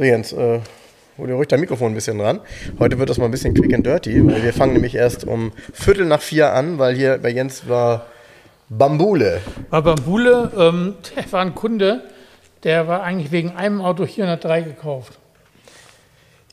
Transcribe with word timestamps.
So 0.00 0.06
Jens, 0.06 0.32
äh, 0.32 0.60
hol 1.18 1.26
dir 1.26 1.34
ruhig 1.34 1.48
dein 1.48 1.60
Mikrofon 1.60 1.92
ein 1.92 1.94
bisschen 1.94 2.16
dran. 2.16 2.40
Heute 2.78 2.98
wird 2.98 3.10
das 3.10 3.18
mal 3.18 3.26
ein 3.26 3.30
bisschen 3.30 3.52
quick 3.52 3.74
and 3.74 3.84
dirty, 3.84 4.26
weil 4.26 4.42
wir 4.42 4.54
fangen 4.54 4.72
nämlich 4.72 4.94
erst 4.94 5.26
um 5.26 5.52
Viertel 5.74 6.06
nach 6.06 6.22
vier 6.22 6.54
an, 6.54 6.78
weil 6.78 6.96
hier 6.96 7.18
bei 7.18 7.28
Jens 7.28 7.68
war 7.68 8.06
Bambule. 8.70 9.42
War 9.68 9.82
Bambule, 9.82 10.52
ähm, 10.56 10.94
der 11.14 11.30
war 11.30 11.42
ein 11.42 11.54
Kunde, 11.54 12.00
der 12.62 12.88
war 12.88 13.02
eigentlich 13.02 13.30
wegen 13.30 13.50
einem 13.50 13.82
Auto 13.82 14.06
403 14.06 14.62
gekauft. 14.62 15.18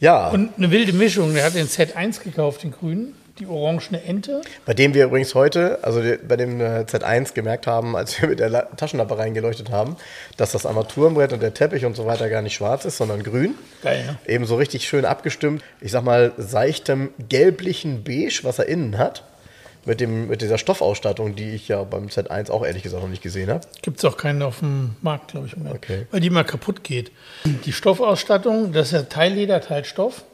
Ja. 0.02 0.28
Und 0.28 0.58
eine 0.58 0.70
wilde 0.70 0.92
Mischung. 0.92 1.34
Der 1.34 1.46
hat 1.46 1.56
den 1.56 1.68
Z1 1.68 2.26
gekauft, 2.26 2.64
den 2.64 2.72
grünen, 2.72 3.16
die 3.40 3.48
orangene 3.48 4.04
Ente. 4.04 4.42
Bei 4.66 4.74
dem 4.74 4.94
wir 4.94 5.06
übrigens 5.06 5.36
heute, 5.36 5.80
also 5.84 6.02
bei 6.28 6.36
dem 6.36 6.60
äh, 6.60 6.86
Z1 6.88 7.34
gemerkt 7.34 7.68
haben, 7.68 7.96
als 7.96 8.22
wir 8.22 8.30
mit 8.30 8.40
der 8.40 8.50
La 8.50 8.62
Taschenlampe 8.64 9.18
reingeleuchtet 9.18 9.72
haben, 9.72 9.96
dass 10.38 10.52
das 10.52 10.66
Armaturenbrett 10.66 11.34
und 11.34 11.42
der 11.42 11.54
Teppich 11.54 11.86
und 11.86 11.96
so 11.96 12.06
weiter 12.06 12.30
gar 12.30 12.42
nicht 12.42 12.56
schwarz 12.56 12.86
ist, 12.86 12.98
sondern 12.98 13.24
grün. 13.24 13.56
Geil, 13.84 14.06
ne? 14.06 14.18
Eben 14.26 14.46
so 14.46 14.56
richtig 14.56 14.88
schön 14.88 15.06
abgestimmt. 15.06 15.64
Ich 15.82 15.92
sag 15.92 16.04
mal, 16.04 16.34
seichtem 16.38 17.10
gelblichen 17.30 18.04
Beige, 18.04 18.40
was 18.44 18.60
er 18.60 18.68
innen 18.68 18.98
hat. 18.98 19.24
Mit, 19.86 20.02
dem, 20.02 20.28
mit 20.28 20.42
dieser 20.42 20.58
Stoffausstattung, 20.58 21.36
die 21.36 21.52
ich 21.52 21.70
ja 21.70 21.82
beim 21.86 22.08
Z1 22.08 22.52
auch 22.52 22.66
ehrlich 22.66 22.84
gesagt 22.84 23.02
noch 23.02 23.10
nicht 23.10 23.24
gesehen 23.24 23.50
habe. 23.50 23.66
Gibt 23.82 24.00
es 24.00 24.06
auch 24.06 24.18
keinen 24.18 24.42
auf 24.42 24.60
dem 24.60 24.98
Markt, 25.02 25.32
glaube 25.32 25.48
ich, 25.48 25.56
mehr. 25.56 25.74
Okay. 25.74 26.08
Weil 26.12 26.20
die 26.20 26.30
mal 26.30 26.44
kaputt 26.44 26.84
geht. 26.84 27.10
Die 27.46 27.72
Stoffausstattung, 27.72 28.74
das 28.74 28.88
ist 28.88 28.92
ja 28.92 29.02
Teilleder, 29.04 29.62
Teilstoff. 29.62 30.26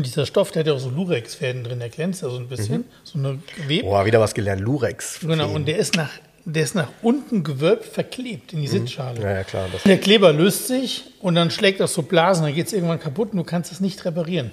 Und 0.00 0.06
dieser 0.06 0.24
Stoff, 0.24 0.50
der 0.50 0.60
hat 0.60 0.66
ja 0.66 0.72
auch 0.72 0.78
so 0.78 0.88
Lurex-Fäden 0.88 1.62
drin, 1.62 1.78
der 1.78 1.90
glänzt 1.90 2.22
ja 2.22 2.30
so 2.30 2.38
ein 2.38 2.48
bisschen, 2.48 2.86
so 3.04 3.18
eine 3.18 3.38
Gewebe. 3.54 3.84
Boah, 3.84 4.06
wieder 4.06 4.18
was 4.18 4.32
gelernt. 4.32 4.62
Lurex. 4.62 5.20
Genau, 5.20 5.50
und 5.50 5.68
der 5.68 5.76
ist 5.76 5.94
nach, 5.94 6.08
der 6.46 6.62
ist 6.62 6.74
nach 6.74 6.88
unten 7.02 7.44
gewölbt, 7.44 7.84
verklebt 7.84 8.54
in 8.54 8.62
die 8.62 8.66
Sitzschale. 8.66 9.20
Ja, 9.20 9.30
ja, 9.30 9.44
klar. 9.44 9.66
Der 9.84 9.98
Kleber 9.98 10.32
löst 10.32 10.68
sich 10.68 11.04
und 11.20 11.34
dann 11.34 11.50
schlägt 11.50 11.80
das 11.80 11.92
so 11.92 12.00
Blasen, 12.00 12.44
dann 12.46 12.54
geht 12.54 12.68
es 12.68 12.72
irgendwann 12.72 12.98
kaputt 12.98 13.32
und 13.32 13.36
du 13.36 13.44
kannst 13.44 13.72
es 13.72 13.80
nicht 13.80 14.02
reparieren. 14.06 14.52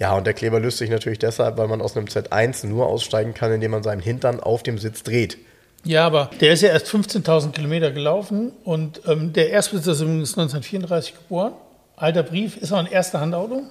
ja, 0.00 0.16
und 0.16 0.26
der 0.26 0.34
Kleber 0.34 0.58
löst 0.58 0.78
sich 0.78 0.90
natürlich 0.90 1.20
deshalb, 1.20 1.58
weil 1.58 1.68
man 1.68 1.80
aus 1.80 1.96
einem 1.96 2.06
Z1 2.06 2.66
nur 2.66 2.88
aussteigen 2.88 3.34
kann, 3.34 3.52
indem 3.52 3.70
man 3.70 3.84
seinen 3.84 4.02
Hintern 4.02 4.40
auf 4.40 4.64
dem 4.64 4.78
Sitz 4.78 5.04
dreht. 5.04 5.38
Ja, 5.84 6.04
aber 6.04 6.28
der 6.40 6.54
ist 6.54 6.62
ja 6.62 6.70
erst 6.70 6.88
15.000 6.88 7.52
Kilometer 7.52 7.92
gelaufen 7.92 8.50
und 8.64 9.00
ähm, 9.06 9.32
der 9.32 9.50
Erstbesitzer 9.50 9.92
ist 9.92 10.00
übrigens 10.00 10.36
1934 10.36 11.14
geboren. 11.14 11.52
Alter 11.94 12.24
Brief, 12.24 12.56
ist 12.56 12.72
auch 12.72 12.78
ein 12.78 12.86
erster 12.86 13.20
Handauto. 13.20 13.62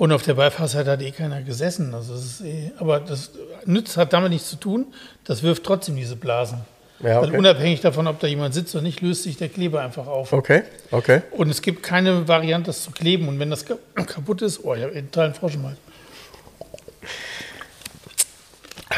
Und 0.00 0.12
auf 0.12 0.22
der 0.22 0.32
Beifahrerseite 0.32 0.92
hat 0.92 1.02
eh 1.02 1.10
keiner 1.10 1.42
gesessen. 1.42 1.92
Also 1.94 2.14
das 2.14 2.24
ist 2.24 2.40
eh, 2.40 2.70
aber 2.78 3.00
das 3.00 3.32
nützt, 3.66 3.98
hat 3.98 4.14
damit 4.14 4.30
nichts 4.30 4.48
zu 4.48 4.56
tun. 4.56 4.86
Das 5.24 5.42
wirft 5.42 5.62
trotzdem 5.62 5.94
diese 5.94 6.16
Blasen. 6.16 6.62
Ja, 7.00 7.20
Weil 7.20 7.28
okay. 7.28 7.36
unabhängig 7.36 7.82
davon, 7.82 8.06
ob 8.06 8.18
da 8.18 8.26
jemand 8.26 8.54
sitzt 8.54 8.74
oder 8.74 8.80
nicht, 8.82 9.02
löst 9.02 9.24
sich 9.24 9.36
der 9.36 9.50
Kleber 9.50 9.82
einfach 9.82 10.06
auf. 10.06 10.32
Okay, 10.32 10.62
okay. 10.90 11.20
Und 11.32 11.50
es 11.50 11.60
gibt 11.60 11.82
keine 11.82 12.26
Variante, 12.26 12.68
das 12.68 12.82
zu 12.82 12.92
kleben. 12.92 13.28
Und 13.28 13.38
wenn 13.40 13.50
das 13.50 13.66
ka- 13.66 13.76
kaputt 14.06 14.40
ist, 14.40 14.64
oh, 14.64 14.74
ich 14.74 14.82
habe 14.84 14.92
einen 14.94 15.10
totalen 15.10 15.34
Frosch 15.34 15.56
im 15.56 15.66
Hals. 15.66 15.76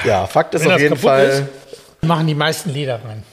Ja, 0.04 0.26
Fakt 0.28 0.54
ist 0.54 0.60
Wenn 0.64 0.68
auf 0.70 0.74
das 0.76 0.82
jeden 0.82 0.96
Fall. 0.96 1.26
ist, 1.26 2.06
machen 2.06 2.28
die 2.28 2.34
meisten 2.36 2.70
Leder 2.70 3.00
rein. 3.04 3.24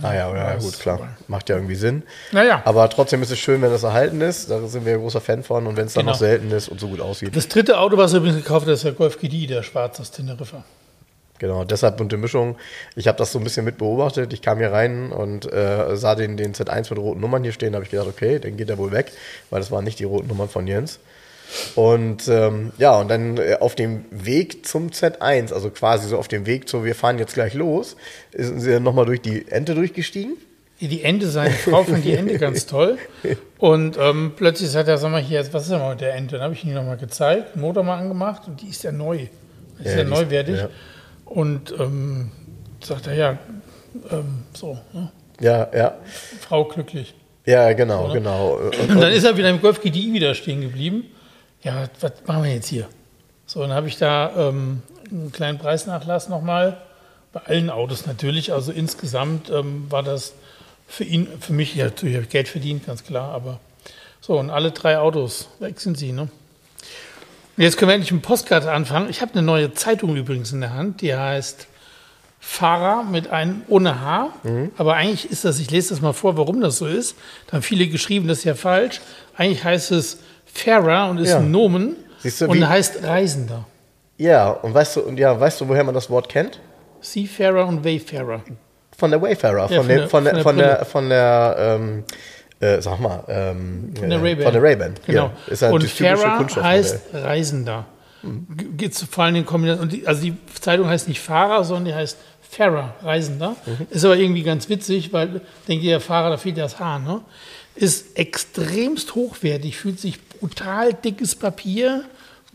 Ah 0.00 0.14
ja, 0.14 0.34
ja, 0.34 0.54
gut, 0.56 0.78
klar. 0.78 1.16
Macht 1.28 1.48
ja 1.50 1.56
irgendwie 1.56 1.74
Sinn. 1.74 2.02
Naja. 2.32 2.62
Aber 2.64 2.88
trotzdem 2.88 3.22
ist 3.22 3.30
es 3.30 3.38
schön, 3.38 3.60
wenn 3.60 3.70
das 3.70 3.82
erhalten 3.82 4.20
ist. 4.22 4.50
Da 4.50 4.66
sind 4.66 4.86
wir 4.86 4.94
ein 4.94 5.00
großer 5.00 5.20
Fan 5.20 5.42
von. 5.42 5.66
Und 5.66 5.76
wenn 5.76 5.86
es 5.86 5.92
dann 5.92 6.02
Genau. 6.04 6.12
noch 6.12 6.18
selten 6.18 6.50
ist 6.50 6.68
und 6.68 6.80
so 6.80 6.88
gut 6.88 7.00
aussieht. 7.00 7.36
Das 7.36 7.46
dritte 7.48 7.78
Auto, 7.78 7.96
was 7.98 8.12
er 8.14 8.18
übrigens 8.20 8.38
gekauft 8.42 8.66
hat, 8.66 8.72
ist 8.72 8.84
der 8.84 8.92
Golf 8.92 9.18
GDI, 9.20 9.46
der 9.46 9.62
schwarze 9.62 10.00
aus 10.02 10.10
Teneriffa. 10.10 10.64
Genau, 11.38 11.64
deshalb 11.64 11.96
bunte 11.96 12.16
Mischung. 12.16 12.56
Ich 12.94 13.08
habe 13.08 13.18
das 13.18 13.32
so 13.32 13.38
ein 13.38 13.44
bisschen 13.44 13.64
mit 13.64 13.76
beobachtet. 13.76 14.32
Ich 14.32 14.42
kam 14.42 14.58
hier 14.58 14.70
rein 14.72 15.10
und 15.10 15.52
äh, 15.52 15.96
sah 15.96 16.14
den, 16.14 16.36
den 16.36 16.54
Z1 16.54 16.88
mit 16.90 16.98
roten 16.98 17.20
Nummern 17.20 17.42
hier 17.42 17.52
stehen. 17.52 17.72
Da 17.72 17.76
habe 17.78 17.84
ich 17.84 17.90
gedacht, 17.90 18.06
okay, 18.06 18.38
dann 18.38 18.56
geht 18.56 18.70
er 18.70 18.78
wohl 18.78 18.92
weg, 18.92 19.10
weil 19.50 19.60
das 19.60 19.70
waren 19.72 19.82
nicht 19.84 19.98
die 19.98 20.04
roten 20.04 20.28
Nummern 20.28 20.48
von 20.48 20.66
Jens. 20.68 21.00
Und 21.74 22.28
ähm, 22.28 22.72
ja, 22.78 22.98
und 22.98 23.08
dann 23.08 23.36
äh, 23.36 23.56
auf 23.60 23.74
dem 23.74 24.04
Weg 24.10 24.66
zum 24.66 24.90
Z1, 24.90 25.52
also 25.52 25.70
quasi 25.70 26.08
so 26.08 26.18
auf 26.18 26.28
dem 26.28 26.46
Weg 26.46 26.68
zu, 26.68 26.84
wir 26.84 26.94
fahren 26.94 27.18
jetzt 27.18 27.34
gleich 27.34 27.54
los, 27.54 27.96
sind 28.32 28.60
sie 28.60 28.70
dann 28.72 28.82
nochmal 28.82 29.06
durch 29.06 29.20
die 29.20 29.46
Ente 29.50 29.74
durchgestiegen. 29.74 30.36
Die 30.80 31.02
Ente, 31.04 31.28
seine 31.28 31.54
Frau 31.54 31.84
fand 31.84 32.04
die 32.04 32.14
Ente 32.14 32.38
ganz 32.40 32.66
toll. 32.66 32.98
Und 33.58 33.96
ähm, 34.00 34.32
plötzlich 34.36 34.70
sagt 34.70 34.88
er, 34.88 34.98
sag 34.98 35.12
mal 35.12 35.20
hier, 35.22 35.40
was 35.52 35.62
ist 35.64 35.70
denn 35.70 35.78
mal 35.78 35.90
mit 35.90 36.00
der 36.00 36.14
Ente? 36.14 36.36
Dann 36.36 36.44
habe 36.44 36.54
ich 36.54 36.64
ihn 36.64 36.74
nochmal 36.74 36.96
gezeigt, 36.96 37.54
Motor 37.54 37.84
mal 37.84 37.98
angemacht 37.98 38.42
und 38.48 38.60
die 38.60 38.68
ist 38.68 38.82
ja 38.82 38.90
neu. 38.90 39.18
Die 39.78 39.84
ist 39.84 39.92
Ja, 39.92 39.98
ja, 39.98 40.04
neuwertig. 40.04 40.56
ja. 40.58 40.68
Und 41.24 41.72
ähm, 41.78 42.32
sagt 42.82 43.06
er, 43.06 43.14
ja, 43.14 43.38
ähm, 44.10 44.42
so, 44.54 44.78
ne? 44.92 45.12
Ja, 45.40 45.68
ja. 45.74 45.96
Frau 46.40 46.64
glücklich. 46.64 47.14
Ja, 47.44 47.72
genau, 47.72 48.12
genau. 48.12 48.54
Und, 48.56 48.90
Und 48.90 49.00
dann 49.00 49.12
ist 49.12 49.24
er 49.24 49.36
wieder 49.36 49.50
im 49.50 49.60
Golf 49.60 49.80
GDI 49.80 50.12
wieder 50.12 50.34
stehen 50.34 50.60
geblieben. 50.60 51.04
Ja, 51.62 51.88
was, 52.00 52.12
machen 52.26 52.42
wir 52.42 52.52
jetzt 52.52 52.68
hier? 52.68 52.88
So, 53.46 53.60
dann 53.60 53.72
habe 53.72 53.86
ich 53.86 53.96
da 53.96 54.48
ähm, 54.48 54.82
einen 55.10 55.30
kleinen 55.30 55.58
Preisnachlass 55.58 56.28
nochmal. 56.28 56.78
Bei 57.32 57.40
allen 57.46 57.70
Autos 57.70 58.06
natürlich. 58.06 58.52
Also 58.52 58.72
insgesamt 58.72 59.48
ähm, 59.50 59.90
war 59.90 60.02
das 60.02 60.34
für 60.88 61.04
ihn, 61.04 61.28
für 61.40 61.52
mich, 61.52 61.74
ja, 61.74 61.86
natürlich 61.86 62.16
habe 62.16 62.24
ich 62.24 62.30
Geld 62.30 62.48
verdient, 62.48 62.86
ganz 62.86 63.04
klar. 63.04 63.32
Aber 63.32 63.60
so, 64.20 64.38
und 64.38 64.50
alle 64.50 64.72
drei 64.72 64.98
Autos, 64.98 65.48
weg 65.58 65.80
sind 65.80 65.96
sie, 65.96 66.12
ne? 66.12 66.28
Jetzt 67.56 67.76
können 67.76 67.90
wir 67.90 67.94
endlich 67.94 68.12
mit 68.12 68.22
Postkarte 68.22 68.72
anfangen. 68.72 69.10
Ich 69.10 69.20
habe 69.20 69.32
eine 69.32 69.42
neue 69.42 69.74
Zeitung 69.74 70.16
übrigens 70.16 70.52
in 70.52 70.62
der 70.62 70.72
Hand, 70.72 71.00
die 71.02 71.14
heißt 71.14 71.68
Fahrer 72.40 73.04
mit 73.04 73.28
einem 73.28 73.62
ohne 73.68 74.00
H. 74.00 74.30
Aber 74.78 74.94
eigentlich 74.94 75.30
ist 75.30 75.44
das, 75.44 75.60
ich 75.60 75.70
lese 75.70 75.90
das 75.90 76.00
mal 76.00 76.14
vor, 76.14 76.36
warum 76.36 76.60
das 76.60 76.78
so 76.78 76.86
ist. 76.86 77.14
Da 77.46 77.52
haben 77.52 77.62
viele 77.62 77.86
geschrieben, 77.88 78.26
das 78.26 78.38
ist 78.38 78.44
ja 78.44 78.54
falsch. 78.54 79.00
Eigentlich 79.36 79.62
heißt 79.62 79.92
es 79.92 80.18
Fahrer 80.52 81.10
und 81.10 81.18
ist 81.18 81.30
Ja. 81.30 81.38
ein 81.38 81.50
Nomen 81.50 81.96
du, 82.22 82.46
und 82.46 82.68
heißt 82.68 83.02
Reisender. 83.02 83.64
ja, 84.18 84.50
und 84.50 84.74
weißt 84.74 84.96
du, 84.96 85.00
und 85.02 85.18
ja, 85.18 85.38
weißt 85.38 85.60
du, 85.60 85.68
woher 85.68 85.84
man 85.84 85.94
das 85.94 86.08
Wort 86.10 86.28
kennt? 86.28 86.60
Seafarer 87.00 87.66
und 87.66 87.84
Wayfarer. 87.84 88.42
Von 88.96 89.10
der 89.10 89.20
Wayfarer, 89.22 89.70
Ja, 89.70 89.82
von, 89.82 89.86
von 89.86 89.88
der, 89.88 89.98
der- 89.98 90.08
von, 90.08 90.24
der, 90.24 90.36
von 90.42 90.56
der 90.58 90.76
der, 90.76 90.84
von 90.84 91.08
der, 91.08 91.56
ähm, 91.58 92.04
äh, 92.60 92.80
sag 92.80 93.00
mal, 93.00 93.24
ähm, 93.28 93.92
Von 93.98 94.08
der 94.10 94.18
äh, 94.18 94.22
Ray-Ban. 94.22 94.52
Der 94.52 94.62
Ray-Ban. 94.62 94.94
Genau. 95.06 95.22
Ja, 95.24 95.32
ist 95.48 95.62
ein 95.64 95.72
und 95.72 95.80
Kunststoffmodell. 95.80 96.62
heißt 96.62 97.00
Reisender. 97.12 97.86
Geht 98.76 98.94
vor 98.94 99.24
allem 99.24 99.34
in 99.34 99.44
Kombination. 99.46 99.88
Die, 99.88 100.06
also 100.06 100.22
die 100.22 100.36
Zeitung 100.60 100.86
heißt 100.88 101.08
nicht 101.08 101.20
Fahrer, 101.20 101.64
sondern 101.64 101.86
die 101.86 101.94
heißt 101.94 102.16
Fahrer, 102.48 102.94
Reisender. 103.02 103.56
Mhm. 103.66 103.86
Ist 103.90 104.04
aber 104.04 104.16
irgendwie 104.16 104.44
ganz 104.44 104.68
witzig, 104.68 105.12
weil 105.12 105.40
denkt 105.66 105.82
ihr, 105.82 105.98
Fahrer, 105.98 106.30
da 106.30 106.36
fehlt 106.36 106.56
das 106.58 106.78
Haar, 106.78 107.00
ne? 107.00 107.22
Ist 107.74 108.18
extremst 108.18 109.14
hochwertig, 109.14 109.76
fühlt 109.76 109.98
sich 109.98 110.18
brutal 110.40 110.92
dickes 110.92 111.34
Papier, 111.34 112.04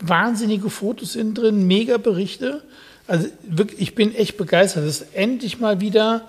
wahnsinnige 0.00 0.70
Fotos 0.70 1.16
innen 1.16 1.34
drin, 1.34 1.66
mega 1.66 1.98
Berichte. 1.98 2.62
Also 3.06 3.28
wirklich, 3.42 3.80
ich 3.80 3.94
bin 3.94 4.14
echt 4.14 4.36
begeistert. 4.36 4.84
Es 4.84 5.00
ist 5.00 5.14
endlich 5.14 5.58
mal 5.58 5.80
wieder 5.80 6.28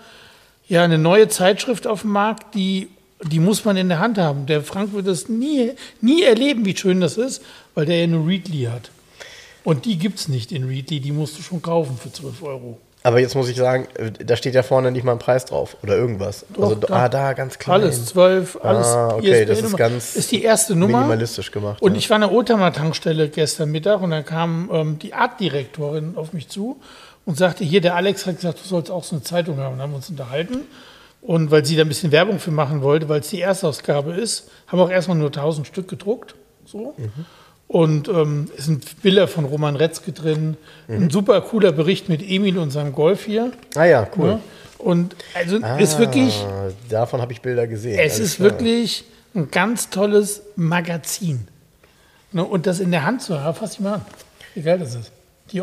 ja, 0.67 0.83
eine 0.83 0.97
neue 0.97 1.27
Zeitschrift 1.27 1.87
auf 1.87 2.01
dem 2.01 2.11
Markt, 2.11 2.55
die, 2.55 2.87
die 3.23 3.39
muss 3.39 3.65
man 3.65 3.75
in 3.75 3.89
der 3.89 3.99
Hand 3.99 4.17
haben. 4.17 4.45
Der 4.45 4.63
Frank 4.63 4.93
wird 4.93 5.07
das 5.07 5.27
nie, 5.27 5.71
nie 5.99 6.23
erleben, 6.23 6.65
wie 6.65 6.77
schön 6.77 7.01
das 7.01 7.17
ist, 7.17 7.43
weil 7.75 7.85
der 7.85 7.99
ja 8.01 8.07
nur 8.07 8.27
Readly 8.27 8.63
hat. 8.63 8.91
Und 9.63 9.85
die 9.85 9.97
gibt 9.97 10.19
es 10.19 10.27
nicht 10.27 10.51
in 10.51 10.63
Readly, 10.63 10.99
die 10.99 11.11
musst 11.11 11.37
du 11.37 11.41
schon 11.41 11.61
kaufen 11.61 11.97
für 11.97 12.11
12 12.11 12.41
Euro. 12.43 12.79
Aber 13.01 13.19
jetzt 13.19 13.33
muss 13.35 13.47
ich 13.47 13.55
sagen, 13.55 13.87
da 14.25 14.35
steht 14.35 14.55
ja 14.55 14.61
vorne 14.61 14.91
nicht 14.91 15.05
mal 15.05 15.13
ein 15.13 15.19
Preis 15.19 15.45
drauf 15.45 15.77
oder 15.83 15.95
irgendwas. 15.95 16.45
also, 16.57 16.75
Doch, 16.75 16.89
ah, 16.89 17.07
da 17.07 17.31
ganz 17.31 17.57
klein. 17.57 17.81
Alles, 17.81 18.05
12, 18.07 18.59
alles. 18.61 18.87
Ah, 18.87 19.15
okay, 19.15 19.45
das 19.45 19.61
ist 19.61 19.77
ganz 19.77 20.15
Ist 20.15 20.31
die 20.31 20.43
erste 20.43 20.75
Nummer. 20.75 20.97
minimalistisch 20.97 21.51
gemacht, 21.51 21.81
Und 21.81 21.93
ja. 21.93 21.97
ich 21.97 22.09
war 22.09 22.15
an 22.15 22.21
der 22.21 22.31
Oldtimer-Tankstelle 22.33 23.29
gestern 23.29 23.71
Mittag 23.71 24.01
und 24.01 24.11
dann 24.11 24.25
kam 24.25 24.69
ähm, 24.73 24.99
die 24.99 25.13
Artdirektorin 25.13 26.17
auf 26.17 26.33
mich 26.33 26.49
zu 26.49 26.81
und 27.25 27.37
sagte, 27.37 27.63
hier, 27.63 27.79
der 27.79 27.95
Alex 27.95 28.25
hat 28.25 28.35
gesagt, 28.35 28.59
du 28.63 28.67
sollst 28.67 28.91
auch 28.91 29.03
so 29.05 29.15
eine 29.15 29.23
Zeitung 29.23 29.57
haben. 29.59 29.73
Und 29.73 29.77
dann 29.77 29.83
haben 29.83 29.91
wir 29.91 29.97
uns 29.97 30.09
unterhalten. 30.09 30.61
Und 31.21 31.51
weil 31.51 31.63
sie 31.63 31.75
da 31.75 31.83
ein 31.83 31.87
bisschen 31.87 32.11
Werbung 32.11 32.39
für 32.39 32.51
machen 32.51 32.81
wollte, 32.81 33.07
weil 33.07 33.21
es 33.21 33.29
die 33.29 33.41
Erstausgabe 33.41 34.13
ist, 34.13 34.49
haben 34.67 34.79
wir 34.79 34.83
auch 34.83 34.89
erstmal 34.89 35.17
nur 35.17 35.27
1000 35.27 35.67
Stück 35.67 35.87
gedruckt. 35.87 36.35
So. 36.65 36.95
Und 37.69 38.07
ähm, 38.07 38.49
es 38.57 38.65
sind 38.65 39.01
Bilder 39.03 39.27
von 39.27 39.45
Roman 39.45 39.75
Retzke 39.75 40.11
drin. 40.11 40.57
Mhm. 40.87 41.03
Ein 41.03 41.09
super 41.11 41.39
cooler 41.41 41.71
Bericht 41.71 42.09
mit 42.09 42.21
Emil 42.27 42.57
und 42.57 42.71
seinem 42.71 42.93
Golf 42.93 43.25
hier. 43.25 43.51
Ah 43.75 43.85
ja, 43.85 44.07
cool. 44.17 44.27
Ne? 44.27 44.39
Und 44.79 45.15
also 45.35 45.59
Ah, 45.61 45.77
ist 45.77 45.99
wirklich, 45.99 46.43
Davon 46.89 47.21
habe 47.21 47.31
ich 47.31 47.41
Bilder 47.41 47.67
gesehen. 47.67 47.93
es 47.99 48.15
Alles 48.15 48.19
ist 48.19 48.35
klar. 48.37 48.49
wirklich 48.51 49.03
ein 49.35 49.51
ganz 49.51 49.91
tolles 49.91 50.41
Magazin. 50.55 51.47
Ne? 52.31 52.43
Und 52.43 52.65
das 52.65 52.79
in 52.79 52.89
der 52.89 53.05
Hand 53.05 53.21
zu 53.21 53.39
haben, 53.39 53.55
fass 53.55 53.73
ich 53.73 53.79
mal 53.81 53.95
an. 53.95 54.01
Wie 54.55 54.61
geil 54.63 54.79
das 54.79 54.95
ist. 54.95 55.11
Die, 55.51 55.61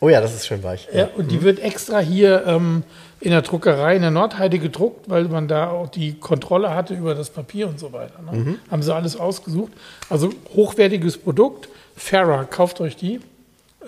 Oh 0.00 0.08
ja, 0.08 0.20
das 0.20 0.34
ist 0.34 0.46
schön 0.46 0.62
weich. 0.64 0.88
ja, 0.92 1.08
und 1.16 1.30
die 1.30 1.40
wird 1.42 1.60
extra 1.60 2.00
hier 2.00 2.44
ähm, 2.46 2.82
in 3.24 3.30
der 3.30 3.40
Druckerei 3.40 3.96
in 3.96 4.02
der 4.02 4.10
Nordheide 4.10 4.58
gedruckt, 4.58 5.08
weil 5.08 5.24
man 5.24 5.48
da 5.48 5.70
auch 5.70 5.88
die 5.88 6.12
Kontrolle 6.12 6.74
hatte 6.74 6.94
über 6.94 7.14
das 7.14 7.30
Papier 7.30 7.68
und 7.68 7.80
so 7.80 7.92
weiter. 7.92 8.20
Ne? 8.20 8.38
Mhm. 8.38 8.58
Haben 8.70 8.82
sie 8.82 8.94
alles 8.94 9.16
ausgesucht. 9.16 9.72
Also 10.10 10.30
hochwertiges 10.54 11.16
Produkt. 11.16 11.68
Farah, 11.96 12.44
kauft 12.44 12.82
euch 12.82 12.96
die. 12.96 13.20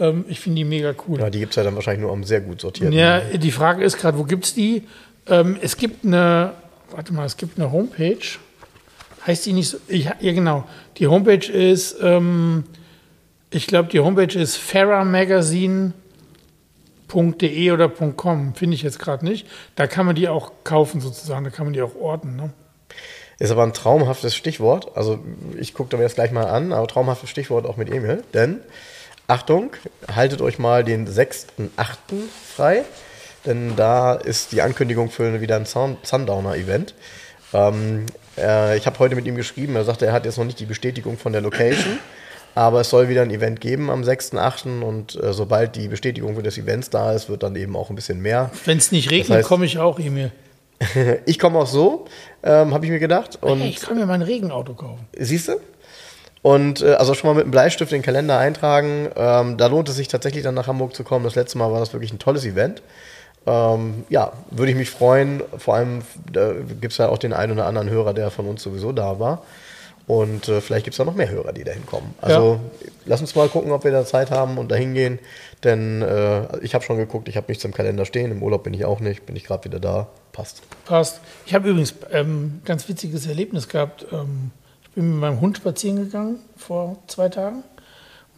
Ähm, 0.00 0.24
ich 0.28 0.40
finde 0.40 0.56
die 0.56 0.64
mega 0.64 0.94
cool. 1.06 1.20
Ja, 1.20 1.28
die 1.28 1.40
gibt 1.40 1.52
es 1.52 1.56
ja 1.56 1.64
dann 1.64 1.74
wahrscheinlich 1.74 2.02
nur 2.02 2.12
am 2.12 2.24
sehr 2.24 2.40
gut 2.40 2.62
sortierten. 2.62 2.96
Ja, 2.96 3.20
die 3.20 3.50
Frage 3.50 3.84
ist 3.84 3.98
gerade, 3.98 4.16
wo 4.16 4.24
gibt 4.24 4.46
es 4.46 4.54
die? 4.54 4.84
Ähm, 5.26 5.58
es 5.60 5.76
gibt 5.76 6.06
eine, 6.06 6.52
warte 6.90 7.12
mal, 7.12 7.26
es 7.26 7.36
gibt 7.36 7.58
eine 7.58 7.70
Homepage. 7.70 8.16
Heißt 9.26 9.44
die 9.44 9.52
nicht 9.52 9.68
so? 9.68 9.76
Ich, 9.86 10.04
ja, 10.04 10.32
genau. 10.32 10.64
Die 10.96 11.08
Homepage 11.08 11.52
ist, 11.52 11.96
ähm, 12.00 12.64
ich 13.50 13.66
glaube, 13.66 13.90
die 13.90 14.00
Homepage 14.00 14.38
ist 14.38 14.56
farrahmagazine.de 17.08 17.70
oder 17.73 17.88
.com, 17.88 18.55
finde 18.55 18.75
ich 18.75 18.82
jetzt 18.82 18.99
gerade 18.99 19.25
nicht. 19.25 19.47
Da 19.75 19.87
kann 19.87 20.06
man 20.06 20.14
die 20.14 20.29
auch 20.29 20.53
kaufen 20.64 21.00
sozusagen, 21.00 21.44
da 21.44 21.50
kann 21.50 21.67
man 21.67 21.73
die 21.73 21.82
auch 21.82 21.94
orten. 21.94 22.37
Ne? 22.37 22.50
Ist 23.38 23.50
aber 23.50 23.64
ein 23.64 23.73
traumhaftes 23.73 24.35
Stichwort. 24.35 24.97
Also 24.97 25.19
ich 25.58 25.75
gucke 25.75 25.97
mir 25.97 26.03
das 26.05 26.14
gleich 26.14 26.32
mal 26.32 26.47
an, 26.47 26.73
aber 26.73 26.87
traumhaftes 26.87 27.29
Stichwort 27.31 27.67
auch 27.67 27.76
mit 27.76 27.91
Emil. 27.91 28.23
Denn, 28.35 28.61
Achtung, 29.26 29.73
haltet 30.14 30.41
euch 30.41 30.58
mal 30.58 30.85
den 30.85 31.06
6.8. 31.08 31.69
frei. 32.55 32.85
Denn 33.44 33.76
da 33.76 34.14
ist 34.14 34.53
die 34.53 34.62
Ankündigung 34.62 35.11
für 35.11 35.41
wieder 35.41 35.56
ein 35.56 35.67
Sun- 35.67 35.99
Sundowner-Event. 36.03 36.94
Ähm, 37.53 38.06
äh, 38.37 38.76
ich 38.76 38.87
habe 38.87 38.99
heute 38.99 39.14
mit 39.14 39.26
ihm 39.26 39.37
geschrieben, 39.37 39.76
er 39.76 39.85
sagte, 39.85 40.06
er 40.06 40.12
hat 40.12 40.25
jetzt 40.25 40.37
noch 40.38 40.44
nicht 40.44 40.58
die 40.58 40.64
Bestätigung 40.64 41.17
von 41.17 41.32
der 41.32 41.43
Location. 41.43 41.99
Aber 42.56 42.81
es 42.81 42.88
soll 42.88 43.11
wieder 43.11 43.20
ein 43.20 43.31
Event 43.31 43.61
geben 43.61 43.91
am 43.91 44.00
6.8. 44.03 44.81
und 44.82 45.14
äh, 45.23 45.35
sobald 45.35 45.76
die 45.76 45.88
Bestätigung 45.88 46.35
für 46.37 46.43
das 46.43 46.56
Event 46.56 46.93
da 46.94 47.12
ist, 47.12 47.29
wird 47.29 47.43
dann 47.43 47.55
eben 47.55 47.76
auch 47.76 47.91
ein 47.91 47.97
bisschen 47.97 48.20
mehr. 48.23 48.50
Wenn 48.64 48.79
es 48.79 48.91
nicht 48.93 49.11
regnet, 49.11 49.29
Das 49.31 49.44
heißt- 49.44 49.49
komme 49.49 49.67
ich 49.67 49.79
auch, 49.79 49.99
Emil. 49.99 50.32
Ich 51.26 51.38
komme 51.38 51.58
auch 51.58 51.67
so, 51.67 52.06
ähm, 52.43 52.73
habe 52.73 52.85
ich 52.87 52.91
mir 52.91 52.99
gedacht. 52.99 53.38
Und 53.43 53.61
Hey, 53.61 53.69
ich 53.69 53.81
kann 53.81 53.99
mir 53.99 54.06
mein 54.06 54.23
Regenauto 54.23 54.73
kaufen. 54.73 55.06
Siehst 55.19 55.49
du? 55.49 55.53
Und 56.41 56.81
äh, 56.81 56.93
also 56.94 57.12
schon 57.12 57.29
mal 57.29 57.35
mit 57.35 57.43
einem 57.44 57.50
Bleistift 57.50 57.93
den 57.93 58.00
Kalender 58.03 58.38
eintragen. 58.38 59.11
Ähm, 59.17 59.58
da 59.58 59.67
lohnt 59.67 59.88
es 59.91 59.97
sich 59.97 60.08
tatsächlich 60.08 60.43
dann 60.43 60.55
nach 60.55 60.67
Hamburg 60.67 60.94
zu 60.94 61.05
kommen. 61.05 61.25
Das 61.25 61.35
letzte 61.35 61.58
Mal 61.58 61.70
war 61.73 61.81
das 61.81 61.93
wirklich 61.93 62.12
ein 62.12 62.19
tolles 62.19 62.44
Event. 62.47 62.81
Ähm, 63.47 64.05
ja, 64.08 64.32
würde 64.50 64.70
ich 64.73 64.79
mich 64.79 64.88
freuen. 64.91 65.43
Vor 65.58 65.75
allem 65.75 66.03
gibt 66.81 66.93
es 66.93 66.99
ja 66.99 67.08
auch 67.11 67.19
den 67.19 67.32
einen 67.35 67.53
oder 67.53 67.67
anderen 67.67 67.91
Hörer, 67.91 68.14
der 68.14 68.31
von 68.31 68.47
uns 68.47 68.62
sowieso 68.62 68.93
da 68.93 69.19
war. 69.20 69.43
Und 70.06 70.49
äh, 70.49 70.61
vielleicht 70.61 70.85
gibt 70.85 70.94
es 70.94 70.99
da 70.99 71.05
noch 71.05 71.17
mehr 71.17 71.29
Hörer, 71.29 71.53
die 71.53 71.64
da 71.64 71.73
hinkommen. 71.73 72.14
Also 72.20 72.61
lass 73.06 73.20
uns 73.20 73.35
mal 73.35 73.49
gucken, 73.49 73.73
ob 73.73 73.82
wir 73.82 73.91
da 73.91 74.05
Zeit 74.05 74.31
haben 74.31 74.56
und 74.56 74.70
da 74.70 74.76
hingehen. 74.76 75.19
Denn 75.64 76.00
äh, 76.00 76.58
ich 76.61 76.75
habe 76.75 76.85
schon 76.85 76.97
geguckt, 76.97 77.29
ich 77.29 77.37
habe 77.37 77.47
nichts 77.49 77.64
im 77.64 77.75
Kalender 77.75 78.05
stehen. 78.05 78.31
Im 78.31 78.43
Urlaub 78.43 78.62
bin 78.62 78.73
ich 78.73 78.85
auch 78.85 79.00
nicht. 79.00 79.26
Bin 79.26 79.35
ich 79.35 79.44
gerade 79.44 79.64
wieder 79.64 79.81
da. 79.81 80.08
Passt. 80.32 80.62
Passt. 80.85 81.20
Ich 81.44 81.55
habe 81.55 81.69
übrigens 81.69 81.94
ähm, 82.12 82.61
ganz 82.64 82.88
witziges 82.88 83.26
Erlebnis 83.26 83.69
gehabt. 83.69 84.06
Ähm, 84.12 84.53
ich 84.85 84.91
bin 84.91 85.11
mit 85.11 85.20
meinem 85.20 85.41
Hund 85.41 85.56
spazieren 85.56 86.05
gegangen 86.05 86.38
vor 86.56 86.99
zwei 87.08 87.29
Tagen. 87.29 87.64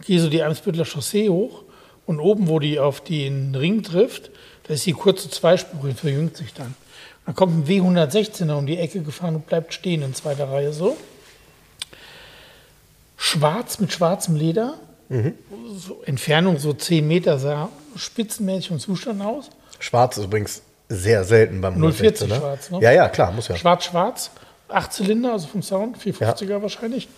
Gehe 0.06 0.20
so 0.20 0.30
die 0.30 0.42
Eimsbüttler 0.42 0.86
Chaussee 0.86 1.28
hoch 1.28 1.64
und 2.06 2.20
oben, 2.20 2.48
wo 2.48 2.58
die 2.58 2.78
auf 2.78 3.02
den 3.02 3.54
Ring 3.54 3.82
trifft, 3.82 4.30
da 4.66 4.74
ist 4.74 4.86
die 4.86 4.92
kurze 4.92 5.28
Zweispur, 5.28 5.90
verjüngt 5.94 6.36
sich 6.38 6.54
dann. 6.54 6.74
Dann 7.26 7.34
kommt 7.34 7.54
ein 7.54 7.66
W116er 7.66 8.54
um 8.54 8.66
die 8.66 8.78
Ecke 8.78 9.02
gefahren 9.02 9.34
und 9.34 9.46
bleibt 9.46 9.74
stehen 9.74 10.00
in 10.00 10.14
zweiter 10.14 10.48
Reihe 10.48 10.72
so. 10.72 10.96
Schwarz 13.18 13.78
mit 13.80 13.92
schwarzem 13.92 14.36
Leder. 14.36 14.74
So 15.76 16.02
Entfernung 16.04 16.58
so 16.58 16.72
10 16.72 17.06
Meter 17.06 17.38
sah 17.38 17.68
spitzenmäßig 17.96 18.70
im 18.70 18.78
Zustand 18.78 19.20
aus. 19.20 19.50
Schwarz 19.80 20.16
ist 20.16 20.24
übrigens 20.24 20.62
sehr 20.88 21.24
selten 21.24 21.60
beim 21.60 21.78
040 21.78 22.30
116er. 22.30 22.36
schwarz, 22.38 22.70
ne? 22.70 22.80
Ja, 22.80 22.92
ja, 22.92 23.08
klar, 23.08 23.32
muss 23.32 23.48
ja. 23.48 23.56
Schwarz-Schwarz, 23.56 24.30
acht 24.68 24.92
Zylinder, 24.92 25.32
also 25.32 25.46
vom 25.48 25.62
Sound, 25.62 25.98
450er 25.98 26.62
wahrscheinlich. 26.62 27.08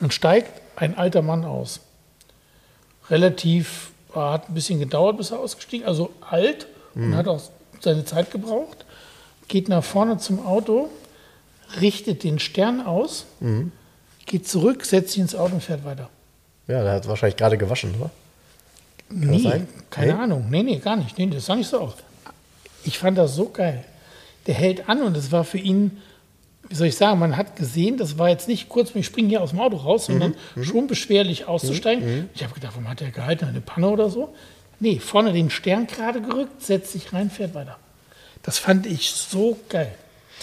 Dann 0.00 0.10
steigt 0.10 0.60
ein 0.76 0.96
alter 0.98 1.22
Mann 1.22 1.44
aus. 1.44 1.80
Relativ, 3.10 3.90
hat 4.14 4.48
ein 4.48 4.54
bisschen 4.54 4.80
gedauert, 4.80 5.16
bis 5.16 5.30
er 5.30 5.38
ausgestiegen, 5.38 5.86
also 5.86 6.10
alt 6.20 6.66
und 6.94 7.14
hat 7.14 7.28
auch 7.28 7.40
seine 7.80 8.04
Zeit 8.04 8.30
gebraucht. 8.30 8.84
Geht 9.48 9.68
nach 9.68 9.84
vorne 9.84 10.18
zum 10.18 10.44
Auto, 10.44 10.88
richtet 11.80 12.24
den 12.24 12.38
Stern 12.38 12.84
aus, 12.84 13.26
geht 14.26 14.46
zurück, 14.48 14.84
setzt 14.84 15.12
sich 15.12 15.20
ins 15.20 15.34
Auto 15.34 15.54
und 15.54 15.62
fährt 15.62 15.84
weiter. 15.84 16.10
Ja, 16.68 16.82
der 16.82 16.92
hat 16.92 17.08
wahrscheinlich 17.08 17.36
gerade 17.36 17.56
gewaschen, 17.56 17.94
oder? 17.94 18.10
Nee, 19.08 19.38
sein? 19.38 19.68
keine 19.88 20.14
Nee? 20.14 20.18
Ahnung. 20.20 20.46
Nee, 20.50 20.62
nee, 20.64 20.78
gar 20.78 20.96
nicht. 20.96 21.16
Nee, 21.16 21.28
das 21.28 21.46
sah 21.46 21.54
nicht 21.54 21.68
so 21.68 21.78
aus. 21.80 21.94
Ich 22.84 22.98
fand 22.98 23.16
das 23.16 23.34
so 23.36 23.48
geil. 23.48 23.84
Der 24.46 24.54
hält 24.54 24.88
an 24.88 25.02
und 25.02 25.16
es 25.16 25.30
war 25.30 25.44
für 25.44 25.58
ihn, 25.58 26.02
wie 26.68 26.74
soll 26.74 26.88
ich 26.88 26.96
sagen, 26.96 27.18
man 27.20 27.36
hat 27.36 27.56
gesehen, 27.56 27.96
das 27.96 28.18
war 28.18 28.28
jetzt 28.28 28.48
nicht 28.48 28.68
kurz, 28.68 28.92
ich 28.94 29.06
springe 29.06 29.28
hier 29.28 29.42
aus 29.42 29.50
dem 29.50 29.60
Auto 29.60 29.76
raus, 29.76 30.06
sondern 30.06 30.34
schon 30.60 30.88
beschwerlich 30.88 31.46
auszusteigen. 31.46 32.28
Ich 32.34 32.42
habe 32.42 32.54
gedacht, 32.54 32.72
warum 32.74 32.88
hat 32.88 33.00
der 33.00 33.10
gehalten? 33.10 33.44
Eine 33.44 33.60
Panne 33.60 33.88
oder 33.88 34.10
so? 34.10 34.34
Nee, 34.80 34.98
vorne 34.98 35.32
den 35.32 35.50
Stern 35.50 35.86
gerade 35.86 36.20
gerückt, 36.20 36.62
setzt 36.62 36.92
sich 36.92 37.12
rein, 37.12 37.30
fährt 37.30 37.54
weiter. 37.54 37.78
Das 38.42 38.58
fand 38.58 38.86
ich 38.86 39.10
so 39.10 39.56
geil. 39.68 39.94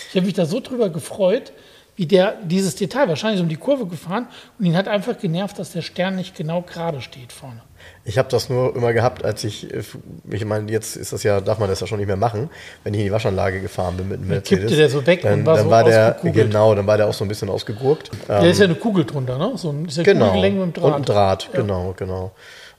Ich 0.09 0.15
habe 0.15 0.25
mich 0.25 0.33
da 0.35 0.45
so 0.45 0.59
drüber 0.59 0.89
gefreut, 0.89 1.51
wie 1.95 2.05
der 2.05 2.35
dieses 2.43 2.75
Detail 2.75 3.07
wahrscheinlich 3.07 3.39
ist 3.39 3.43
um 3.43 3.49
die 3.49 3.55
Kurve 3.57 3.85
gefahren 3.85 4.27
und 4.57 4.65
ihn 4.65 4.75
hat 4.75 4.87
einfach 4.87 5.17
genervt, 5.17 5.59
dass 5.59 5.71
der 5.71 5.81
Stern 5.81 6.15
nicht 6.15 6.35
genau 6.35 6.61
gerade 6.61 7.01
steht 7.01 7.31
vorne. 7.31 7.61
Ich 8.05 8.17
habe 8.17 8.29
das 8.29 8.49
nur 8.49 8.75
immer 8.75 8.93
gehabt, 8.93 9.23
als 9.23 9.43
ich, 9.43 9.73
äh, 9.73 9.83
ich 10.29 10.45
meine, 10.45 10.71
jetzt 10.71 10.95
ist 10.95 11.13
das 11.13 11.23
ja, 11.23 11.41
darf 11.41 11.59
man 11.59 11.69
das 11.69 11.79
ja 11.79 11.87
schon 11.87 11.99
nicht 11.99 12.07
mehr 12.07 12.17
machen, 12.17 12.49
wenn 12.83 12.93
ich 12.93 13.01
in 13.01 13.05
die 13.07 13.11
Waschanlage 13.11 13.61
gefahren 13.61 13.97
bin 13.97 14.09
mit 14.09 14.19
dem 14.21 14.27
Mercedes. 14.27 14.59
kippte 14.61 14.75
der 14.75 14.89
so 14.89 15.05
weg 15.05 15.21
dann, 15.21 15.39
und 15.39 15.45
war 15.45 15.55
dann 15.55 15.65
so 15.65 15.71
war 15.71 15.83
der, 15.83 16.17
genau, 16.23 16.75
dann 16.75 16.87
war 16.87 16.97
der 16.97 17.07
auch 17.07 17.13
so 17.13 17.25
ein 17.25 17.27
bisschen 17.27 17.49
ausgegurkt. 17.49 18.09
Da 18.27 18.41
Ähm, 18.41 18.49
ist 18.49 18.59
ja 18.59 18.65
eine 18.65 18.75
Kugel 18.75 19.05
drunter, 19.05 19.37
ne? 19.37 19.53
So 19.55 19.69
ein, 19.69 19.85
ist 19.85 19.97
ja 19.97 20.03
genau. 20.03 20.27
Kugelgelenk 20.27 20.55
mit 20.55 20.75
dem 20.77 20.81
Draht. 20.81 20.85
Und 20.85 20.93
ein 20.93 21.05
Draht, 21.05 21.49
genau, 21.53 21.93
genau. 21.97 22.31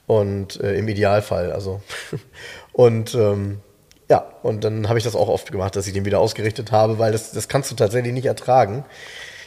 Und 0.06 0.61
äh, 0.61 0.75
im 0.76 0.88
Idealfall, 0.88 1.52
also. 1.52 1.81
und 2.72 3.14
ähm, 3.14 3.61
ja, 4.08 4.24
und 4.42 4.64
dann 4.64 4.88
habe 4.88 4.98
ich 4.98 5.04
das 5.04 5.16
auch 5.16 5.28
oft 5.28 5.50
gemacht, 5.50 5.76
dass 5.76 5.86
ich 5.86 5.92
den 5.92 6.04
wieder 6.04 6.20
ausgerichtet 6.20 6.72
habe, 6.72 6.98
weil 6.98 7.12
das, 7.12 7.32
das 7.32 7.48
kannst 7.48 7.70
du 7.70 7.74
tatsächlich 7.74 8.12
nicht 8.12 8.26
ertragen. 8.26 8.84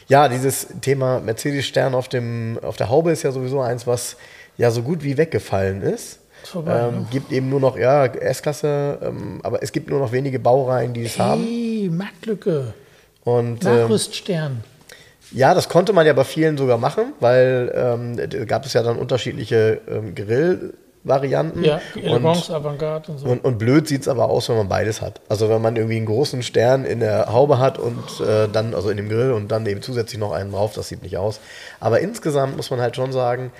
Ja, 0.08 0.28
dieses 0.28 0.68
Thema 0.80 1.20
Mercedes-Stern 1.20 1.94
auf, 1.94 2.08
dem, 2.08 2.58
auf 2.62 2.76
der 2.76 2.88
Haube 2.88 3.12
ist 3.12 3.22
ja 3.22 3.30
sowieso 3.30 3.60
eins, 3.60 3.86
was 3.86 4.16
ja 4.56 4.70
so 4.70 4.82
gut 4.82 5.04
wie 5.04 5.16
weggefallen 5.16 5.82
ist. 5.82 6.20
Vorbei, 6.44 6.88
ähm, 6.88 7.00
ne? 7.00 7.06
Gibt 7.10 7.30
eben 7.30 7.50
nur 7.50 7.60
noch, 7.60 7.76
ja, 7.76 8.06
S-Klasse, 8.06 8.98
ähm, 9.02 9.40
aber 9.42 9.62
es 9.62 9.70
gibt 9.70 9.90
nur 9.90 10.00
noch 10.00 10.12
wenige 10.12 10.38
Baureihen, 10.38 10.94
die 10.94 11.04
es 11.04 11.18
haben. 11.18 11.44
Hey, 11.44 11.90
Marktlücke. 11.92 12.72
Und 13.22 13.64
ähm, 13.64 13.80
Nachrüststern. 13.80 14.64
ja, 15.32 15.54
das 15.54 15.68
konnte 15.68 15.92
man 15.92 16.06
ja 16.06 16.14
bei 16.14 16.24
vielen 16.24 16.56
sogar 16.56 16.78
machen, 16.78 17.12
weil 17.20 17.70
ähm, 17.74 18.16
da 18.16 18.44
gab 18.44 18.64
es 18.64 18.72
ja 18.72 18.82
dann 18.82 18.96
unterschiedliche 18.96 19.80
ähm, 19.88 20.14
Grill-Varianten. 21.08 21.64
Ja, 21.64 21.80
und, 21.94 22.04
Elegance, 22.04 22.54
Avantgarde 22.54 23.12
und 23.12 23.18
so. 23.18 23.26
und, 23.26 23.44
und 23.44 23.58
blöd 23.58 23.88
sieht 23.88 24.02
es 24.02 24.08
aber 24.08 24.28
aus, 24.28 24.48
wenn 24.48 24.56
man 24.56 24.68
beides 24.68 25.00
hat. 25.00 25.20
Also 25.28 25.48
wenn 25.48 25.62
man 25.62 25.76
irgendwie 25.76 25.96
einen 25.96 26.06
großen 26.06 26.42
Stern 26.42 26.84
in 26.84 27.00
der 27.00 27.32
Haube 27.32 27.58
hat 27.58 27.78
und 27.78 28.20
äh, 28.20 28.48
dann, 28.48 28.74
also 28.74 28.90
in 28.90 28.96
dem 28.96 29.08
Grill 29.08 29.32
und 29.32 29.48
dann 29.48 29.66
eben 29.66 29.82
zusätzlich 29.82 30.20
noch 30.20 30.32
einen 30.32 30.52
drauf, 30.52 30.74
das 30.74 30.88
sieht 30.88 31.02
nicht 31.02 31.16
aus. 31.16 31.40
Aber 31.80 32.00
insgesamt 32.00 32.56
muss 32.56 32.70
man 32.70 32.80
halt 32.80 32.96
schon 32.96 33.12
sagen, 33.12 33.52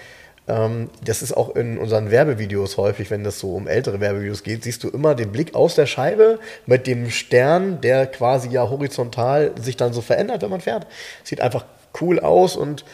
ähm, 0.47 0.90
das 1.05 1.23
ist 1.23 1.37
auch 1.37 1.57
in 1.57 1.78
unseren 1.78 2.11
Werbevideos 2.11 2.76
häufig, 2.76 3.11
wenn 3.11 3.25
das 3.25 3.38
so 3.38 3.55
um 3.55 3.67
ältere 3.67 4.00
Werbevideos 4.00 4.43
geht, 4.43 4.64
siehst 4.64 4.85
du 4.85 4.88
immer 4.88 5.14
den 5.14 5.33
Blick 5.33 5.55
aus 5.55 5.75
der 5.75 5.87
Scheibe 5.87 6.38
mit 6.67 6.87
dem 6.87 7.11
Stern, 7.11 7.81
der 7.81 8.07
quasi 8.07 8.49
ja 8.50 8.69
horizontal 8.69 9.52
sich 9.61 9.76
dann 9.76 9.93
so 9.93 10.00
verändert, 10.00 10.43
wenn 10.43 10.50
man 10.50 10.61
fährt. 10.61 10.87
Sieht 11.25 11.40
einfach 11.40 11.64
cool 12.00 12.21
aus 12.21 12.57
und 12.57 12.85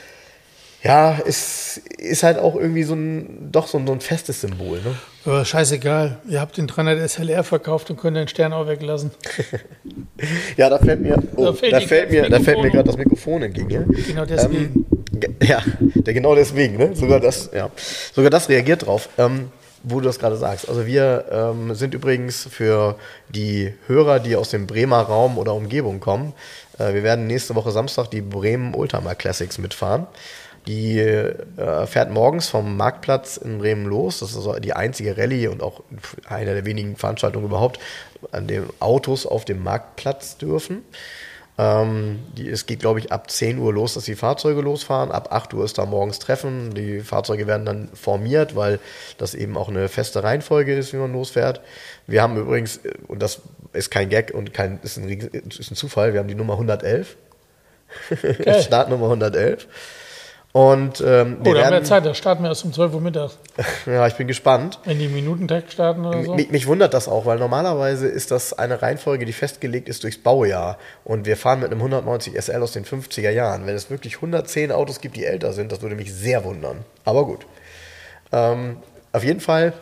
ja, 0.85 1.19
es 1.26 1.79
ist 1.97 2.23
halt 2.23 2.38
auch 2.38 2.57
irgendwie 2.57 2.83
so 2.83 2.95
ein, 2.95 3.49
doch 3.50 3.67
so 3.67 3.79
ein, 3.79 3.87
so 3.87 3.93
ein 3.95 4.00
festes 4.00 4.43
Symbol. 4.43 4.83
Ne? 4.83 4.95
Aber 5.25 5.43
scheißegal. 5.47 6.19
Ihr 6.29 6.43
habt 6.43 6.59
den 6.59 6.67
300 6.67 7.09
SLR 7.09 7.43
verkauft 7.43 7.88
und 7.88 7.97
könnt 7.97 8.19
den 8.19 8.29
Stern 8.29 8.53
auch 8.53 8.67
weglassen. 8.69 9.11
Ja, 10.57 10.71
da 10.71 10.79
fällt 10.79 11.00
mir, 11.00 11.21
oh, 11.37 11.47
Da 11.47 11.81
fällt 11.81 12.11
mir, 12.11 12.29
da 12.29 12.38
fällt 12.38 12.59
mir 12.59 12.64
Mikrofon 12.64 12.71
gerade 12.71 12.85
das 12.85 12.97
Mikrofon 12.97 13.43
entgegen. 13.43 13.71
Ja? 13.71 13.83
Genau 14.07 14.25
deswegen. 14.25 14.87
Ähm, 15.21 15.37
ja, 15.43 15.62
der 15.95 16.14
genau 16.14 16.35
deswegen, 16.35 16.76
ne? 16.76 16.95
Sogar 16.95 17.21
das, 17.21 17.50
ja. 17.53 17.69
Sogar 18.12 18.31
das 18.31 18.49
reagiert 18.49 18.87
drauf. 18.87 19.09
Ähm, 19.19 19.50
wo 19.83 20.00
du 20.00 20.07
das 20.07 20.19
gerade 20.19 20.37
sagst. 20.37 20.69
Also 20.69 20.87
wir 20.87 21.26
ähm, 21.31 21.75
sind 21.75 21.93
übrigens 21.95 22.49
für 22.50 22.97
die 23.29 23.75
Hörer, 23.87 24.19
die 24.19 24.35
aus 24.35 24.49
dem 24.49 24.67
Bremer 24.67 25.03
Raum 25.03 25.37
oder 25.37 25.53
Umgebung 25.53 26.00
kommen, 26.00 26.33
äh, 26.79 26.95
wir 26.95 27.03
werden 27.03 27.26
nächste 27.26 27.55
Woche 27.55 27.71
Samstag 27.71 28.11
die 28.11 28.21
Bremen 28.21 28.75
Oldtimer 28.75 29.14
Classics 29.14 29.59
mitfahren. 29.59 30.07
Die 30.66 30.99
äh, 30.99 31.87
fährt 31.87 32.11
morgens 32.11 32.49
vom 32.49 32.76
Marktplatz 32.76 33.37
in 33.37 33.59
Bremen 33.59 33.87
los. 33.87 34.21
Das 34.21 34.30
ist 34.30 34.37
also 34.37 34.59
die 34.59 34.73
einzige 34.73 35.16
Rallye 35.16 35.49
und 35.49 35.62
auch 35.62 35.83
eine 36.26 36.54
der 36.54 36.64
wenigen 36.64 36.97
Veranstaltungen 36.97 37.47
überhaupt, 37.47 37.78
an 38.33 38.47
dem 38.47 38.71
Autos 38.80 39.26
auf 39.26 39.44
dem 39.44 39.62
Marktplatz 39.62 40.38
dürfen. 40.38 40.83
Ähm, 41.56 42.21
die, 42.37 42.49
es 42.49 42.66
geht, 42.66 42.80
glaube 42.80 42.99
ich, 42.99 43.12
ab 43.12 43.30
10 43.30 43.59
Uhr 43.59 43.73
los, 43.73 43.94
dass 43.94 44.04
die 44.04 44.16
Fahrzeuge 44.16 44.61
losfahren. 44.61 45.12
Ab 45.12 45.28
8 45.30 45.54
Uhr 45.54 45.64
ist 45.64 45.78
da 45.78 45.87
morgens 45.87 46.18
Treffen. 46.18 46.75
Die 46.75 47.00
Fahrzeuge 47.00 47.47
werden 47.47 47.64
dann 47.64 47.88
formiert, 47.94 48.56
weil 48.56 48.80
das 49.18 49.35
eben 49.35 49.56
auch 49.56 49.68
eine 49.68 49.88
feste 49.88 50.25
Reihenfolge 50.25 50.75
ist, 50.75 50.92
wie 50.92 50.97
man 50.97 51.12
losfährt. 51.12 51.61
Wir 52.06 52.23
haben 52.23 52.37
übrigens, 52.37 52.80
und 53.06 53.23
das 53.23 53.42
ist 53.73 53.90
kein 53.90 54.09
Gag 54.09 54.33
und 54.35 54.52
kein, 54.52 54.80
ist 54.83 54.97
ein, 54.97 55.09
ist 55.09 55.71
ein 55.71 55.76
Zufall, 55.76 56.12
wir 56.12 56.21
haben 56.21 56.28
die 56.28 56.35
Nummer 56.35 56.54
111. 56.54 57.16
Startnummer 58.62 59.04
111. 59.04 59.68
Und 60.54 61.02
ähm, 61.04 61.38
oh, 61.40 61.52
da 61.52 61.64
haben 61.64 61.73
wir 61.73 61.82
Zeit, 61.82 62.06
da 62.06 62.14
starten 62.14 62.44
wir 62.44 62.49
erst 62.49 62.64
um 62.64 62.73
12 62.73 62.94
Uhr 62.94 63.00
mittags. 63.00 63.38
ja, 63.87 64.06
ich 64.06 64.14
bin 64.14 64.28
gespannt. 64.28 64.78
Wenn 64.84 65.00
die 65.00 65.08
Minutentakt 65.08 65.73
starten 65.73 66.06
oder 66.06 66.23
so. 66.23 66.37
Mich, 66.37 66.52
mich, 66.52 66.68
wundert 66.68 66.94
das 66.94 67.08
auch, 67.08 67.26
weil 67.26 67.40
normalerweise 67.40 68.06
ist 68.06 68.30
das 68.30 68.52
eine 68.52 68.80
Reihenfolge, 68.80 69.25
die 69.25 69.32
festgelegt 69.32 69.88
ist 69.88 70.04
durchs 70.04 70.18
Baujahr. 70.18 70.78
Und 71.02 71.26
wir 71.26 71.37
fahren 71.37 71.58
mit 71.58 71.73
einem 71.73 71.80
190 71.80 72.40
SL 72.40 72.62
aus 72.62 72.70
den 72.70 72.84
50er 72.84 73.30
Jahren. 73.30 73.66
Wenn 73.66 73.75
es 73.75 73.90
wirklich 73.90 74.14
110 74.14 74.70
Autos 74.70 75.00
gibt, 75.00 75.16
die 75.16 75.25
älter 75.25 75.52
sind, 75.52 75.73
das 75.73 75.82
würde 75.82 75.96
mich 75.96 76.14
sehr 76.14 76.44
wundern. 76.44 76.84
Aber 77.04 77.26
gut. 77.26 77.46
Ähm, 78.30 78.76
auf 79.11 79.25
jeden 79.25 79.40
Fall 79.40 79.73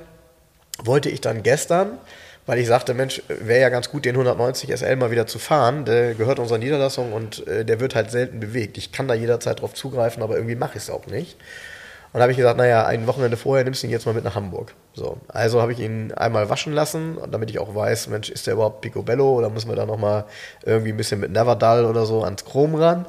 wollte 0.82 1.10
ich 1.10 1.20
dann 1.20 1.42
gestern 1.42 1.98
weil 2.46 2.58
ich 2.58 2.66
sagte, 2.66 2.94
Mensch, 2.94 3.22
wäre 3.28 3.60
ja 3.60 3.68
ganz 3.68 3.90
gut, 3.90 4.04
den 4.04 4.14
190 4.14 4.70
SL 4.76 4.96
mal 4.96 5.10
wieder 5.10 5.26
zu 5.26 5.38
fahren. 5.38 5.84
Der 5.84 6.14
gehört 6.14 6.38
unserer 6.38 6.58
Niederlassung 6.58 7.12
und 7.12 7.46
äh, 7.46 7.64
der 7.64 7.80
wird 7.80 7.94
halt 7.94 8.10
selten 8.10 8.40
bewegt. 8.40 8.78
Ich 8.78 8.92
kann 8.92 9.06
da 9.08 9.14
jederzeit 9.14 9.60
drauf 9.60 9.74
zugreifen, 9.74 10.22
aber 10.22 10.36
irgendwie 10.36 10.56
mache 10.56 10.76
ich 10.76 10.84
es 10.84 10.90
auch 10.90 11.06
nicht. 11.06 11.36
Und 12.12 12.20
habe 12.20 12.30
ich 12.30 12.36
gesagt, 12.36 12.58
naja, 12.58 12.84
ein 12.84 13.06
Wochenende 13.06 13.38
vorher 13.38 13.64
nimmst 13.64 13.82
du 13.82 13.86
ihn 13.86 13.90
jetzt 13.90 14.04
mal 14.04 14.14
mit 14.14 14.24
nach 14.24 14.34
Hamburg. 14.34 14.74
So, 14.92 15.16
also 15.28 15.62
habe 15.62 15.72
ich 15.72 15.78
ihn 15.78 16.12
einmal 16.12 16.50
waschen 16.50 16.74
lassen, 16.74 17.16
damit 17.30 17.48
ich 17.48 17.58
auch 17.58 17.74
weiß, 17.74 18.08
Mensch, 18.08 18.28
ist 18.28 18.46
der 18.46 18.54
überhaupt 18.54 18.82
Picobello 18.82 19.32
oder 19.32 19.48
müssen 19.48 19.70
wir 19.70 19.76
da 19.76 19.86
nochmal 19.86 20.24
irgendwie 20.62 20.90
ein 20.92 20.96
bisschen 20.98 21.20
mit 21.20 21.30
Neverdal 21.30 21.86
oder 21.86 22.04
so 22.04 22.22
ans 22.22 22.44
Chrom 22.44 22.74
ran? 22.74 23.06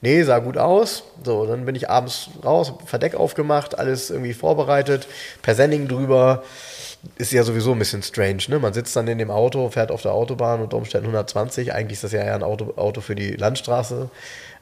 Nee, 0.00 0.22
sah 0.22 0.38
gut 0.38 0.56
aus. 0.56 1.04
So, 1.22 1.44
dann 1.46 1.66
bin 1.66 1.74
ich 1.74 1.90
abends 1.90 2.30
raus, 2.44 2.72
Verdeck 2.86 3.14
aufgemacht, 3.14 3.78
alles 3.78 4.08
irgendwie 4.10 4.32
vorbereitet, 4.32 5.06
per 5.42 5.54
Sending 5.54 5.86
drüber 5.88 6.42
ist 7.16 7.32
ja 7.32 7.42
sowieso 7.42 7.72
ein 7.72 7.78
bisschen 7.78 8.02
strange. 8.02 8.42
Ne? 8.48 8.58
Man 8.58 8.72
sitzt 8.72 8.94
dann 8.96 9.08
in 9.08 9.18
dem 9.18 9.30
Auto, 9.30 9.68
fährt 9.70 9.90
auf 9.90 10.02
der 10.02 10.12
Autobahn 10.12 10.60
und 10.60 10.74
Umständen 10.74 11.06
120. 11.06 11.72
Eigentlich 11.72 11.96
ist 11.96 12.04
das 12.04 12.12
ja 12.12 12.20
eher 12.20 12.34
ein 12.34 12.42
Auto, 12.42 12.74
Auto 12.76 13.00
für 13.00 13.14
die 13.14 13.32
Landstraße. 13.32 14.10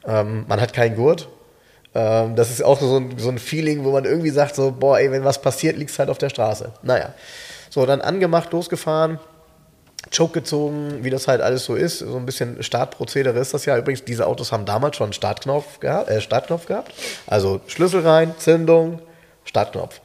Ähm, 0.05 0.45
man 0.47 0.61
hat 0.61 0.73
keinen 0.73 0.95
Gurt. 0.95 1.27
Ähm, 1.93 2.35
das 2.35 2.51
ist 2.51 2.63
auch 2.63 2.79
so 2.79 2.97
ein, 2.97 3.17
so 3.17 3.29
ein 3.29 3.39
Feeling, 3.39 3.83
wo 3.83 3.91
man 3.91 4.05
irgendwie 4.05 4.29
sagt, 4.29 4.55
so, 4.55 4.71
boah, 4.71 4.99
ey, 4.99 5.11
wenn 5.11 5.23
was 5.23 5.41
passiert, 5.41 5.77
liegt 5.77 5.91
es 5.91 5.99
halt 5.99 6.09
auf 6.09 6.17
der 6.17 6.29
Straße. 6.29 6.71
Naja. 6.83 7.13
So, 7.69 7.85
dann 7.85 8.01
angemacht, 8.01 8.51
losgefahren. 8.51 9.19
Choke 10.15 10.33
gezogen, 10.33 11.03
wie 11.03 11.09
das 11.09 11.27
halt 11.27 11.41
alles 11.41 11.65
so 11.65 11.75
ist. 11.75 11.99
So 11.99 12.17
ein 12.17 12.25
bisschen 12.25 12.61
Startprozedere 12.61 13.39
ist 13.39 13.53
das 13.53 13.65
ja. 13.65 13.77
Übrigens, 13.77 14.03
diese 14.03 14.27
Autos 14.27 14.51
haben 14.51 14.65
damals 14.65 14.97
schon 14.97 15.13
Startknopf. 15.13 15.83
Äh, 15.83 16.21
Startknopf 16.21 16.67
gehabt. 16.67 16.93
Also 17.25 17.61
Schlüssel 17.67 18.01
rein, 18.01 18.35
Zündung, 18.37 19.01
Startknopf. 19.45 20.01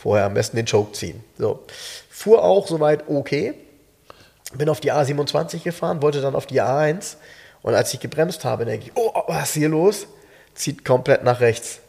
Vorher 0.00 0.24
am 0.24 0.34
besten 0.34 0.56
den 0.56 0.64
Choke 0.64 0.92
ziehen. 0.92 1.22
So. 1.36 1.62
Fuhr 2.08 2.42
auch 2.42 2.66
soweit 2.66 3.04
okay. 3.08 3.52
Bin 4.54 4.70
auf 4.70 4.80
die 4.80 4.92
A27 4.92 5.62
gefahren, 5.62 6.00
wollte 6.00 6.22
dann 6.22 6.34
auf 6.34 6.46
die 6.46 6.62
A1. 6.62 7.16
Und 7.60 7.74
als 7.74 7.92
ich 7.92 8.00
gebremst 8.00 8.46
habe, 8.46 8.64
denke 8.64 8.86
ich, 8.86 8.92
oh, 8.94 9.12
was 9.26 9.50
ist 9.50 9.54
hier 9.54 9.68
los? 9.68 10.06
Zieht 10.54 10.86
komplett 10.86 11.22
nach 11.22 11.40
rechts. 11.40 11.80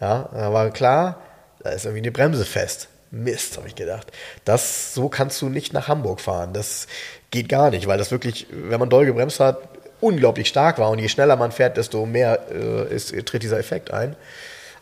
Ja, 0.00 0.28
da 0.32 0.52
war 0.52 0.70
klar, 0.70 1.20
da 1.60 1.70
ist 1.70 1.84
irgendwie 1.84 2.02
eine 2.02 2.12
Bremse 2.12 2.44
fest. 2.44 2.88
Mist, 3.10 3.56
habe 3.56 3.66
ich 3.66 3.74
gedacht. 3.74 4.12
Das, 4.44 4.94
so 4.94 5.08
kannst 5.08 5.42
du 5.42 5.48
nicht 5.48 5.72
nach 5.72 5.88
Hamburg 5.88 6.20
fahren. 6.20 6.52
Das 6.52 6.86
geht 7.32 7.48
gar 7.48 7.70
nicht, 7.70 7.88
weil 7.88 7.98
das 7.98 8.12
wirklich, 8.12 8.46
wenn 8.50 8.78
man 8.78 8.90
doll 8.90 9.06
gebremst 9.06 9.40
hat, 9.40 9.58
unglaublich 10.00 10.46
stark 10.46 10.78
war. 10.78 10.90
Und 10.90 11.00
je 11.00 11.08
schneller 11.08 11.34
man 11.34 11.50
fährt, 11.50 11.76
desto 11.76 12.06
mehr 12.06 12.46
äh, 12.52 12.94
ist, 12.94 13.12
tritt 13.26 13.42
dieser 13.42 13.58
Effekt 13.58 13.90
ein. 13.90 14.14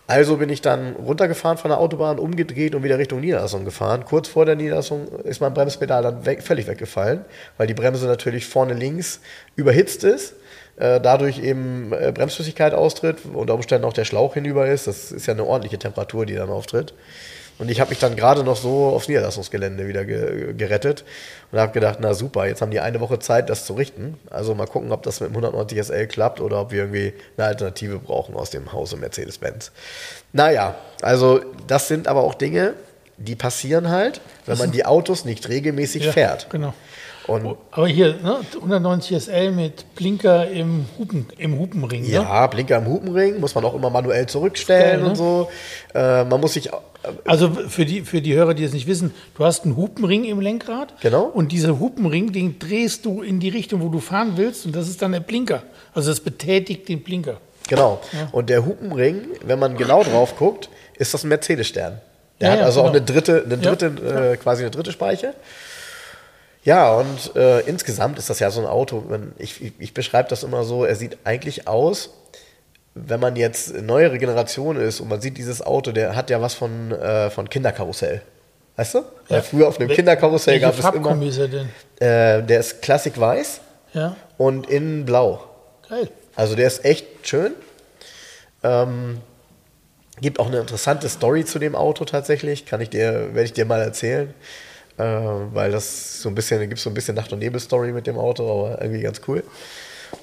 Also 0.07 0.37
bin 0.37 0.51
ich 0.51 0.61
dann 0.61 0.97
runtergefahren 0.97 1.57
von 1.57 1.71
der 1.71 1.79
Autobahn, 1.79 2.19
umgedreht 2.19 2.75
und 2.75 2.83
wieder 2.83 2.99
Richtung 2.99 3.21
Niederlassung 3.21 3.65
gefahren. 3.65 4.05
Kurz 4.05 4.29
vor 4.29 4.45
der 4.45 4.55
Niederlassung 4.55 5.09
ist 5.25 5.41
mein 5.41 5.55
Bremspedal 5.55 6.03
dann 6.03 6.27
weg, 6.27 6.43
völlig 6.43 6.67
weggefallen, 6.67 7.25
weil 7.57 7.67
die 7.67 7.75
Bremse 7.75 8.07
natürlich 8.07 8.47
vorne 8.47 8.75
links 8.75 9.21
überhitzt 9.57 10.05
ist, 10.05 10.35
äh, 10.77 11.01
dadurch 11.01 11.43
eben 11.43 11.93
äh, 11.95 12.13
Bremsflüssigkeit 12.13 12.75
austritt, 12.75 13.21
unter 13.33 13.55
Umständen 13.55 13.87
auch 13.87 13.95
der 13.95 14.05
Schlauch 14.05 14.35
hinüber 14.35 14.67
ist. 14.67 14.87
Das 14.87 15.11
ist 15.11 15.27
ja 15.27 15.33
eine 15.33 15.45
ordentliche 15.45 15.79
Temperatur, 15.79 16.27
die 16.27 16.35
dann 16.35 16.51
auftritt. 16.51 16.93
Und 17.59 17.71
ich 17.71 17.81
habe 17.81 17.91
mich 17.91 18.01
dann 18.01 18.17
gerade 18.17 18.43
noch 18.43 18.57
so 18.57 18.87
aufs 18.87 19.07
Niederlassungsgelände 19.09 19.87
wieder 19.87 20.05
ge 20.05 20.55
gerettet 20.55 21.05
und 21.53 21.59
habe 21.61 21.73
gedacht, 21.73 21.99
na 22.01 22.15
super, 22.15 22.47
jetzt 22.47 22.61
haben 22.63 22.73
die 22.73 22.81
eine 22.81 23.01
Woche 23.01 23.21
Zeit, 23.21 23.49
das 23.49 23.65
zu 23.65 23.75
richten. 23.75 24.19
Also 24.29 24.55
mal 24.55 24.67
gucken, 24.67 24.91
ob 24.91 25.03
das 25.05 25.21
mit 25.21 25.31
dem 25.31 25.37
190 25.37 25.79
SL 25.85 26.07
klappt 26.09 26.41
oder 26.41 26.61
ob 26.61 26.73
wir 26.73 26.81
irgendwie 26.81 27.15
eine 27.37 27.47
Alternative 27.47 27.99
brauchen 27.99 28.35
aus 28.35 28.51
dem 28.51 28.73
Hause 28.73 28.97
Mercedes-Benz. 28.97 29.71
Naja, 30.33 30.75
also 31.01 31.41
das 31.67 31.87
sind 31.87 32.09
aber 32.09 32.25
auch 32.25 32.35
Dinge, 32.35 32.75
die 33.17 33.37
passieren 33.37 33.89
halt, 33.89 34.21
wenn 34.47 34.59
man 34.59 34.73
die 34.73 34.85
Autos 34.85 35.25
nicht 35.25 35.49
regelmäßig 35.49 36.07
ja, 36.07 36.13
fährt. 36.13 36.51
Genau. 36.51 36.75
Und 37.27 37.57
Aber 37.71 37.89
hier, 37.89 38.15
ne, 38.23 38.41
190 38.55 39.17
SL 39.23 39.51
mit 39.51 39.95
Blinker 39.95 40.51
im, 40.51 40.87
Hupen, 40.99 41.27
im 41.39 41.59
Hupenring. 41.59 42.03
Ne? 42.03 42.09
Ja, 42.09 42.47
Blinker 42.49 42.79
im 42.79 42.87
Hupenring 42.87 43.41
muss 43.41 43.55
man 43.55 43.65
auch 43.65 43.75
immer 43.75 43.89
manuell 43.89 44.27
zurückstellen 44.27 45.01
geil, 45.01 45.03
und 45.03 45.11
ne? 45.11 45.17
so. 45.17 45.49
Äh, 45.95 46.25
man 46.25 46.41
muss 46.41 46.53
sich. 46.53 46.67
Äh, 46.67 46.73
also 47.25 47.51
für 47.51 47.87
die, 47.87 48.03
für 48.03 48.21
die 48.21 48.35
Hörer, 48.35 48.53
die 48.53 48.65
es 48.65 48.73
nicht 48.73 48.87
wissen, 48.87 49.15
du 49.37 49.45
hast 49.45 49.65
einen 49.65 49.77
Hupenring 49.77 50.25
im 50.25 50.41
Lenkrad. 50.41 50.95
Genau. 51.01 51.25
Und 51.25 51.53
dieser 51.53 51.79
Hupenring, 51.79 52.33
den 52.33 52.59
drehst 52.59 53.07
du 53.07 53.23
in 53.23 53.41
die 53.41 53.49
Richtung, 53.49 53.81
wo 53.83 53.89
du 53.89 54.01
fahren 54.01 54.33
willst. 54.37 54.67
Und 54.67 54.77
das 54.77 54.89
ist 54.89 55.01
dann 55.01 55.13
der 55.13 55.21
Blinker. 55.21 55.63
Also 55.95 56.11
das 56.11 56.21
betätigt 56.21 56.89
den 56.89 57.03
Blinker. 57.03 57.39
Genau. 57.69 58.01
Ja. 58.13 58.29
Und 58.33 58.51
der 58.51 58.67
Hupenring, 58.67 59.23
wenn 59.45 59.59
man 59.59 59.77
genau 59.77 60.03
drauf 60.03 60.37
guckt, 60.37 60.69
ist 60.99 61.15
das 61.15 61.25
ein 61.25 61.29
Mercedes-Stern. 61.29 62.01
Der 62.41 62.49
ja, 62.49 62.57
hat 62.57 62.63
also 62.65 62.81
genau. 62.81 62.91
auch 62.91 62.95
eine 62.95 63.05
dritte, 63.05 63.43
eine 63.45 63.59
dritte 63.59 64.33
äh, 64.33 64.37
quasi 64.37 64.63
eine 64.63 64.71
dritte 64.71 64.93
Speiche. 64.93 65.35
Ja, 66.65 66.95
und 66.95 67.37
äh, 67.37 67.61
insgesamt 67.61 68.19
ist 68.19 68.31
das 68.31 68.41
ja 68.41 68.51
so 68.51 68.61
ein 68.61 68.67
Auto, 68.67 69.05
ich, 69.39 69.63
ich, 69.63 69.73
ich 69.79 69.95
beschreibe 69.95 70.31
das 70.31 70.43
immer 70.43 70.65
so, 70.65 70.85
er 70.85 70.97
sieht 70.97 71.19
eigentlich 71.25 71.69
aus, 71.69 72.11
wenn 72.95 73.21
man 73.21 73.37
jetzt 73.37 73.75
neuere 73.83 74.19
Generation 74.19 74.77
ist 74.77 75.01
und 75.01 75.09
man 75.09 75.21
sieht 75.21 75.37
dieses 75.37 75.61
Auto, 75.61 75.93
der 75.93 76.17
hat 76.17 76.31
ja 76.31 76.41
was 76.41 76.55
von, 76.55 76.91
äh, 76.93 77.29
von 77.29 77.51
Kinderkarussell. 77.51 78.23
Weißt 78.77 78.95
du? 78.95 78.99
Ja. 78.99 79.05
Weil 79.29 79.43
früher 79.43 79.69
auf 79.69 79.79
einem 79.79 79.91
Kinderkarussell 79.91 80.59
gab 80.59 80.79
es 80.79 80.85
immer. 80.85 81.23
Ist 81.23 81.39
er 81.39 81.49
denn? 81.49 81.69
Äh, 82.01 82.43
der 82.43 82.61
ist 82.61 82.81
Classic 82.81 83.19
Weiß 83.19 83.61
ja. 83.93 84.17
und 84.39 84.69
innen 84.69 85.05
blau. 85.05 85.45
Geil. 85.89 86.09
Also 86.35 86.57
der 86.57 86.67
ist 86.67 86.85
echt 86.85 87.07
schön. 87.23 87.53
Ähm, 88.63 89.21
gibt 90.21 90.41
auch 90.41 90.47
eine 90.47 90.61
interessante 90.61 91.09
Story 91.09 91.45
zu 91.45 91.59
dem 91.59 91.77
Auto 91.77 92.05
tatsächlich. 92.05 92.65
Kann 92.65 92.81
ich 92.81 92.91
dir, 92.91 93.35
werde 93.35 93.45
ich 93.45 93.53
dir 93.53 93.67
mal 93.67 93.83
erzählen 93.83 94.33
äh, 94.99 95.05
weil 95.05 95.73
das 95.73 96.23
so 96.23 96.29
ein 96.29 96.35
bisschen, 96.35 96.61
gibt 96.69 96.79
so 96.81 96.91
ein 96.91 96.95
bisschen 96.95 97.15
Nacht- 97.15 97.33
und 97.33 97.41
Nebel-Story 97.41 97.93
mit 97.93 98.07
dem 98.07 98.19
Auto, 98.19 98.51
aber 98.51 98.83
irgendwie 98.83 99.03
ganz 99.03 99.21
cool. 99.29 99.43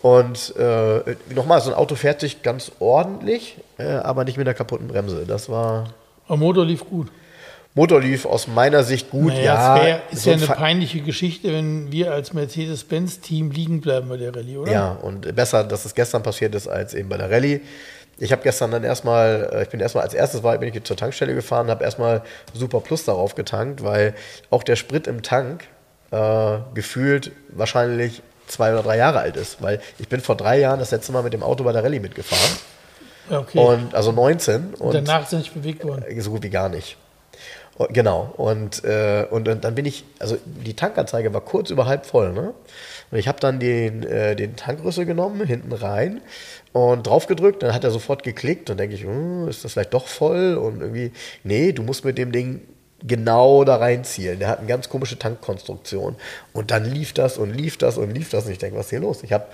Und 0.02 0.56
äh, 0.58 1.16
nochmal, 1.34 1.62
so 1.62 1.72
ein 1.72 1.76
Auto 1.76 1.96
fährt 1.96 2.22
sich 2.22 2.42
ganz 2.44 2.72
ordentlich, 2.80 3.58
äh, 3.78 3.84
aber 3.84 4.24
nicht 4.24 4.38
mit 4.38 4.48
einer 4.48 4.54
kaputten 4.54 4.88
Bremse. 4.88 5.26
Das 5.28 5.50
war. 5.50 5.94
Aber 6.28 6.38
Motor 6.38 6.66
lief 6.66 6.86
gut. 6.90 7.08
Motor 7.74 8.02
lief 8.02 8.26
aus 8.26 8.48
meiner 8.48 8.84
Sicht 8.84 9.10
gut. 9.10 9.32
Naja, 9.34 9.44
ja, 9.44 9.76
es 9.76 9.84
wär, 9.84 10.02
ist 10.12 10.24
so 10.24 10.30
ja 10.32 10.36
eine 10.36 10.46
peinliche 10.48 11.02
Geschichte, 11.02 11.54
wenn 11.54 11.92
wir 11.92 12.14
als 12.14 12.34
Mercedes-Benz-Team 12.34 13.52
liegen 13.52 13.80
bleiben 13.80 14.10
bei 14.10 14.18
der 14.18 14.36
Rallye, 14.36 14.58
oder? 14.58 14.72
Ja, 14.72 14.92
und 14.92 15.34
besser, 15.36 15.64
dass 15.64 15.86
es 15.86 15.96
gestern 15.96 16.22
passiert 16.22 16.54
ist, 16.54 16.68
als 16.68 16.94
eben 16.94 17.08
bei 17.08 17.18
der 17.18 17.32
Rallye. 17.32 17.62
Ich 18.22 18.32
habe 18.32 18.44
gestern 18.44 18.70
dann 18.70 18.84
erstmal, 18.84 19.50
äh, 19.52 19.64
ich 19.64 19.70
bin 19.70 19.80
erstmal 19.80 20.04
als 20.04 20.14
erstes 20.14 20.44
war, 20.44 20.56
bin 20.60 20.72
ich 20.72 20.84
zur 20.84 20.96
Tankstelle 20.96 21.34
gefahren, 21.34 21.72
habe 21.72 21.84
erstmal 21.84 22.22
Super 22.54 22.80
Plus 22.80 23.04
darauf 23.04 23.34
getankt, 23.34 23.84
weil 23.84 24.14
auch 24.52 24.62
der 24.62 24.76
Sprit 24.76 25.08
im 25.08 25.24
Tank 25.24 25.64
äh, 26.12 26.58
gefühlt 26.76 27.32
wahrscheinlich 27.50 28.22
zwei 28.46 28.74
oder 28.74 28.84
drei 28.84 28.98
Jahre 28.98 29.20
alt 29.20 29.38
ist. 29.38 29.64
Weil 29.64 29.82
ich 29.98 30.08
bin 30.08 30.22
vor 30.22 30.38
drei 30.38 30.60
Jahren 30.60 30.78
das 30.78 30.92
letzte 30.92 31.12
Mal 31.12 31.24
mit 31.24 31.34
dem 31.34 31.42
Auto 31.42 31.64
bei 31.64 31.72
der 31.72 31.84
Rallye 31.84 32.00
mitgefahren. 32.00 32.58
Okay. 33.28 33.58
Und, 33.58 33.96
also 33.96 34.12
19. 34.12 34.76
Und, 34.76 34.82
und 34.82 34.94
danach 34.94 35.28
sind 35.28 35.40
nicht 35.40 35.56
bewegt 35.56 35.84
worden. 35.84 36.06
Äh, 36.08 36.22
so 36.22 36.30
gut 36.30 36.44
wie 36.44 36.52
gar 36.52 36.70
nicht. 36.70 36.98
Genau. 37.90 38.34
Und, 38.38 38.84
äh, 38.84 39.26
und, 39.32 39.48
und, 39.48 39.64
dann 39.64 39.74
bin 39.74 39.86
ich, 39.86 40.04
also 40.20 40.38
die 40.46 40.76
Tankanzeige 40.76 41.34
war 41.34 41.42
kurz 41.42 41.72
über 41.72 41.88
halb 41.88 42.06
voll, 42.06 42.34
ne? 42.34 42.54
Und 43.10 43.18
ich 43.18 43.28
habe 43.28 43.40
dann 43.40 43.60
den, 43.60 44.04
äh, 44.04 44.36
den 44.36 44.56
Tankrüssel 44.56 45.06
genommen, 45.06 45.46
hinten 45.46 45.72
rein 45.74 46.22
und 46.74 47.06
drauf 47.06 47.28
gedrückt, 47.28 47.64
dann 47.64 47.74
hat 47.74 47.84
er 47.84 47.92
sofort 47.92 48.24
geklickt 48.24 48.70
und 48.70 48.80
denke 48.80 48.96
ich, 48.96 49.04
hm, 49.04 49.48
ist 49.48 49.66
das 49.66 49.74
vielleicht 49.74 49.94
doch 49.94 50.08
voll? 50.08 50.56
Und 50.56 50.82
irgendwie, 50.82 51.12
nee, 51.44 51.74
du 51.74 51.84
musst 51.84 52.06
mit 52.06 52.18
dem 52.18 52.32
Ding 52.32 52.62
genau 53.04 53.64
da 53.64 53.78
reinzielen. 53.78 54.40
Der 54.40 54.48
hat 54.48 54.60
eine 54.60 54.68
ganz 54.68 54.90
komische 54.90 55.18
Tankkonstruktion. 55.18 56.16
Und 56.54 56.72
dann 56.72 56.86
lief 56.86 57.14
das 57.14 57.38
und 57.38 57.52
lief 57.52 57.78
das 57.78 57.98
und 57.98 58.12
lief 58.12 58.30
das. 58.30 58.46
Und 58.46 58.52
ich 58.52 58.58
denke, 58.58 58.78
was 58.78 58.86
ist 58.86 58.90
hier 58.92 59.00
los? 59.00 59.24
Ich 59.24 59.34
habe, 59.34 59.46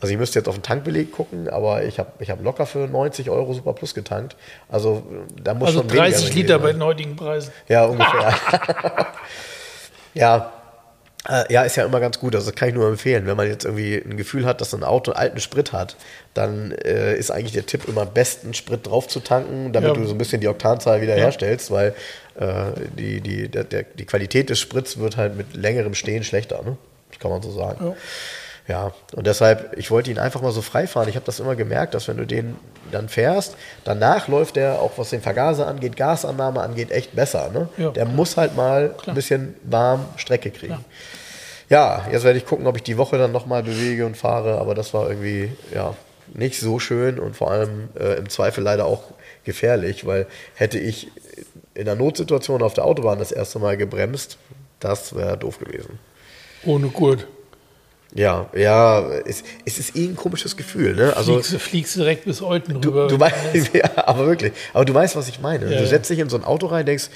also 0.00 0.12
ich 0.12 0.18
müsste 0.18 0.38
jetzt 0.38 0.48
auf 0.48 0.56
den 0.56 0.62
Tankbeleg 0.62 1.12
gucken, 1.12 1.48
aber 1.48 1.84
ich 1.84 1.98
habe 1.98 2.10
ich 2.18 2.30
hab 2.30 2.42
locker 2.42 2.66
für 2.66 2.88
90 2.88 3.30
Euro 3.30 3.54
Super 3.54 3.72
Plus 3.72 3.94
getankt. 3.94 4.36
Also 4.68 5.04
da 5.42 5.54
muss 5.54 5.68
Also 5.68 5.80
schon 5.80 5.90
weniger 5.90 6.10
30 6.10 6.26
drin 6.26 6.36
Liter 6.36 6.58
bei 6.58 6.72
den 6.72 6.82
heutigen 6.82 7.16
Preisen. 7.16 7.52
Ja, 7.68 7.86
ungefähr. 7.86 8.34
ja. 10.14 10.52
Äh, 11.28 11.44
Ja, 11.52 11.62
ist 11.62 11.76
ja 11.76 11.84
immer 11.84 12.00
ganz 12.00 12.18
gut. 12.18 12.34
Also 12.34 12.50
das 12.50 12.58
kann 12.58 12.68
ich 12.68 12.74
nur 12.74 12.88
empfehlen. 12.88 13.26
Wenn 13.26 13.36
man 13.36 13.48
jetzt 13.48 13.64
irgendwie 13.64 13.96
ein 13.96 14.16
Gefühl 14.16 14.46
hat, 14.46 14.60
dass 14.60 14.74
ein 14.74 14.84
Auto 14.84 15.12
alten 15.12 15.40
Sprit 15.40 15.72
hat, 15.72 15.96
dann 16.34 16.72
äh, 16.72 17.16
ist 17.16 17.30
eigentlich 17.30 17.52
der 17.52 17.66
Tipp 17.66 17.88
immer 17.88 18.06
besten 18.06 18.54
Sprit 18.54 18.86
drauf 18.86 19.08
zu 19.08 19.20
tanken, 19.20 19.72
damit 19.72 19.88
Ja. 19.90 19.94
du 19.94 20.04
so 20.06 20.14
ein 20.14 20.18
bisschen 20.18 20.40
die 20.40 20.48
Oktanzahl 20.48 21.00
wieder 21.00 21.14
herstellst, 21.14 21.70
weil 21.70 21.94
äh, 22.38 22.46
die, 22.98 23.20
die, 23.20 23.48
der, 23.48 23.64
der, 23.64 23.82
die 23.84 24.04
Qualität 24.04 24.50
des 24.50 24.58
Sprits 24.58 24.98
wird 24.98 25.16
halt 25.16 25.36
mit 25.36 25.54
längerem 25.56 25.94
Stehen 25.94 26.24
schlechter. 26.24 26.62
Ne? 26.62 26.76
Das 27.10 27.18
kann 27.18 27.30
man 27.30 27.42
so 27.42 27.50
sagen. 27.50 27.78
Ja. 27.86 27.96
Ja, 28.68 28.92
und 29.14 29.26
deshalb, 29.26 29.78
ich 29.78 29.92
wollte 29.92 30.10
ihn 30.10 30.18
einfach 30.18 30.42
mal 30.42 30.50
so 30.50 30.60
frei 30.60 30.88
fahren. 30.88 31.08
Ich 31.08 31.14
habe 31.14 31.24
das 31.24 31.38
immer 31.38 31.54
gemerkt, 31.54 31.94
dass 31.94 32.08
wenn 32.08 32.16
du 32.16 32.26
den 32.26 32.56
dann 32.90 33.08
fährst, 33.08 33.56
danach 33.84 34.26
läuft 34.26 34.56
der, 34.56 34.80
auch 34.80 34.92
was 34.96 35.10
den 35.10 35.20
Vergaser 35.20 35.68
angeht, 35.68 35.96
Gasannahme 35.96 36.60
angeht, 36.60 36.90
echt 36.90 37.14
besser. 37.14 37.50
Ne? 37.52 37.68
Ja, 37.76 37.90
der 37.90 38.06
muss 38.06 38.36
halt 38.36 38.56
mal 38.56 38.94
ein 39.06 39.14
bisschen 39.14 39.54
warm 39.62 40.04
Strecke 40.16 40.50
kriegen. 40.50 40.84
Ja, 41.68 42.06
jetzt 42.10 42.24
werde 42.24 42.38
ich 42.38 42.46
gucken, 42.46 42.66
ob 42.66 42.76
ich 42.76 42.82
die 42.82 42.96
Woche 42.96 43.18
dann 43.18 43.32
nochmal 43.32 43.62
bewege 43.62 44.04
und 44.06 44.16
fahre, 44.16 44.58
aber 44.58 44.74
das 44.74 44.94
war 44.94 45.08
irgendwie, 45.08 45.50
ja, 45.74 45.94
nicht 46.34 46.60
so 46.60 46.78
schön 46.78 47.18
und 47.18 47.36
vor 47.36 47.50
allem 47.50 47.88
äh, 47.98 48.18
im 48.18 48.28
Zweifel 48.28 48.62
leider 48.64 48.84
auch 48.86 49.02
gefährlich, 49.44 50.06
weil 50.06 50.26
hätte 50.54 50.78
ich 50.78 51.10
in 51.74 51.88
einer 51.88 51.94
Notsituation 51.96 52.62
auf 52.62 52.74
der 52.74 52.84
Autobahn 52.84 53.18
das 53.18 53.32
erste 53.32 53.58
Mal 53.58 53.76
gebremst, 53.76 54.38
das 54.80 55.14
wäre 55.14 55.36
doof 55.36 55.58
gewesen. 55.58 55.98
Ohne 56.64 56.88
Gurt. 56.88 57.26
Ja, 58.16 58.48
ja, 58.54 59.06
es, 59.26 59.44
es 59.66 59.78
ist 59.78 59.94
eh 59.94 60.06
ein 60.06 60.16
komisches 60.16 60.56
Gefühl, 60.56 60.94
ne? 60.94 61.14
Also 61.16 61.34
fliegst, 61.34 61.52
du, 61.52 61.58
fliegst 61.58 61.96
direkt 61.96 62.24
bis 62.24 62.40
Olten 62.40 62.80
du, 62.80 62.88
rüber. 62.88 63.08
du 63.08 63.20
weißt, 63.20 63.70
ja, 63.74 63.90
aber 63.96 64.26
wirklich, 64.26 64.52
aber 64.72 64.86
du 64.86 64.94
weißt, 64.94 65.16
was 65.16 65.28
ich 65.28 65.40
meine. 65.40 65.70
Ja, 65.70 65.78
du 65.78 65.86
setzt 65.86 66.08
dich 66.08 66.18
in 66.18 66.30
so 66.30 66.36
ein 66.36 66.44
Auto 66.44 66.66
rein, 66.66 66.86
denkst, 66.86 67.10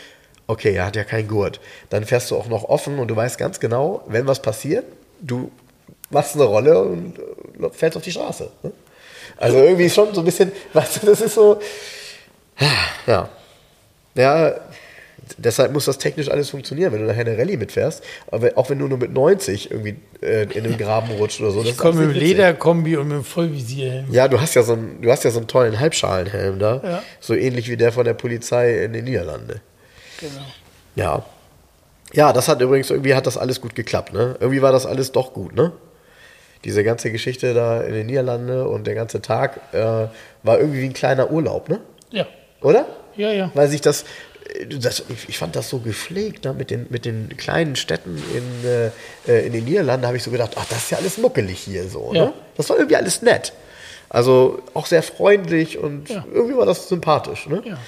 okay, 0.47 0.75
er 0.75 0.87
hat 0.87 0.97
ja 0.97 1.05
keinen 1.05 1.27
Gurt. 1.27 1.59
Dann 1.89 2.05
fährst 2.05 2.31
du 2.31 2.37
auch 2.37 2.49
noch 2.49 2.65
offen 2.65 2.99
und 2.99 3.09
du 3.09 3.17
weißt 3.17 3.39
ganz 3.39 3.61
genau, 3.61 4.05
wenn 4.09 4.27
was 4.27 4.43
passiert, 4.43 4.85
du 5.21 5.51
machst 6.11 6.35
eine 6.35 6.45
Rolle 6.45 6.83
und 6.83 7.19
äh, 7.19 7.71
fällst 7.73 7.97
auf 7.97 8.03
die 8.03 8.13
Straße. 8.13 8.51
Ne? 8.63 8.73
Also 9.39 9.57
irgendwie 9.57 9.89
schon 9.89 10.13
so 10.13 10.21
ein 10.21 10.25
bisschen, 10.25 10.53
weißt 10.75 11.03
du, 11.03 11.07
das 11.07 11.23
ist 11.23 11.35
so, 11.35 11.59
ja, 13.07 13.29
ja, 14.15 14.55
deshalb 15.39 15.73
muss 15.73 15.85
das 15.85 15.99
technisch 15.99 16.31
alles 16.31 16.51
funktionieren, 16.51 16.93
wenn 16.93 17.01
du 17.01 17.07
nachher 17.07 17.27
eine 17.27 17.37
Rallye 17.37 17.57
mitfährst, 17.57 18.03
aber 18.31 18.53
auch 18.57 18.71
wenn 18.71 18.79
du 18.79 18.89
nur 18.89 18.99
mit 18.99 19.13
90 19.13 19.71
irgendwie 19.71 19.97
äh, 20.23 20.43
in 20.53 20.65
den 20.65 20.79
Graben 20.79 21.11
rutscht 21.13 21.41
oder 21.41 21.51
so. 21.51 21.61
das 21.61 21.71
ich 21.71 21.79
komme 21.79 22.07
mit 22.07 22.17
dem. 22.17 22.23
Lederkombi 22.23 22.97
und 22.97 23.09
mit 23.09 23.17
dem 23.19 23.25
Vollvisierhelm. 23.25 24.07
Ja, 24.11 24.29
du 24.29 24.41
hast 24.41 24.55
ja 24.55 24.63
so 24.63 24.73
einen, 24.73 25.01
du 25.03 25.11
hast 25.11 25.25
ja 25.25 25.31
so 25.31 25.39
einen 25.39 25.49
tollen 25.49 25.79
Halbschalenhelm 25.79 26.59
da. 26.59 26.81
Ja. 26.83 27.03
So 27.21 27.35
ähnlich 27.35 27.69
wie 27.69 27.77
der 27.77 27.93
von 27.93 28.05
der 28.05 28.15
Polizei 28.15 28.85
in 28.85 28.93
den 28.93 29.05
Niederlanden. 29.05 29.61
Genau. 30.21 30.45
Ja. 30.97 31.25
Ja, 32.13 32.33
das 32.33 32.49
hat 32.49 32.61
übrigens, 32.61 32.91
irgendwie 32.91 33.15
hat 33.15 33.27
das 33.27 33.39
alles 33.39 33.61
gut 33.61 33.75
geklappt, 33.75 34.13
ne? 34.13 34.37
Irgendwie 34.41 34.63
war 34.63 34.73
das 34.73 34.85
alles 34.85 35.13
doch 35.13 35.33
gut, 35.33 35.55
ne? 35.55 35.73
Diese 36.65 36.85
ganze 36.85 37.11
Geschichte 37.11 37.55
da 37.55 37.81
in 37.81 37.95
den 37.95 38.07
Niederlanden 38.07 38.67
und 38.67 38.87
der 38.87 38.95
ganze 38.95 39.23
Tag 39.23 39.61
äh, 39.73 40.09
war 40.43 40.59
irgendwie 40.59 40.83
wie 40.83 40.87
ein 40.87 40.93
kleiner 40.93 41.31
Urlaub, 41.31 41.69
ne? 41.69 41.81
Ja, 42.11 42.27
Oder? 42.61 42.87
ja, 43.17 43.33
ja. 43.33 43.51
Weil 43.55 43.69
sich 43.69 43.81
das, 43.81 44.05
das 44.81 45.05
ich, 45.09 45.29
ich 45.29 45.39
fand 45.39 45.57
das 45.57 45.69
so 45.69 45.79
gepflegt 45.79 46.45
da 46.45 46.53
mit 46.53 46.71
den, 46.71 46.87
mit 46.91 47.05
den 47.05 47.37
kleinen 47.37 47.77
Städten 47.77 48.23
in, 48.35 48.69
äh, 48.69 48.91
äh, 49.27 49.47
in 49.47 49.53
den 49.53 49.65
Niederlanden, 49.65 50.07
habe 50.07 50.17
ich 50.17 50.23
so 50.23 50.31
gedacht, 50.31 50.53
ach, 50.57 50.67
das 50.69 50.79
ist 50.85 50.91
ja 50.91 50.99
alles 50.99 51.19
muckelig 51.19 51.59
hier 51.61 51.89
so. 51.89 52.13
Ja. 52.15 52.27
Ne? 52.27 52.33
Das 52.57 52.69
war 52.71 52.77
irgendwie 52.77 52.97
alles 52.97 53.23
nett. 53.23 53.53
Also 54.09 54.63
auch 54.75 54.87
sehr 54.87 55.03
freundlich 55.03 55.79
und 55.79 56.09
Ja. 56.09 56.25
irgendwie 56.33 56.57
war 56.57 56.67
das 56.67 56.89
sympathisch. 56.89 57.47
Ne? 57.47 57.63
ja. 57.65 57.79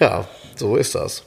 Ja, 0.00 0.28
so 0.56 0.76
ist 0.76 0.94
das. 0.96 1.22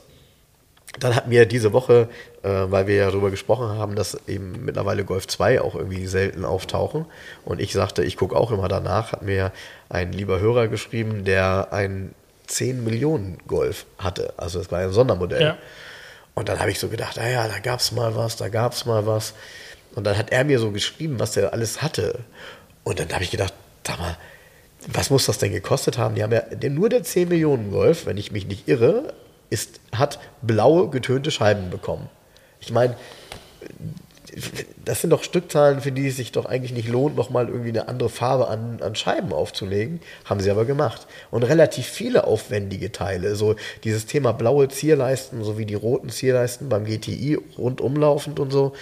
Dann 1.00 1.14
hatten 1.14 1.30
wir 1.30 1.46
diese 1.46 1.72
Woche, 1.72 2.08
äh, 2.42 2.48
weil 2.48 2.86
wir 2.86 2.96
ja 2.96 3.06
darüber 3.10 3.30
gesprochen 3.30 3.68
haben, 3.78 3.96
dass 3.96 4.18
eben 4.28 4.64
mittlerweile 4.64 5.04
Golf 5.04 5.26
2 5.28 5.60
auch 5.60 5.74
irgendwie 5.74 6.06
selten 6.06 6.44
auftauchen. 6.44 7.06
Und 7.44 7.60
ich 7.60 7.72
sagte, 7.72 8.02
ich 8.04 8.16
gucke 8.16 8.36
auch 8.36 8.50
immer 8.50 8.68
danach, 8.68 9.12
hat 9.12 9.22
mir 9.22 9.52
ein 9.88 10.12
lieber 10.12 10.40
Hörer 10.40 10.68
geschrieben, 10.68 11.24
der 11.24 11.68
ein 11.72 12.14
10 12.46 12.84
Millionen 12.84 13.38
Golf 13.46 13.86
hatte. 13.98 14.34
Also 14.36 14.58
das 14.58 14.70
war 14.70 14.80
ein 14.80 14.92
Sondermodell. 14.92 15.42
Ja. 15.42 15.58
Und 16.34 16.48
dann 16.48 16.60
habe 16.60 16.70
ich 16.70 16.78
so 16.78 16.88
gedacht, 16.88 17.16
naja, 17.16 17.48
da 17.48 17.58
gab 17.58 17.80
es 17.80 17.92
mal 17.92 18.14
was, 18.14 18.36
da 18.36 18.48
gab 18.48 18.72
es 18.72 18.84
mal 18.84 19.06
was. 19.06 19.34
Und 19.94 20.04
dann 20.04 20.18
hat 20.18 20.30
er 20.30 20.44
mir 20.44 20.58
so 20.58 20.70
geschrieben, 20.70 21.18
was 21.18 21.36
er 21.36 21.52
alles 21.52 21.82
hatte. 21.82 22.20
Und 22.84 23.00
dann 23.00 23.10
habe 23.12 23.24
ich 23.24 23.30
gedacht, 23.30 23.54
sag 23.86 23.98
mal, 23.98 24.16
was 24.88 25.10
muss 25.10 25.26
das 25.26 25.38
denn 25.38 25.52
gekostet 25.52 25.98
haben? 25.98 26.14
Die 26.14 26.22
haben 26.22 26.32
ja 26.32 26.42
nur 26.68 26.88
der 26.88 27.02
10 27.02 27.28
Millionen 27.28 27.70
Golf, 27.70 28.06
wenn 28.06 28.18
ich 28.18 28.30
mich 28.30 28.46
nicht 28.46 28.68
irre, 28.68 29.14
ist, 29.50 29.80
hat 29.92 30.18
blaue 30.42 30.90
getönte 30.90 31.30
Scheiben 31.30 31.70
bekommen. 31.70 32.08
Ich 32.60 32.70
meine, 32.72 32.96
das 34.84 35.00
sind 35.00 35.10
doch 35.10 35.22
Stückzahlen, 35.22 35.80
für 35.80 35.92
die 35.92 36.08
es 36.08 36.16
sich 36.16 36.30
doch 36.32 36.44
eigentlich 36.44 36.72
nicht 36.72 36.88
lohnt, 36.88 37.16
nochmal 37.16 37.48
irgendwie 37.48 37.70
eine 37.70 37.88
andere 37.88 38.08
Farbe 38.10 38.48
an, 38.48 38.80
an 38.82 38.94
Scheiben 38.94 39.32
aufzulegen. 39.32 40.00
Haben 40.26 40.40
sie 40.40 40.50
aber 40.50 40.64
gemacht. 40.64 41.06
Und 41.30 41.42
relativ 41.42 41.86
viele 41.86 42.24
aufwendige 42.24 42.92
Teile. 42.92 43.34
So 43.34 43.56
dieses 43.84 44.06
Thema 44.06 44.32
blaue 44.32 44.68
Zierleisten, 44.68 45.42
so 45.42 45.56
wie 45.58 45.64
die 45.66 45.74
roten 45.74 46.10
Zierleisten 46.10 46.68
beim 46.68 46.84
GTI 46.84 47.38
rundumlaufend 47.56 48.38
und 48.38 48.50
so. 48.50 48.72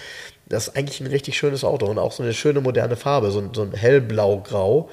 Das 0.49 0.69
ist 0.69 0.77
eigentlich 0.77 1.01
ein 1.01 1.07
richtig 1.07 1.39
schönes 1.39 1.65
Auto 1.65 1.87
und 1.87 1.99
auch 1.99 2.13
so 2.13 2.23
eine 2.23 2.35
schöne 2.35 2.61
moderne 2.61 2.97
Farbe, 2.97 3.31
so, 3.31 3.39
ein- 3.39 3.55
so 3.55 3.63
ein 3.63 3.73
hellblau-grau. 3.73 4.91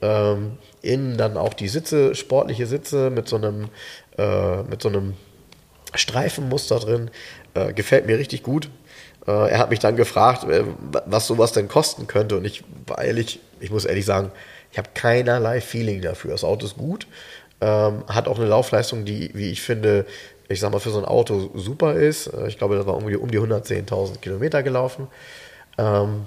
Ähm, 0.00 0.58
innen 0.82 1.16
dann 1.16 1.36
auch 1.36 1.54
die 1.54 1.68
Sitze, 1.68 2.14
sportliche 2.14 2.66
Sitze 2.66 3.10
mit 3.10 3.28
so 3.28 3.36
einem, 3.36 3.68
äh, 4.18 4.62
mit 4.62 4.80
so 4.82 4.88
einem 4.88 5.14
Streifenmuster 5.94 6.78
drin. 6.78 7.10
Äh, 7.54 7.72
gefällt 7.72 8.06
mir 8.06 8.18
richtig 8.18 8.42
gut. 8.42 8.68
Äh, 9.26 9.50
er 9.50 9.58
hat 9.58 9.70
mich 9.70 9.78
dann 9.78 9.96
gefragt, 9.96 10.44
äh, 10.44 10.64
was 11.06 11.26
sowas 11.26 11.52
denn 11.52 11.68
kosten 11.68 12.06
könnte. 12.06 12.36
Und 12.36 12.44
ich 12.44 12.62
war 12.86 13.02
ehrlich, 13.02 13.40
ich 13.60 13.70
muss 13.70 13.84
ehrlich 13.84 14.04
sagen, 14.04 14.30
ich 14.72 14.78
habe 14.78 14.90
keinerlei 14.94 15.60
Feeling 15.60 16.02
dafür. 16.02 16.32
Das 16.32 16.44
Auto 16.44 16.66
ist 16.66 16.76
gut, 16.76 17.06
ähm, 17.60 18.02
hat 18.08 18.28
auch 18.28 18.38
eine 18.38 18.48
Laufleistung, 18.48 19.04
die, 19.04 19.30
wie 19.34 19.50
ich 19.50 19.62
finde, 19.62 20.04
ich 20.48 20.60
sag 20.60 20.72
mal, 20.72 20.80
für 20.80 20.90
so 20.90 20.98
ein 20.98 21.04
Auto 21.06 21.50
super 21.54 21.94
ist. 21.94 22.26
Äh, 22.26 22.48
ich 22.48 22.58
glaube, 22.58 22.76
das 22.76 22.86
war 22.86 22.96
um 22.96 23.06
die, 23.08 23.16
um 23.16 23.30
die 23.30 23.38
110.000 23.38 24.18
Kilometer 24.20 24.62
gelaufen. 24.62 25.08
Ähm, 25.78 26.26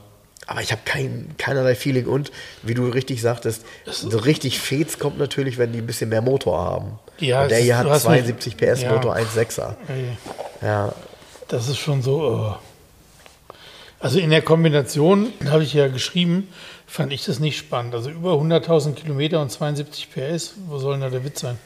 aber 0.49 0.61
ich 0.61 0.71
habe 0.71 0.81
kein, 0.85 1.35
keinerlei 1.37 1.75
Feeling 1.75 2.05
und 2.07 2.31
wie 2.63 2.73
du 2.73 2.87
richtig 2.87 3.21
sagtest, 3.21 3.65
so 3.85 4.17
richtig 4.17 4.59
Fets 4.61 4.97
kommt 4.97 5.17
natürlich, 5.19 5.57
wenn 5.57 5.73
die 5.73 5.79
ein 5.79 5.85
bisschen 5.85 6.07
mehr 6.09 6.21
Motor 6.21 6.57
haben. 6.63 6.99
Ja, 7.19 7.43
und 7.43 7.51
der 7.51 7.57
hier 7.59 7.77
hat 7.77 7.85
du 7.85 7.89
hast 7.89 8.03
72 8.03 8.55
eine- 8.61 8.71
PS 8.73 8.81
ja. 8.83 8.93
Motor 8.93 9.15
1.6er. 9.17 9.75
Ey, 9.89 10.17
Ja, 10.61 10.93
Das 11.49 11.67
ist 11.67 11.77
schon 11.77 12.01
so. 12.01 12.21
oh. 12.21 12.55
Also 13.99 14.19
in 14.19 14.29
der 14.29 14.41
Kombination, 14.41 15.33
habe 15.49 15.63
ich 15.63 15.73
ja 15.73 15.87
geschrieben, 15.87 16.49
fand 16.85 17.11
ich 17.11 17.25
das 17.25 17.39
nicht 17.39 17.57
spannend. 17.57 17.95
Also 17.95 18.09
über 18.09 18.33
100.000 18.33 18.93
Kilometer 18.93 19.41
und 19.41 19.51
72 19.51 20.09
PS, 20.11 20.53
wo 20.67 20.77
soll 20.77 20.93
denn 20.93 21.01
da 21.01 21.09
der 21.09 21.23
Witz 21.23 21.41
sein? 21.41 21.57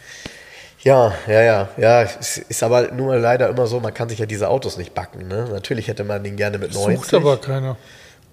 ja, 0.83 1.13
ja, 1.27 1.41
ja. 1.41 1.69
ja 1.77 2.01
es 2.03 2.37
ist 2.37 2.63
aber 2.63 2.91
nun 2.91 3.07
mal 3.07 3.19
leider 3.19 3.49
immer 3.49 3.67
so, 3.67 3.79
man 3.79 3.93
kann 3.93 4.09
sich 4.09 4.19
ja 4.19 4.25
diese 4.25 4.49
Autos 4.49 4.77
nicht 4.77 4.93
backen. 4.93 5.27
Ne? 5.27 5.47
Natürlich 5.51 5.87
hätte 5.87 6.03
man 6.03 6.23
den 6.23 6.37
gerne 6.37 6.57
mit 6.57 6.73
90. 6.73 6.97
Sucht 6.97 7.13
aber 7.13 7.37
keiner. 7.37 7.77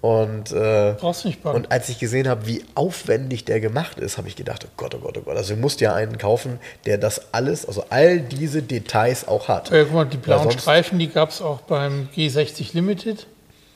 Und, 0.01 0.53
äh, 0.53 0.95
Brauchst 0.97 1.25
nicht 1.25 1.43
backen. 1.43 1.57
und 1.57 1.71
als 1.73 1.89
ich 1.89 1.99
gesehen 1.99 2.29
habe, 2.29 2.47
wie 2.47 2.63
aufwendig 2.73 3.43
der 3.43 3.59
gemacht 3.59 3.99
ist, 3.99 4.17
habe 4.17 4.29
ich 4.29 4.37
gedacht, 4.37 4.65
oh 4.65 4.71
Gott, 4.77 4.95
oh 4.95 4.99
Gott, 4.99 5.17
oh 5.17 5.21
Gott. 5.21 5.35
Also 5.35 5.55
du 5.55 5.59
musst 5.59 5.81
ja 5.81 5.93
einen 5.93 6.17
kaufen, 6.17 6.57
der 6.85 6.97
das 6.97 7.33
alles, 7.33 7.65
also 7.65 7.83
all 7.89 8.21
diese 8.21 8.61
Details 8.61 9.27
auch 9.27 9.49
hat. 9.49 9.69
Ja, 9.71 9.83
guck 9.83 9.93
mal, 9.93 10.05
die 10.05 10.15
blauen 10.15 10.51
Streifen, 10.51 10.99
die 10.99 11.09
gab 11.09 11.31
es 11.31 11.41
auch 11.41 11.61
beim 11.61 12.07
G60 12.15 12.73
Limited. 12.73 13.27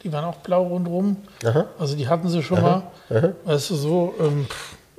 Die 0.04 0.12
waren 0.12 0.26
auch 0.26 0.38
blau 0.38 0.64
rundherum. 0.64 1.18
Aha. 1.46 1.66
Also 1.80 1.96
die 1.96 2.08
hatten 2.08 2.28
sie 2.30 2.44
schon 2.44 2.62
mal. 2.62 2.84
Weißt 3.46 3.70
du, 3.70 3.76
so. 3.76 4.16
Ähm, 4.20 4.48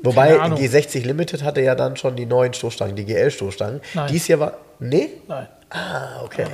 Wobei 0.02 0.38
Ahnung. 0.38 0.58
G60 0.58 1.04
Limited 1.04 1.42
hatte 1.42 1.60
ja 1.62 1.74
dann 1.74 1.96
schon 1.96 2.16
die 2.16 2.26
neuen 2.26 2.52
Stoßstangen, 2.52 2.94
die 2.94 3.04
GL-Stoßstangen. 3.04 3.80
Nein. 3.94 4.08
Dies 4.12 4.26
hier 4.26 4.38
war. 4.38 4.58
Nee? 4.78 5.10
Nein. 5.28 5.46
Ah, 5.70 6.22
okay. 6.24 6.46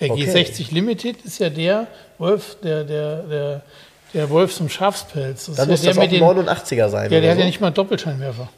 Der 0.00 0.10
Okay. 0.10 0.24
G60 0.24 0.72
Limited 0.72 1.24
ist 1.24 1.38
ja 1.38 1.50
der 1.50 1.86
Wolf, 2.18 2.56
der, 2.62 2.84
der, 2.84 3.22
der, 3.24 3.62
der 4.14 4.30
Wolf 4.30 4.54
zum 4.54 4.68
Schafspelz. 4.68 5.46
Das 5.46 5.56
Dann 5.56 5.64
ist 5.68 5.70
muss 5.70 5.82
ja 5.82 5.88
das 5.90 5.96
der 5.96 6.04
auch 6.04 6.10
mit 6.10 6.22
ein 6.22 6.46
den, 6.46 6.54
89er 6.56 6.88
sein. 6.88 7.12
Ja, 7.12 7.20
der 7.20 7.30
hat 7.30 7.36
so. 7.36 7.40
ja 7.40 7.46
nicht 7.46 7.60
mal 7.60 7.66
einen 7.68 7.74
Doppelscheinwerfer. 7.74 8.48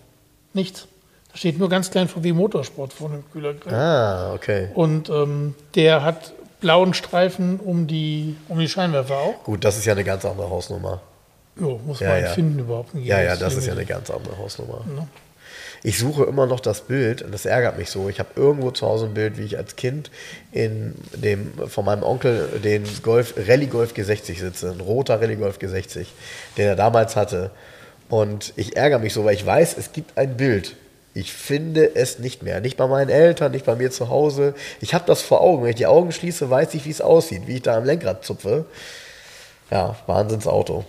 Nichts. 0.52 0.86
Da 1.32 1.36
steht 1.38 1.58
nur 1.58 1.68
ganz 1.68 1.90
klein 1.90 2.08
VW 2.08 2.32
Motorsport 2.32 2.92
vorne 2.92 3.16
im 3.16 3.30
Kühlergrill. 3.32 3.72
Ah, 3.72 4.32
okay. 4.34 4.68
Und 4.74 5.08
ähm, 5.08 5.54
der 5.74 6.02
hat 6.02 6.32
blauen 6.60 6.94
Streifen 6.94 7.58
um 7.60 7.86
die, 7.86 8.36
um 8.48 8.58
die 8.58 8.68
Scheinwerfer 8.68 9.16
auch. 9.16 9.44
Gut, 9.44 9.64
das 9.64 9.76
ist 9.78 9.84
ja 9.86 9.92
eine 9.92 10.04
ganz 10.04 10.24
andere 10.24 10.50
Hausnummer. 10.50 11.00
Jo, 11.58 11.80
muss 11.84 12.00
Ja, 12.00 12.10
man 12.10 12.22
ja. 12.22 12.28
finden 12.30 12.58
überhaupt. 12.58 12.94
ein 12.94 13.02
Ja, 13.02 13.20
ja, 13.20 13.32
G60 13.34 13.38
das 13.38 13.56
ist 13.56 13.66
ja 13.66 13.72
eine 13.72 13.84
ganz 13.86 14.10
andere 14.10 14.38
Hausnummer. 14.38 14.84
Ne? 14.94 15.08
Ich 15.82 15.98
suche 15.98 16.24
immer 16.24 16.46
noch 16.46 16.60
das 16.60 16.82
Bild 16.82 17.22
und 17.22 17.32
das 17.32 17.46
ärgert 17.46 17.78
mich 17.78 17.90
so. 17.90 18.08
Ich 18.10 18.18
habe 18.18 18.28
irgendwo 18.36 18.70
zu 18.70 18.86
Hause 18.86 19.06
ein 19.06 19.14
Bild, 19.14 19.38
wie 19.38 19.44
ich 19.44 19.56
als 19.56 19.76
Kind 19.76 20.10
in 20.52 20.94
dem 21.14 21.52
von 21.68 21.84
meinem 21.86 22.02
Onkel 22.02 22.48
den 22.62 22.84
Golf 23.02 23.34
Rallye 23.48 23.66
Golf 23.66 23.94
G60 23.94 24.38
sitze, 24.38 24.70
ein 24.72 24.80
roter 24.80 25.20
Rallye 25.20 25.36
Golf 25.36 25.58
G60, 25.58 26.06
den 26.58 26.66
er 26.66 26.76
damals 26.76 27.16
hatte. 27.16 27.50
Und 28.10 28.52
ich 28.56 28.76
ärgere 28.76 28.98
mich 28.98 29.14
so, 29.14 29.24
weil 29.24 29.34
ich 29.34 29.46
weiß, 29.46 29.76
es 29.78 29.92
gibt 29.92 30.18
ein 30.18 30.36
Bild. 30.36 30.76
Ich 31.12 31.32
finde 31.32 31.96
es 31.96 32.18
nicht 32.20 32.42
mehr. 32.42 32.60
Nicht 32.60 32.76
bei 32.76 32.86
meinen 32.86 33.10
Eltern, 33.10 33.52
nicht 33.52 33.66
bei 33.66 33.74
mir 33.74 33.90
zu 33.90 34.08
Hause. 34.08 34.54
Ich 34.80 34.94
habe 34.94 35.04
das 35.06 35.22
vor 35.22 35.40
Augen. 35.40 35.62
Wenn 35.62 35.70
ich 35.70 35.76
die 35.76 35.86
Augen 35.86 36.12
schließe, 36.12 36.48
weiß 36.48 36.74
ich, 36.74 36.84
wie 36.84 36.90
es 36.90 37.00
aussieht, 37.00 37.46
wie 37.46 37.56
ich 37.56 37.62
da 37.62 37.76
am 37.76 37.84
Lenkrad 37.84 38.24
zupfe. 38.24 38.64
Ja, 39.70 39.96
Wahnsinnsauto. 40.06 40.84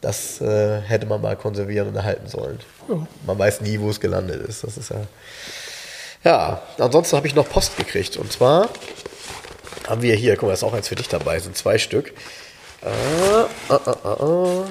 Das 0.00 0.40
äh, 0.40 0.80
hätte 0.80 1.04
man 1.04 1.20
mal 1.20 1.36
konservieren 1.36 1.88
und 1.88 1.96
erhalten 1.96 2.26
sollen. 2.26 2.58
Ja. 2.88 3.06
Man 3.26 3.38
weiß 3.38 3.60
nie, 3.60 3.78
wo 3.80 3.90
es 3.90 4.00
gelandet 4.00 4.46
ist. 4.48 4.64
Das 4.64 4.78
ist 4.78 4.90
ja. 4.90 5.02
Ja, 6.24 6.62
ansonsten 6.78 7.16
habe 7.16 7.26
ich 7.26 7.34
noch 7.34 7.48
Post 7.48 7.76
gekriegt. 7.76 8.16
Und 8.16 8.32
zwar 8.32 8.68
haben 9.88 10.02
wir 10.02 10.14
hier, 10.14 10.36
guck 10.36 10.48
mal, 10.48 10.52
ist 10.54 10.62
auch 10.62 10.72
eins 10.72 10.88
für 10.88 10.94
dich 10.94 11.08
dabei, 11.08 11.38
sind 11.38 11.56
zwei 11.56 11.78
Stück. 11.78 12.12
Äh, 12.82 13.40
äh, 13.72 13.74
äh, 13.74 14.62
äh. 14.62 14.64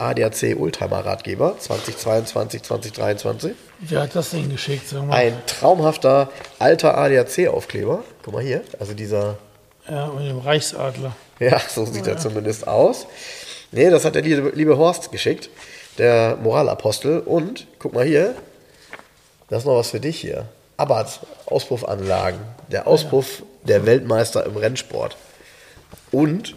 ADAC 0.00 0.56
Oldtimer 0.58 1.04
Ratgeber 1.04 1.56
2022, 1.58 2.62
2023. 2.62 3.52
Wer 3.80 4.02
hat 4.02 4.16
das 4.16 4.30
denn 4.30 4.48
geschickt? 4.48 4.88
Sag 4.88 5.06
mal. 5.06 5.14
Ein 5.14 5.34
traumhafter 5.46 6.30
alter 6.58 6.96
ADAC 6.96 7.48
Aufkleber. 7.48 8.02
Guck 8.22 8.34
mal 8.34 8.42
hier, 8.42 8.62
also 8.78 8.94
dieser. 8.94 9.38
Ja, 9.88 10.06
mit 10.08 10.26
dem 10.26 10.38
Reichsadler. 10.38 11.14
Ja, 11.38 11.60
so 11.68 11.84
sieht 11.84 12.06
ja. 12.06 12.12
er 12.12 12.18
zumindest 12.18 12.66
aus. 12.66 13.06
Nee, 13.72 13.90
das 13.90 14.04
hat 14.04 14.14
der 14.14 14.22
liebe, 14.22 14.50
liebe 14.54 14.76
Horst 14.76 15.12
geschickt, 15.12 15.48
der 15.98 16.36
Moralapostel. 16.36 17.20
Und 17.20 17.66
guck 17.78 17.94
mal 17.94 18.04
hier, 18.04 18.34
das 19.48 19.60
ist 19.60 19.66
noch 19.66 19.76
was 19.76 19.90
für 19.90 20.00
dich 20.00 20.20
hier. 20.20 20.46
Abarth 20.76 21.20
Auspuffanlagen. 21.46 22.40
Der 22.72 22.86
Auspuff 22.86 23.40
ja. 23.40 23.44
der 23.68 23.86
Weltmeister 23.86 24.46
im 24.46 24.56
Rennsport. 24.56 25.16
Und 26.10 26.56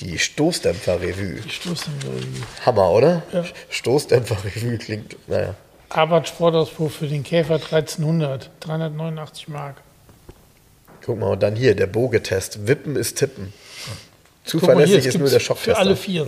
die 0.00 0.18
Stoßdämpfer-Revue. 0.18 1.40
Die 1.40 1.50
Stoßdämpfer-Revue. 1.50 2.42
Hammer, 2.64 2.90
oder? 2.90 3.22
Ja. 3.32 3.44
Stoßdämpfer-Revue 3.68 4.78
klingt, 4.78 5.16
naja. 5.28 5.54
Abarth 5.90 6.28
Sportauspuff 6.28 6.94
für 6.94 7.08
den 7.08 7.22
Käfer 7.22 7.54
1300, 7.54 8.50
389 8.60 9.48
Mark. 9.48 9.82
Guck 11.04 11.18
mal, 11.18 11.32
und 11.32 11.42
dann 11.42 11.56
hier, 11.56 11.74
der 11.74 11.86
Bogetest. 11.86 12.66
Wippen 12.66 12.96
ist 12.96 13.18
Tippen. 13.18 13.52
Zuverlässig 14.44 15.02
hier, 15.02 15.08
ist 15.08 15.18
nur 15.18 15.28
der 15.28 15.40
Schocktester. 15.40 15.74
Für 15.74 15.80
alle 15.80 15.96
vier. 15.96 16.26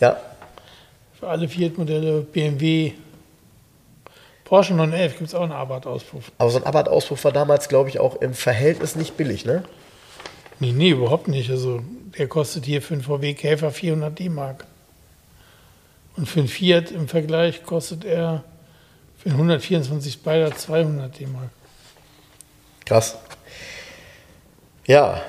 Ja. 0.00 0.20
Für 1.18 1.28
alle 1.28 1.48
vier 1.48 1.72
Modelle 1.76 2.20
BMW. 2.20 2.92
Porsche 4.44 4.74
911 4.74 5.18
gibt 5.18 5.28
es 5.28 5.34
auch 5.34 5.42
einen 5.42 5.52
Abarth-Auspuff. 5.52 6.30
Aber 6.38 6.50
so 6.50 6.58
ein 6.58 6.64
Abarth-Auspuff 6.64 7.24
war 7.24 7.32
damals, 7.32 7.68
glaube 7.68 7.88
ich, 7.88 7.98
auch 7.98 8.16
im 8.16 8.34
Verhältnis 8.34 8.96
nicht 8.96 9.16
billig, 9.16 9.44
ne? 9.44 9.64
Nee, 10.62 10.70
nee, 10.70 10.90
überhaupt 10.90 11.26
nicht. 11.26 11.50
Also 11.50 11.82
der 12.16 12.28
kostet 12.28 12.66
hier 12.66 12.82
für 12.82 12.94
einen 12.94 13.02
VW 13.02 13.34
Käfer 13.34 13.72
400 13.72 14.16
D-Mark. 14.16 14.64
Und 16.16 16.28
für 16.28 16.38
einen 16.38 16.48
Fiat 16.48 16.92
im 16.92 17.08
Vergleich 17.08 17.64
kostet 17.64 18.04
er 18.04 18.44
für 19.18 19.30
einen 19.30 19.38
124 19.38 20.12
Spider 20.12 20.54
200 20.54 21.18
D-Mark. 21.18 21.50
Krass. 22.84 23.18
Ja, 24.86 25.20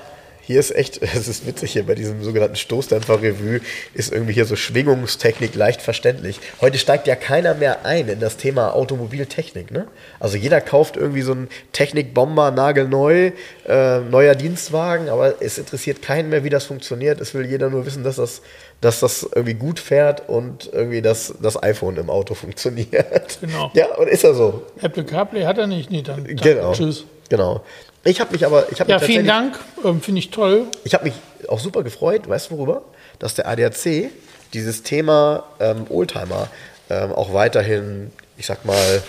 hier 0.45 0.59
ist 0.59 0.75
echt, 0.75 1.01
es 1.01 1.27
ist 1.27 1.47
witzig 1.47 1.71
hier 1.71 1.85
bei 1.85 1.95
diesem 1.95 2.21
sogenannten 2.23 2.55
Stoßdämpfer-Revue, 2.55 3.61
ist 3.93 4.11
irgendwie 4.11 4.33
hier 4.33 4.45
so 4.45 4.55
Schwingungstechnik 4.55 5.55
leicht 5.55 5.81
verständlich. 5.81 6.39
Heute 6.61 6.77
steigt 6.77 7.07
ja 7.07 7.15
keiner 7.15 7.53
mehr 7.53 7.85
ein 7.85 8.09
in 8.09 8.19
das 8.19 8.37
Thema 8.37 8.75
Automobiltechnik. 8.75 9.71
Ne? 9.71 9.87
Also 10.19 10.37
jeder 10.37 10.59
kauft 10.59 10.97
irgendwie 10.97 11.21
so 11.21 11.31
einen 11.31 11.47
Technikbomber 11.71 12.51
nagelneu, 12.51 13.31
äh, 13.67 13.99
neuer 14.01 14.35
Dienstwagen, 14.35 15.09
aber 15.09 15.41
es 15.41 15.57
interessiert 15.57 16.01
keinen 16.01 16.29
mehr, 16.29 16.43
wie 16.43 16.49
das 16.49 16.65
funktioniert. 16.65 17.21
Es 17.21 17.33
will 17.33 17.45
jeder 17.45 17.69
nur 17.69 17.85
wissen, 17.85 18.03
dass 18.03 18.17
das, 18.17 18.41
dass 18.81 18.99
das 18.99 19.23
irgendwie 19.23 19.53
gut 19.53 19.79
fährt 19.79 20.27
und 20.27 20.69
irgendwie 20.73 21.01
das, 21.01 21.33
das 21.41 21.61
iPhone 21.63 21.95
im 21.95 22.09
Auto 22.09 22.33
funktioniert. 22.33 23.37
Genau. 23.39 23.71
Ja, 23.73 23.95
und 23.95 24.09
ist 24.09 24.25
er 24.25 24.33
so. 24.33 24.63
Apple 24.81 25.05
CarPlay 25.05 25.45
hat 25.45 25.57
er 25.57 25.67
nicht, 25.67 25.89
nee, 25.89 26.01
dann, 26.01 26.25
dann 26.25 26.35
genau. 26.35 26.73
tschüss. 26.73 27.05
Genau. 27.29 27.61
Ich 28.03 28.19
habe 28.19 28.31
mich 28.31 28.45
aber. 28.45 28.71
Ich 28.71 28.79
hab 28.79 28.89
ja, 28.89 28.99
vielen 28.99 29.25
Dank. 29.25 29.59
Ähm, 29.83 30.01
Finde 30.01 30.19
ich 30.19 30.29
toll. 30.29 30.67
Ich 30.83 30.93
habe 30.93 31.05
mich 31.05 31.13
auch 31.47 31.59
super 31.59 31.83
gefreut, 31.83 32.27
weißt 32.27 32.51
du 32.51 32.57
worüber? 32.57 32.83
Dass 33.19 33.35
der 33.35 33.47
ADAC 33.47 34.11
dieses 34.53 34.83
Thema 34.83 35.45
ähm, 35.59 35.85
Oldtimer 35.89 36.49
ähm, 36.89 37.11
auch 37.13 37.33
weiterhin, 37.33 38.11
ich 38.37 38.45
sag 38.45 38.65
mal, 38.65 39.01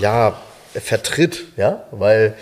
ja, 0.00 0.40
vertritt, 0.74 1.44
ja, 1.56 1.84
weil 1.90 2.34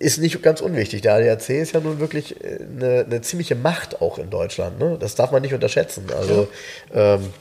ist 0.00 0.18
nicht 0.18 0.42
ganz 0.42 0.62
unwichtig. 0.62 1.02
Der 1.02 1.14
ADAC 1.14 1.50
ist 1.50 1.72
ja 1.72 1.80
nun 1.80 2.00
wirklich 2.00 2.34
eine, 2.42 3.00
äh, 3.00 3.04
eine 3.04 3.20
ziemliche 3.20 3.54
Macht 3.54 4.00
auch 4.00 4.18
in 4.18 4.30
Deutschland. 4.30 4.78
Ne? 4.78 4.96
Das 4.98 5.14
darf 5.14 5.30
man 5.30 5.42
nicht 5.42 5.52
unterschätzen. 5.52 6.06
Also 6.16 6.48
ja. 6.92 7.16
ähm, 7.16 7.32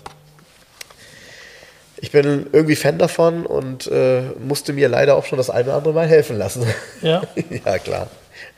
ich 2.01 2.11
bin 2.11 2.47
irgendwie 2.51 2.75
Fan 2.75 2.97
davon 2.97 3.45
und 3.45 3.87
äh, 3.87 4.21
musste 4.39 4.73
mir 4.73 4.87
leider 4.87 5.15
auch 5.15 5.25
schon 5.25 5.37
das 5.37 5.49
eine 5.49 5.65
oder 5.65 5.75
andere 5.75 5.93
Mal 5.93 6.07
helfen 6.07 6.37
lassen. 6.37 6.65
Ja. 7.01 7.21
ja, 7.65 7.77
klar. 7.79 8.07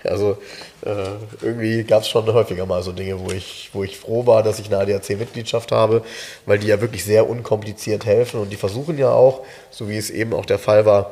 Also 0.04 0.38
äh, 0.84 1.06
irgendwie 1.42 1.84
gab 1.84 2.02
es 2.02 2.10
schon 2.10 2.26
häufiger 2.32 2.66
mal 2.66 2.82
so 2.84 2.92
Dinge, 2.92 3.20
wo 3.20 3.32
ich, 3.32 3.70
wo 3.74 3.84
ich 3.84 3.98
froh 3.98 4.26
war, 4.26 4.44
dass 4.44 4.60
ich 4.60 4.68
eine 4.68 4.78
ADAC-Mitgliedschaft 4.80 5.72
habe, 5.72 6.04
weil 6.46 6.60
die 6.60 6.68
ja 6.68 6.82
wirklich 6.82 7.04
sehr 7.04 7.30
unkompliziert 7.30 8.06
helfen 8.06 8.40
und 8.40 8.52
die 8.52 8.58
versuchen 8.58 8.98
ja 8.98 9.12
auch, 9.12 9.42
so 9.70 9.90
wie 9.90 9.98
es 9.98 10.10
eben 10.10 10.34
auch 10.34 10.46
der 10.46 10.60
Fall 10.60 10.86
war, 10.86 11.12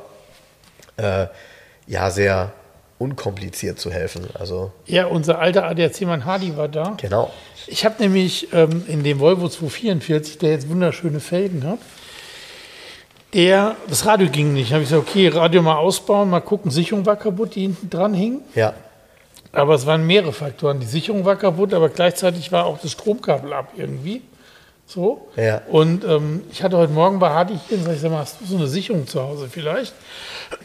äh, 0.97 1.27
ja, 1.87 2.09
sehr 2.11 2.51
unkompliziert 2.99 3.79
zu 3.79 3.91
helfen. 3.91 4.27
Also 4.33 4.71
ja, 4.85 5.05
unser 5.05 5.39
alter 5.39 5.65
ADAC-Mann 5.65 6.25
Hardy 6.25 6.57
war 6.57 6.67
da. 6.67 6.95
Genau. 6.97 7.31
Ich 7.67 7.85
habe 7.85 7.95
nämlich 7.99 8.51
ähm, 8.53 8.83
in 8.87 9.03
dem 9.03 9.19
Volvo 9.19 9.47
244, 9.47 10.37
der 10.39 10.51
jetzt 10.51 10.69
wunderschöne 10.69 11.19
Felgen 11.19 11.63
hat, 11.63 11.79
der, 13.33 13.75
das 13.87 14.05
Radio 14.05 14.29
ging 14.29 14.53
nicht. 14.53 14.71
Da 14.71 14.75
habe 14.75 14.83
ich 14.83 14.89
gesagt, 14.89 15.07
okay, 15.07 15.27
Radio 15.27 15.61
mal 15.61 15.77
ausbauen, 15.77 16.29
mal 16.29 16.39
gucken, 16.39 16.71
Sicherung 16.71 17.05
war 17.05 17.15
kaputt, 17.15 17.55
die 17.55 17.61
hinten 17.61 17.89
dran 17.89 18.13
hing. 18.13 18.41
Ja. 18.55 18.73
Aber 19.51 19.75
es 19.75 19.85
waren 19.85 20.05
mehrere 20.05 20.33
Faktoren. 20.33 20.79
Die 20.79 20.85
Sicherung 20.85 21.25
war 21.25 21.35
kaputt, 21.35 21.73
aber 21.73 21.89
gleichzeitig 21.89 22.51
war 22.51 22.65
auch 22.65 22.79
das 22.79 22.91
Stromkabel 22.91 23.53
ab 23.53 23.73
irgendwie. 23.75 24.21
So. 24.85 25.27
Ja. 25.35 25.61
Und 25.69 26.03
ähm, 26.03 26.41
ich 26.51 26.63
hatte 26.63 26.77
heute 26.77 26.91
Morgen 26.93 27.19
bei 27.19 27.29
Hardy 27.29 27.59
hier 27.67 27.77
und 27.77 27.93
ich 27.93 27.99
sag 27.99 28.09
mal, 28.09 28.19
hast 28.19 28.41
du 28.41 28.45
so 28.45 28.57
eine 28.57 28.67
Sicherung 28.67 29.05
zu 29.05 29.21
Hause 29.21 29.47
vielleicht? 29.49 29.93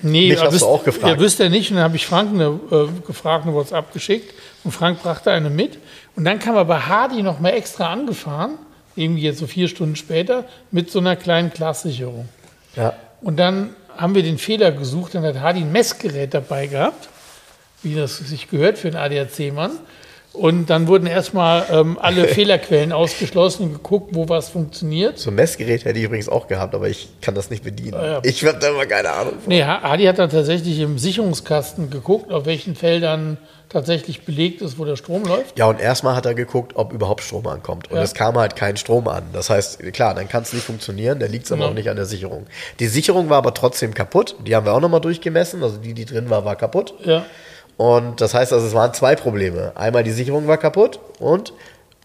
Nee, 0.00 0.30
Mich 0.30 0.42
hast 0.42 0.54
wisst, 0.54 0.62
du 0.62 0.66
auch 0.66 0.82
gefragt. 0.82 1.16
Ja, 1.16 1.20
wüsste 1.20 1.44
er 1.44 1.50
nicht. 1.50 1.70
Und 1.70 1.76
dann 1.76 1.84
habe 1.84 1.96
ich 1.96 2.06
Frank 2.06 2.30
eine, 2.30 2.58
äh, 2.70 2.88
gefragt, 3.06 3.44
eine 3.44 3.54
WhatsApp 3.54 3.92
geschickt. 3.92 4.32
Und 4.64 4.70
Frank 4.70 5.02
brachte 5.02 5.30
eine 5.30 5.50
mit. 5.50 5.78
Und 6.16 6.24
dann 6.24 6.38
kam 6.38 6.56
er 6.56 6.64
bei 6.64 6.80
Hardy 6.80 7.22
noch 7.22 7.38
mal 7.38 7.50
extra 7.50 7.92
angefahren, 7.92 8.52
irgendwie 8.96 9.22
jetzt 9.22 9.40
so 9.40 9.46
vier 9.46 9.68
Stunden 9.68 9.96
später, 9.96 10.44
mit 10.70 10.90
so 10.90 11.00
einer 11.00 11.16
kleinen 11.16 11.50
Glassicherung. 11.50 12.26
Ja. 12.76 12.94
Und 13.20 13.36
dann 13.36 13.74
haben 13.96 14.14
wir 14.14 14.22
den 14.22 14.38
Fehler 14.38 14.72
gesucht, 14.72 15.14
dann 15.14 15.24
hat 15.24 15.40
Hardy 15.40 15.60
ein 15.60 15.72
Messgerät 15.72 16.34
dabei 16.34 16.66
gehabt, 16.66 17.08
wie 17.82 17.94
das 17.94 18.16
sich 18.18 18.48
gehört 18.50 18.78
für 18.78 18.88
einen 18.88 18.96
ADAC-Mann. 18.96 19.72
Und 20.34 20.68
dann 20.68 20.88
wurden 20.88 21.06
erstmal 21.06 21.64
ähm, 21.70 21.96
alle 22.00 22.26
Fehlerquellen 22.28 22.92
ausgeschlossen 22.92 23.62
und 23.62 23.72
geguckt, 23.74 24.10
wo 24.14 24.28
was 24.28 24.48
funktioniert. 24.48 25.16
So 25.18 25.30
ein 25.30 25.36
Messgerät 25.36 25.84
hätte 25.84 25.98
ich 25.98 26.04
übrigens 26.04 26.28
auch 26.28 26.48
gehabt, 26.48 26.74
aber 26.74 26.88
ich 26.88 27.08
kann 27.22 27.36
das 27.36 27.50
nicht 27.50 27.62
bedienen. 27.62 27.92
Ja. 27.92 28.20
Ich 28.24 28.44
habe 28.44 28.58
da 28.58 28.68
immer 28.68 28.84
keine 28.84 29.10
Ahnung. 29.10 29.34
Von. 29.34 29.48
Nee, 29.48 29.62
Hardy 29.64 30.04
hat 30.04 30.18
dann 30.18 30.30
tatsächlich 30.30 30.80
im 30.80 30.98
Sicherungskasten 30.98 31.88
geguckt, 31.88 32.32
auf 32.32 32.46
welchen 32.46 32.74
Feldern 32.74 33.38
tatsächlich 33.68 34.24
belegt 34.24 34.60
ist, 34.60 34.78
wo 34.78 34.84
der 34.84 34.96
Strom 34.96 35.24
läuft. 35.24 35.58
Ja, 35.58 35.66
und 35.66 35.80
erstmal 35.80 36.16
hat 36.16 36.26
er 36.26 36.34
geguckt, 36.34 36.72
ob 36.74 36.92
überhaupt 36.92 37.22
Strom 37.22 37.46
ankommt. 37.46 37.90
Und 37.90 37.96
ja. 37.96 38.02
es 38.02 38.14
kam 38.14 38.36
halt 38.36 38.56
kein 38.56 38.76
Strom 38.76 39.06
an. 39.08 39.24
Das 39.32 39.50
heißt, 39.50 39.80
klar, 39.92 40.14
dann 40.14 40.28
kann 40.28 40.42
es 40.42 40.52
nicht 40.52 40.64
funktionieren, 40.64 41.18
dann 41.20 41.30
liegt 41.30 41.46
es 41.46 41.52
aber 41.52 41.66
auch 41.66 41.74
nicht 41.74 41.90
an 41.90 41.96
der 41.96 42.06
Sicherung. 42.06 42.46
Die 42.80 42.86
Sicherung 42.86 43.30
war 43.30 43.38
aber 43.38 43.54
trotzdem 43.54 43.94
kaputt. 43.94 44.36
Die 44.46 44.54
haben 44.54 44.66
wir 44.66 44.74
auch 44.74 44.80
nochmal 44.80 45.00
durchgemessen. 45.00 45.62
Also 45.62 45.78
die, 45.78 45.94
die 45.94 46.04
drin 46.04 46.30
war, 46.30 46.44
war 46.44 46.56
kaputt. 46.56 46.94
Ja. 47.04 47.24
Und 47.76 48.20
das 48.20 48.34
heißt 48.34 48.52
also, 48.52 48.66
es 48.66 48.74
waren 48.74 48.94
zwei 48.94 49.16
Probleme. 49.16 49.72
Einmal 49.74 50.04
die 50.04 50.12
Sicherung 50.12 50.46
war 50.46 50.58
kaputt 50.58 51.00
und 51.18 51.52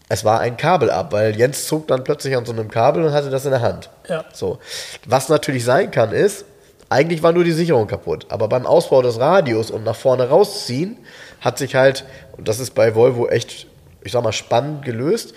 es 0.08 0.24
war 0.24 0.40
ein 0.40 0.56
Kabel 0.56 0.90
ab, 0.90 1.12
weil 1.12 1.36
Jens 1.36 1.68
zog 1.68 1.86
dann 1.86 2.02
plötzlich 2.02 2.36
an 2.36 2.44
so 2.44 2.52
einem 2.52 2.68
Kabel 2.68 3.04
und 3.04 3.12
hatte 3.12 3.30
das 3.30 3.44
in 3.44 3.52
der 3.52 3.62
Hand. 3.62 3.90
Ja. 4.08 4.24
So. 4.32 4.58
Was 5.06 5.28
natürlich 5.28 5.64
sein 5.64 5.92
kann, 5.92 6.12
ist, 6.12 6.44
eigentlich 6.88 7.22
war 7.22 7.32
nur 7.32 7.44
die 7.44 7.52
Sicherung 7.52 7.86
kaputt. 7.86 8.26
Aber 8.28 8.48
beim 8.48 8.66
Ausbau 8.66 9.02
des 9.02 9.20
Radios 9.20 9.70
und 9.70 9.84
nach 9.84 9.94
vorne 9.94 10.28
rausziehen, 10.28 10.98
hat 11.40 11.58
sich 11.58 11.76
halt, 11.76 12.04
und 12.36 12.48
das 12.48 12.58
ist 12.58 12.74
bei 12.74 12.94
Volvo 12.96 13.28
echt, 13.28 13.68
ich 14.02 14.12
sag 14.12 14.24
mal, 14.24 14.32
spannend 14.32 14.84
gelöst. 14.84 15.32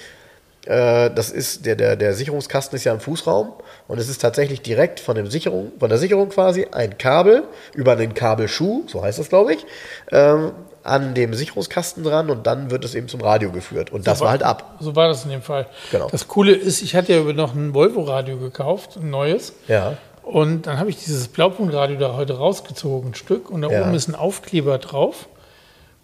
Äh, 0.66 1.12
das 1.12 1.30
ist, 1.30 1.68
der, 1.68 1.76
der, 1.76 1.96
der 1.96 2.16
Sicherungskasten 2.16 2.76
ist 2.76 2.84
ja 2.84 2.94
im 2.94 3.00
Fußraum 3.00 3.54
und 3.88 4.00
es 4.00 4.10
ist 4.10 4.22
tatsächlich 4.22 4.62
direkt 4.62 5.00
von, 5.00 5.16
dem 5.16 5.28
Sicherung, 5.28 5.72
von 5.80 5.90
der 5.90 5.98
Sicherung 5.98 6.30
quasi 6.30 6.68
ein 6.72 6.98
Kabel 6.98 7.44
über 7.74 7.96
den 7.96 8.14
Kabelschuh, 8.14 8.84
so 8.88 9.02
heißt 9.04 9.20
das, 9.20 9.30
glaube 9.30 9.54
ich, 9.54 9.66
ähm, 10.12 10.52
an 10.84 11.14
dem 11.14 11.34
Sicherungskasten 11.34 12.04
dran 12.04 12.30
und 12.30 12.46
dann 12.46 12.70
wird 12.70 12.84
es 12.84 12.94
eben 12.96 13.08
zum 13.08 13.22
Radio 13.22 13.52
geführt. 13.52 13.92
Und 13.92 14.06
das 14.06 14.20
war 14.20 14.30
halt 14.32 14.44
ab. 14.44 14.76
So 14.82 14.96
war 14.96 15.08
das 15.08 15.24
in 15.24 15.32
dem 15.32 15.42
Fall. 15.42 15.68
Genau. 15.92 16.10
Das 16.12 16.28
Coole 16.28 16.54
ist, 16.54 16.82
ich 16.82 16.96
hatte 16.96 17.14
ja 17.14 17.22
noch 17.34 17.56
ein 17.56 17.74
Volvo-Radio 17.74 18.38
gekauft, 18.38 18.98
ein 18.98 19.10
neues. 19.10 19.54
Ja. 19.70 19.96
Und 20.24 20.68
dann 20.68 20.80
habe 20.80 20.90
ich 20.90 20.98
dieses 20.98 21.28
Blaupunktradio 21.30 21.98
da 21.98 22.16
heute 22.16 22.38
rausgezogen, 22.38 23.12
ein 23.12 23.16
Stück. 23.16 23.50
Und 23.50 23.62
da 23.62 23.70
Ja. 23.70 23.82
oben 23.84 23.94
ist 23.94 24.08
ein 24.10 24.16
Aufkleber 24.16 24.78
drauf. 24.78 25.28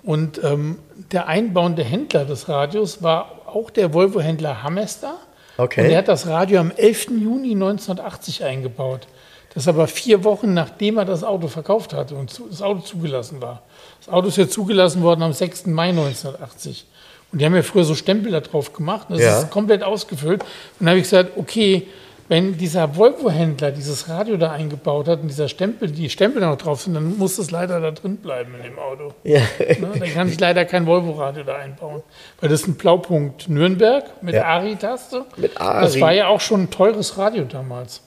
Und 0.04 0.42
ähm, 0.44 0.80
der 1.12 1.28
einbauende 1.28 1.84
Händler 1.84 2.24
des 2.24 2.48
Radios 2.48 3.04
war 3.04 3.42
auch 3.48 3.70
der 3.70 3.94
Volvo-Händler 3.94 4.64
Hamester. 4.64 5.16
Okay. 5.60 5.82
Und 5.86 5.92
er 5.92 5.98
hat 6.00 6.08
das 6.08 6.26
Radio 6.28 6.60
am 6.62 6.72
11. 6.72 7.08
Juni 7.22 7.52
1980 7.52 8.44
eingebaut. 8.44 9.08
Das 9.54 9.64
ist 9.64 9.68
aber 9.68 9.88
vier 9.88 10.24
Wochen 10.24 10.54
nachdem 10.54 10.98
er 10.98 11.06
das 11.06 11.24
Auto 11.24 11.48
verkauft 11.48 11.94
hatte 11.94 12.16
und 12.16 12.40
das 12.50 12.62
Auto 12.62 12.82
zugelassen 12.82 13.42
war. 13.42 13.64
Das 14.00 14.14
Auto 14.14 14.28
ist 14.28 14.38
ja 14.38 14.48
zugelassen 14.48 15.02
worden 15.02 15.24
am 15.24 15.34
6. 15.34 15.66
Mai 15.68 15.90
1980. 15.90 16.86
Und 17.32 17.40
die 17.42 17.46
haben 17.46 17.56
ja 17.56 17.64
früher 17.64 17.84
so 17.84 17.94
Stempel 17.96 18.32
da 18.32 18.40
drauf 18.40 18.74
gemacht. 18.74 19.08
Und 19.10 19.18
das 19.18 19.26
Ja. 19.26 19.40
ist 19.42 19.52
komplett 19.52 19.84
ausgefüllt. 19.84 20.44
Und 20.44 20.50
dann 20.80 20.90
habe 20.90 20.98
ich 21.00 21.04
gesagt, 21.04 21.32
okay, 21.36 21.88
wenn 22.30 22.58
dieser 22.58 22.96
Volvo-Händler 22.96 23.72
dieses 23.72 24.08
Radio 24.08 24.38
da 24.38 24.52
eingebaut 24.52 25.08
hat 25.08 25.22
und 25.22 25.30
dieser 25.30 25.50
Stempel, 25.50 25.90
die 25.90 26.12
Stempel 26.12 26.42
noch 26.44 26.58
drauf 26.58 26.84
sind, 26.84 26.94
dann 26.94 27.18
muss 27.18 27.40
es 27.40 27.50
leider 27.50 27.82
da 27.82 27.90
drin 27.90 28.18
bleiben 28.18 28.54
in 28.56 28.64
dem 28.64 28.78
Auto. 28.80 29.14
Ja. 29.24 29.40
Ne? 29.60 30.00
Dann 30.00 30.14
kann 30.14 30.30
ich 30.30 30.40
leider 30.40 30.64
kein 30.66 30.86
Volvo-Radio 30.86 31.44
da 31.44 31.56
einbauen. 31.56 32.04
Weil 32.40 32.50
das 32.50 32.62
ist 32.62 32.68
ein 32.68 32.76
Blaupunkt 32.76 33.50
Nürnberg 33.50 34.06
mit 34.22 34.36
Ja. 34.36 34.44
ARI-Taste. 34.46 35.26
Mit 35.38 35.60
ARI. 35.60 35.82
Das 35.82 36.00
war 36.00 36.14
ja 36.14 36.28
auch 36.28 36.40
schon 36.40 36.64
ein 36.64 36.70
teures 36.70 37.18
Radio 37.18 37.46
damals. 37.46 38.02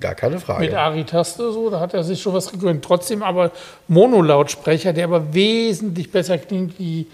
Gar 0.00 0.16
keine 0.16 0.40
Frage. 0.40 0.64
Mit 0.64 0.74
ARI-Taste, 0.74 1.52
so, 1.52 1.70
da 1.70 1.78
hat 1.78 1.94
er 1.94 2.02
sich 2.02 2.20
schon 2.20 2.34
was 2.34 2.50
gegönnt. 2.50 2.84
Trotzdem 2.84 3.22
aber 3.22 3.52
Monolautsprecher, 3.86 4.92
der 4.92 5.04
aber 5.04 5.32
wesentlich 5.32 6.10
besser 6.10 6.38
klingt 6.38 6.76
wie 6.80 7.06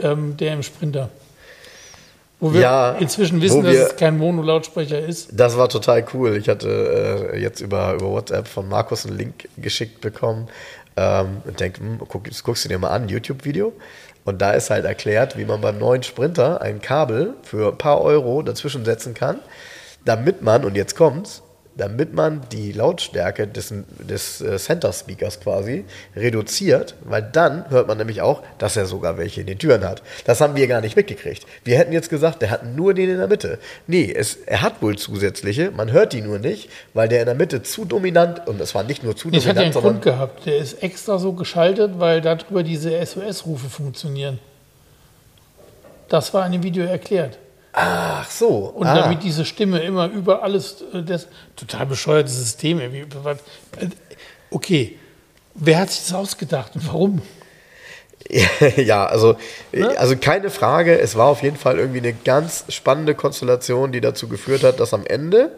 ähm, 0.00 0.34
der 0.38 0.54
im 0.54 0.62
Sprinter. 0.62 1.10
Wo 2.40 2.52
wir 2.54 2.60
Ja, 2.60 2.92
inzwischen 2.92 3.40
wissen, 3.42 3.58
wo 3.58 3.62
dass 3.62 3.72
wir- 3.72 3.86
es 3.88 3.96
kein 3.96 4.16
Monolautsprecher 4.16 4.98
ist. 5.00 5.30
Das 5.32 5.56
war 5.56 5.68
total 5.68 6.04
cool. 6.14 6.36
Ich 6.36 6.48
hatte 6.48 7.30
äh, 7.34 7.40
jetzt 7.40 7.60
über, 7.60 7.94
über 7.94 8.10
WhatsApp 8.10 8.46
von 8.46 8.68
Markus 8.68 9.06
einen 9.06 9.16
Link 9.18 9.48
geschickt 9.56 10.00
bekommen 10.00 10.48
ähm, 10.96 11.38
und 11.44 11.58
denke, 11.58 11.80
hm, 11.80 11.98
guck, 12.08 12.28
das 12.28 12.44
guckst 12.44 12.64
du 12.64 12.68
dir 12.68 12.78
mal 12.78 12.90
an, 12.90 13.08
YouTube-Video. 13.08 13.72
Und 14.24 14.40
da 14.42 14.52
ist 14.52 14.70
halt 14.70 14.84
erklärt, 14.84 15.36
wie 15.38 15.44
man 15.46 15.60
beim 15.60 15.78
neuen 15.78 16.02
Sprinter 16.02 16.60
ein 16.60 16.80
Kabel 16.82 17.34
für 17.42 17.72
ein 17.72 17.78
paar 17.78 18.02
Euro 18.02 18.42
dazwischen 18.42 18.84
setzen 18.84 19.14
kann, 19.14 19.38
damit 20.04 20.42
man, 20.42 20.64
und 20.64 20.76
jetzt 20.76 20.96
kommt's, 20.96 21.42
damit 21.78 22.12
man 22.12 22.42
die 22.52 22.72
Lautstärke 22.72 23.46
des, 23.46 23.72
des 24.00 24.40
äh, 24.40 24.58
Center 24.58 24.92
Speakers 24.92 25.40
quasi 25.40 25.84
reduziert, 26.16 26.96
weil 27.04 27.22
dann 27.22 27.70
hört 27.70 27.86
man 27.86 27.96
nämlich 27.96 28.20
auch, 28.20 28.42
dass 28.58 28.76
er 28.76 28.86
sogar 28.86 29.16
welche 29.16 29.40
in 29.40 29.46
den 29.46 29.58
Türen 29.58 29.84
hat. 29.84 30.02
Das 30.24 30.40
haben 30.40 30.56
wir 30.56 30.66
gar 30.66 30.80
nicht 30.80 30.96
mitgekriegt. 30.96 31.46
Wir 31.64 31.78
hätten 31.78 31.92
jetzt 31.92 32.10
gesagt, 32.10 32.42
der 32.42 32.50
hat 32.50 32.66
nur 32.66 32.94
den 32.94 33.08
in 33.08 33.18
der 33.18 33.28
Mitte. 33.28 33.58
Nee, 33.86 34.12
es, 34.12 34.34
er 34.34 34.62
hat 34.62 34.82
wohl 34.82 34.98
zusätzliche, 34.98 35.70
man 35.70 35.92
hört 35.92 36.12
die 36.12 36.20
nur 36.20 36.40
nicht, 36.40 36.68
weil 36.94 37.08
der 37.08 37.20
in 37.20 37.26
der 37.26 37.36
Mitte 37.36 37.62
zu 37.62 37.84
dominant, 37.84 38.46
und 38.48 38.60
es 38.60 38.74
war 38.74 38.82
nicht 38.82 39.04
nur 39.04 39.16
zu 39.16 39.30
Das 39.30 39.46
hat 39.46 39.54
ja 39.54 39.62
einen 39.62 39.72
dominant, 39.72 40.02
Grund 40.02 40.16
gehabt. 40.16 40.46
Der 40.46 40.58
ist 40.58 40.82
extra 40.82 41.18
so 41.18 41.32
geschaltet, 41.32 41.92
weil 41.98 42.20
darüber 42.20 42.64
diese 42.64 42.90
SOS-Rufe 43.04 43.68
funktionieren. 43.68 44.40
Das 46.08 46.34
war 46.34 46.44
in 46.44 46.52
dem 46.52 46.62
Video 46.64 46.84
erklärt. 46.84 47.38
Ach 47.72 48.30
so. 48.30 48.48
Und 48.48 48.86
ah, 48.86 48.94
damit 48.94 49.22
diese 49.22 49.44
Stimme 49.44 49.80
immer 49.80 50.08
über 50.08 50.42
alles, 50.42 50.82
äh, 50.92 51.02
das 51.02 51.28
total 51.56 51.86
bescheuertes 51.86 52.36
System. 52.36 52.80
äh, 52.80 52.96
Okay, 54.50 54.98
wer 55.54 55.80
hat 55.80 55.90
sich 55.90 56.00
das 56.06 56.14
ausgedacht 56.14 56.74
und 56.74 56.86
warum? 56.86 57.22
ja, 58.76 59.06
also, 59.06 59.36
Ne? 59.72 59.96
also 59.98 60.16
keine 60.16 60.50
Frage, 60.50 60.98
es 60.98 61.16
war 61.16 61.26
auf 61.26 61.42
jeden 61.42 61.56
Fall 61.56 61.78
irgendwie 61.78 61.98
eine 61.98 62.12
ganz 62.12 62.64
spannende 62.68 63.14
Konstellation, 63.14 63.92
die 63.92 64.00
dazu 64.00 64.28
geführt 64.28 64.64
hat, 64.64 64.80
dass 64.80 64.92
am 64.94 65.06
Ende 65.06 65.52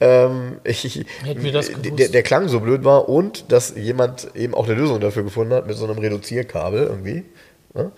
ähm, 0.00 0.58
ich, 0.64 1.06
der, 1.24 2.08
der 2.08 2.22
Klang 2.22 2.48
so 2.48 2.60
blöd 2.60 2.84
war 2.84 3.08
und 3.08 3.50
dass 3.52 3.74
jemand 3.76 4.34
eben 4.34 4.54
auch 4.54 4.64
eine 4.66 4.74
Lösung 4.74 5.00
dafür 5.00 5.22
gefunden 5.22 5.54
hat 5.54 5.66
mit 5.66 5.76
so 5.76 5.84
einem 5.84 5.98
Reduzierkabel 5.98 6.84
irgendwie. 6.84 7.24
Ne? 7.74 7.92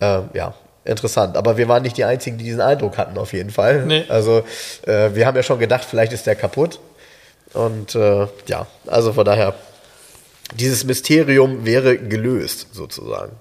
Ähm, 0.00 0.28
ja, 0.34 0.54
interessant. 0.86 1.36
Aber 1.36 1.56
wir 1.56 1.68
waren 1.68 1.82
nicht 1.82 1.96
die 1.96 2.04
Einzigen, 2.04 2.38
die 2.38 2.44
diesen 2.44 2.60
Eindruck 2.60 2.98
hatten, 2.98 3.18
auf 3.18 3.32
jeden 3.32 3.50
Fall. 3.50 3.84
Nee. 3.86 4.04
Also 4.08 4.44
äh, 4.86 5.14
wir 5.14 5.26
haben 5.26 5.36
ja 5.36 5.42
schon 5.42 5.58
gedacht, 5.58 5.84
vielleicht 5.84 6.12
ist 6.12 6.26
der 6.26 6.36
kaputt. 6.36 6.80
Und 7.52 7.94
äh, 7.94 8.26
ja, 8.46 8.66
also 8.86 9.12
von 9.12 9.24
daher, 9.24 9.54
dieses 10.54 10.84
Mysterium 10.84 11.64
wäre 11.64 11.96
gelöst, 11.96 12.68
sozusagen. 12.72 13.32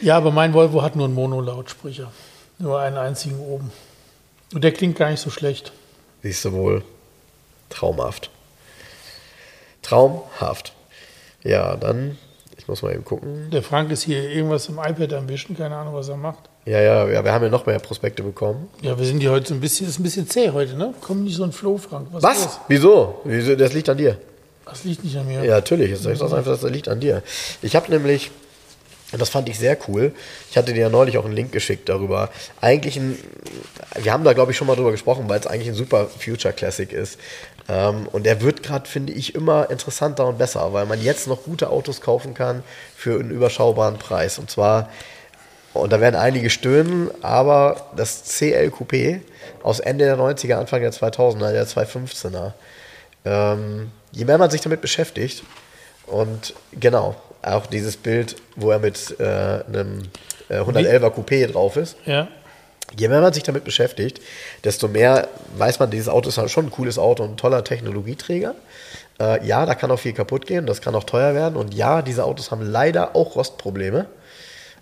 Ja, 0.00 0.16
aber 0.16 0.30
mein 0.30 0.52
Volvo 0.52 0.82
hat 0.82 0.96
nur 0.96 1.06
einen 1.06 1.14
Monolautsprecher. 1.14 2.10
Nur 2.58 2.80
einen 2.80 2.98
einzigen 2.98 3.38
oben. 3.40 3.72
Und 4.52 4.62
der 4.62 4.72
klingt 4.72 4.96
gar 4.96 5.10
nicht 5.10 5.20
so 5.20 5.30
schlecht. 5.30 5.72
Siehst 6.22 6.44
du 6.44 6.52
wohl. 6.52 6.82
Traumhaft. 7.70 8.30
Traumhaft. 9.82 10.72
Ja, 11.42 11.76
dann, 11.76 12.18
ich 12.64 12.68
muss 12.68 12.80
mal 12.80 12.94
eben 12.94 13.04
gucken. 13.04 13.50
Der 13.50 13.62
Frank 13.62 13.90
ist 13.90 14.04
hier 14.04 14.30
irgendwas 14.30 14.70
im 14.70 14.78
iPad 14.78 15.12
am 15.12 15.28
Wischen, 15.28 15.54
keine 15.54 15.76
Ahnung, 15.76 15.92
was 15.92 16.08
er 16.08 16.16
macht. 16.16 16.48
Ja, 16.64 16.80
ja, 16.80 17.06
ja, 17.06 17.22
wir 17.22 17.30
haben 17.30 17.44
ja 17.44 17.50
noch 17.50 17.66
mehr 17.66 17.78
Prospekte 17.78 18.22
bekommen. 18.22 18.70
Ja, 18.80 18.98
wir 18.98 19.04
sind 19.04 19.20
hier 19.20 19.32
heute 19.32 19.48
so 19.48 19.54
ein 19.54 19.60
bisschen, 19.60 19.86
ist 19.86 20.00
ein 20.00 20.02
bisschen 20.02 20.26
zäh 20.26 20.48
heute, 20.50 20.74
ne? 20.74 20.94
Kommt 21.02 21.24
nicht 21.24 21.36
so 21.36 21.44
ein 21.44 21.52
Flow, 21.52 21.76
Frank. 21.76 22.08
Was? 22.12 22.22
Was? 22.22 22.60
Wieso? 22.68 23.20
Wieso? 23.24 23.54
Das 23.54 23.74
liegt 23.74 23.90
an 23.90 23.98
dir. 23.98 24.16
Das 24.64 24.82
liegt 24.82 25.04
nicht 25.04 25.14
an 25.14 25.28
mir. 25.28 25.44
Ja, 25.44 25.56
natürlich. 25.56 25.90
Das 25.90 26.06
ist 26.06 26.22
einfach, 26.22 26.42
das 26.42 26.62
liegt 26.62 26.88
an 26.88 27.00
dir. 27.00 27.22
Ich 27.60 27.76
habe 27.76 27.90
nämlich, 27.90 28.30
und 29.12 29.20
das 29.20 29.28
fand 29.28 29.46
ich 29.50 29.58
sehr 29.58 29.76
cool, 29.86 30.14
ich 30.50 30.56
hatte 30.56 30.72
dir 30.72 30.80
ja 30.80 30.88
neulich 30.88 31.18
auch 31.18 31.26
einen 31.26 31.34
Link 31.34 31.52
geschickt 31.52 31.90
darüber. 31.90 32.30
Eigentlich 32.62 32.96
ein, 32.96 33.18
wir 34.02 34.10
haben 34.10 34.24
da 34.24 34.32
glaube 34.32 34.52
ich 34.52 34.56
schon 34.56 34.66
mal 34.66 34.74
drüber 34.74 34.90
gesprochen, 34.90 35.28
weil 35.28 35.38
es 35.38 35.46
eigentlich 35.46 35.68
ein 35.68 35.74
super 35.74 36.06
Future 36.06 36.54
Classic 36.54 36.90
ist. 36.90 37.18
Ähm, 37.68 38.08
und 38.12 38.26
er 38.26 38.42
wird 38.42 38.62
gerade, 38.62 38.88
finde 38.88 39.12
ich, 39.12 39.34
immer 39.34 39.70
interessanter 39.70 40.26
und 40.26 40.38
besser, 40.38 40.72
weil 40.72 40.86
man 40.86 41.00
jetzt 41.00 41.26
noch 41.26 41.44
gute 41.44 41.70
Autos 41.70 42.00
kaufen 42.00 42.34
kann 42.34 42.62
für 42.96 43.18
einen 43.18 43.30
überschaubaren 43.30 43.98
Preis. 43.98 44.38
Und 44.38 44.50
zwar, 44.50 44.88
und 45.72 45.92
da 45.92 46.00
werden 46.00 46.16
einige 46.16 46.50
stöhnen, 46.50 47.10
aber 47.22 47.88
das 47.96 48.24
CL 48.24 48.68
Coupé 48.68 49.20
aus 49.62 49.80
Ende 49.80 50.04
der 50.04 50.16
90er, 50.18 50.54
Anfang 50.56 50.82
der 50.82 50.92
2000er, 50.92 51.52
der 51.52 51.66
215er, 51.66 52.52
ähm, 53.24 53.90
je 54.12 54.24
mehr 54.24 54.38
man 54.38 54.50
sich 54.50 54.60
damit 54.60 54.80
beschäftigt, 54.80 55.42
und 56.06 56.54
genau, 56.72 57.16
auch 57.42 57.66
dieses 57.66 57.96
Bild, 57.96 58.36
wo 58.56 58.70
er 58.70 58.78
mit 58.78 59.18
äh, 59.18 59.24
einem 59.24 60.02
äh, 60.48 60.58
111er 60.58 61.10
Coupé 61.10 61.46
drauf 61.50 61.76
ist, 61.76 61.96
Ja. 62.04 62.28
Je 62.96 63.08
mehr 63.08 63.20
man 63.20 63.32
sich 63.32 63.42
damit 63.42 63.64
beschäftigt, 63.64 64.20
desto 64.62 64.88
mehr 64.88 65.28
weiß 65.56 65.78
man, 65.78 65.90
dieses 65.90 66.08
Auto 66.08 66.28
ist 66.28 66.38
halt 66.38 66.50
schon 66.50 66.66
ein 66.66 66.70
cooles 66.70 66.98
Auto 66.98 67.22
und 67.24 67.30
ein 67.32 67.36
toller 67.36 67.64
Technologieträger. 67.64 68.54
Äh, 69.20 69.46
ja, 69.46 69.64
da 69.66 69.74
kann 69.74 69.90
auch 69.90 69.98
viel 69.98 70.12
kaputt 70.12 70.46
gehen, 70.46 70.66
das 70.66 70.80
kann 70.80 70.94
auch 70.94 71.04
teuer 71.04 71.34
werden. 71.34 71.56
Und 71.56 71.74
ja, 71.74 72.02
diese 72.02 72.24
Autos 72.24 72.50
haben 72.50 72.62
leider 72.62 73.14
auch 73.16 73.36
Rostprobleme 73.36 74.06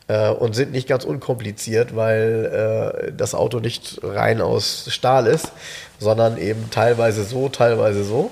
äh, 0.09 0.31
und 0.31 0.55
sind 0.55 0.73
nicht 0.73 0.89
ganz 0.89 1.05
unkompliziert, 1.05 1.95
weil 1.95 3.07
äh, 3.09 3.13
das 3.13 3.35
Auto 3.35 3.61
nicht 3.61 4.01
rein 4.03 4.41
aus 4.41 4.87
Stahl 4.89 5.27
ist, 5.27 5.53
sondern 5.99 6.39
eben 6.39 6.71
teilweise 6.71 7.25
so, 7.25 7.49
teilweise 7.51 8.05
so. 8.05 8.31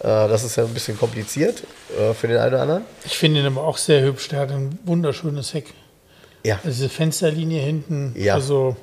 Äh, 0.00 0.04
das 0.06 0.44
ist 0.44 0.56
ja 0.56 0.64
ein 0.64 0.74
bisschen 0.74 0.98
kompliziert 0.98 1.62
äh, 1.98 2.12
für 2.12 2.26
den 2.28 2.36
einen 2.38 2.52
oder 2.54 2.62
anderen. 2.62 2.84
Ich 3.04 3.16
finde 3.16 3.40
ihn 3.40 3.46
aber 3.46 3.62
auch 3.64 3.78
sehr 3.78 4.02
hübsch. 4.02 4.28
Der 4.28 4.40
hat 4.40 4.50
ein 4.50 4.78
wunderschönes 4.84 5.54
Heck. 5.54 5.72
Ja, 6.44 6.56
Also 6.56 6.68
diese 6.70 6.88
Fensterlinie 6.88 7.60
hinten, 7.62 8.14
Ja. 8.16 8.34
also 8.34 8.76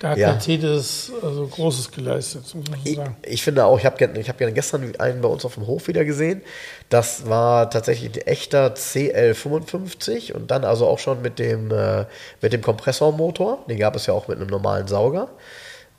da 0.00 0.10
hat 0.10 0.18
Ja. 0.18 0.32
Mercedes 0.32 1.12
also 1.22 1.46
Großes 1.46 1.90
geleistet, 1.90 2.42
muss 2.54 2.68
man 2.68 2.80
so 2.80 2.88
Ich, 2.90 2.96
sagen. 2.96 3.16
ich 3.22 3.42
finde 3.42 3.64
auch, 3.64 3.78
ich 3.78 3.84
habe 3.86 4.18
ich 4.18 4.28
hab 4.28 4.38
gestern 4.38 4.94
einen 4.98 5.20
bei 5.20 5.28
uns 5.28 5.44
auf 5.44 5.54
dem 5.54 5.66
Hof 5.66 5.88
wieder 5.88 6.04
gesehen. 6.04 6.42
Das 6.88 7.28
war 7.28 7.70
tatsächlich 7.70 8.14
ein 8.14 8.20
echter 8.26 8.74
CL55 8.74 10.32
und 10.32 10.50
dann 10.50 10.64
also 10.64 10.86
auch 10.86 10.98
schon 10.98 11.22
mit 11.22 11.38
dem, 11.38 11.70
äh, 11.70 12.06
mit 12.40 12.52
dem 12.52 12.62
Kompressormotor. 12.62 13.64
Den 13.68 13.78
gab 13.78 13.96
es 13.96 14.06
ja 14.06 14.14
auch 14.14 14.28
mit 14.28 14.38
einem 14.38 14.48
normalen 14.48 14.86
Sauger. 14.88 15.28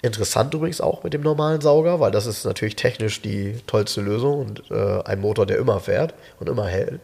Interessant 0.02 0.54
übrigens 0.54 0.80
auch 0.80 1.04
mit 1.04 1.14
dem 1.14 1.22
normalen 1.22 1.60
Sauger, 1.60 2.00
weil 2.00 2.12
das 2.12 2.26
ist 2.26 2.46
natürlich 2.46 2.78
technisch 2.78 3.22
die 3.22 3.56
tollste 3.68 4.00
Lösung 4.00 4.40
und 4.40 4.64
äh, 4.72 5.02
ein 5.04 5.20
Motor, 5.20 5.46
der 5.46 5.58
immer 5.58 5.82
fährt 5.82 6.14
und 6.40 6.48
immer 6.48 6.68
hält. 6.68 7.02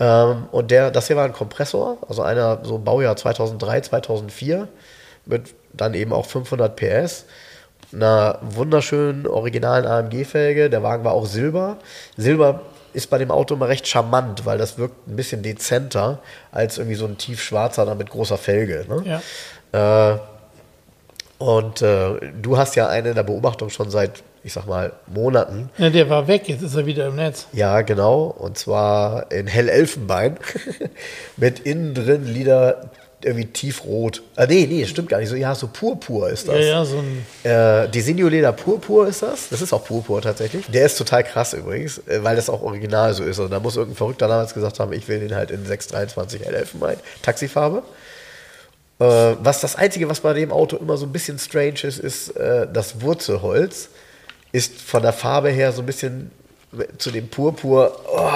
Ähm, 0.00 0.46
und 0.50 0.70
der, 0.70 0.90
das 0.90 1.08
hier 1.08 1.16
war 1.16 1.24
ein 1.26 1.34
Kompressor, 1.34 1.98
also 2.08 2.22
einer 2.22 2.60
so 2.64 2.78
Baujahr 2.78 3.16
2003, 3.16 3.82
2004 3.82 4.68
mit 5.26 5.54
dann 5.76 5.94
eben 5.94 6.12
auch 6.12 6.26
500 6.26 6.76
PS, 6.76 7.24
einer 7.92 8.38
wunderschönen 8.42 9.26
originalen 9.26 9.86
AMG-Felge. 9.86 10.70
Der 10.70 10.82
Wagen 10.82 11.04
war 11.04 11.12
auch 11.12 11.26
Silber. 11.26 11.76
Silber 12.16 12.62
ist 12.92 13.10
bei 13.10 13.18
dem 13.18 13.30
Auto 13.30 13.54
immer 13.54 13.68
recht 13.68 13.86
charmant, 13.86 14.46
weil 14.46 14.58
das 14.58 14.78
wirkt 14.78 15.06
ein 15.06 15.16
bisschen 15.16 15.42
dezenter 15.42 16.18
als 16.50 16.78
irgendwie 16.78 16.96
so 16.96 17.04
ein 17.06 17.18
tiefschwarzer 17.18 17.84
dann 17.84 17.98
mit 17.98 18.10
großer 18.10 18.38
Felge. 18.38 18.86
Ne? 18.88 19.20
Ja. 19.72 20.12
Äh, 20.12 20.18
Und 21.38 21.82
äh, 21.82 22.32
du 22.40 22.56
hast 22.56 22.74
ja 22.76 22.88
eine 22.88 23.10
in 23.10 23.14
der 23.14 23.22
Beobachtung 23.22 23.68
schon 23.68 23.90
seit, 23.90 24.22
ich 24.42 24.54
sag 24.54 24.66
mal, 24.66 24.92
Monaten. 25.06 25.68
Ja, 25.76 25.90
der 25.90 26.08
war 26.08 26.26
weg, 26.26 26.48
jetzt 26.48 26.62
ist 26.62 26.74
er 26.74 26.86
wieder 26.86 27.06
im 27.08 27.16
Netz. 27.16 27.46
Ja, 27.52 27.82
genau. 27.82 28.24
Und 28.24 28.56
zwar 28.56 29.30
in 29.30 29.46
Hellelfenbein. 29.46 30.38
Mit 31.36 31.60
innen 31.60 31.92
drin 31.92 32.24
Lieder 32.24 32.90
irgendwie 33.26 33.46
tiefrot. 33.46 34.22
Ah, 34.36 34.46
nee, 34.46 34.66
nee, 34.66 34.86
stimmt 34.86 35.08
gar 35.08 35.18
nicht. 35.18 35.28
So, 35.28 35.34
ja, 35.34 35.54
so 35.54 35.66
Purpur 35.66 36.30
ist 36.30 36.46
das. 36.46 36.54
Ja, 36.54 36.60
ja, 36.60 36.84
so 36.84 36.98
ein. 36.98 37.26
Äh, 37.42 37.88
Designo 37.88 38.28
Leder 38.28 38.52
Purpur 38.52 39.08
ist 39.08 39.22
das. 39.22 39.48
Das 39.48 39.60
ist 39.60 39.72
auch 39.72 39.84
Purpur 39.84 40.22
tatsächlich. 40.22 40.66
Der 40.66 40.86
ist 40.86 40.96
total 40.96 41.24
krass 41.24 41.52
übrigens, 41.52 41.98
äh, 42.06 42.22
weil 42.22 42.36
das 42.36 42.48
auch 42.48 42.62
original 42.62 43.12
so 43.14 43.24
ist. 43.24 43.40
Und 43.40 43.50
da 43.50 43.58
muss 43.58 43.76
irgendein 43.76 43.96
Verrückter 43.96 44.28
damals 44.28 44.54
gesagt 44.54 44.78
haben, 44.78 44.92
ich 44.92 45.08
will 45.08 45.18
den 45.18 45.34
halt 45.34 45.50
in 45.50 45.66
623 45.66 46.44
Hellelfenbein. 46.44 46.98
Taxifarbe. 47.22 47.82
Äh, 49.00 49.04
was 49.04 49.60
das 49.60 49.74
Einzige, 49.74 50.08
was 50.08 50.20
bei 50.20 50.32
dem 50.32 50.52
Auto 50.52 50.76
immer 50.76 50.96
so 50.96 51.04
ein 51.04 51.12
bisschen 51.12 51.38
strange 51.38 51.82
ist, 51.82 51.98
ist 51.98 52.36
äh, 52.36 52.68
das 52.72 53.00
Wurzelholz. 53.02 53.88
Ist 54.52 54.80
von 54.80 55.02
der 55.02 55.12
Farbe 55.12 55.50
her 55.50 55.72
so 55.72 55.82
ein 55.82 55.86
bisschen 55.86 56.30
zu 56.98 57.10
dem 57.10 57.26
Purpur. 57.28 58.00
Oh, 58.08 58.30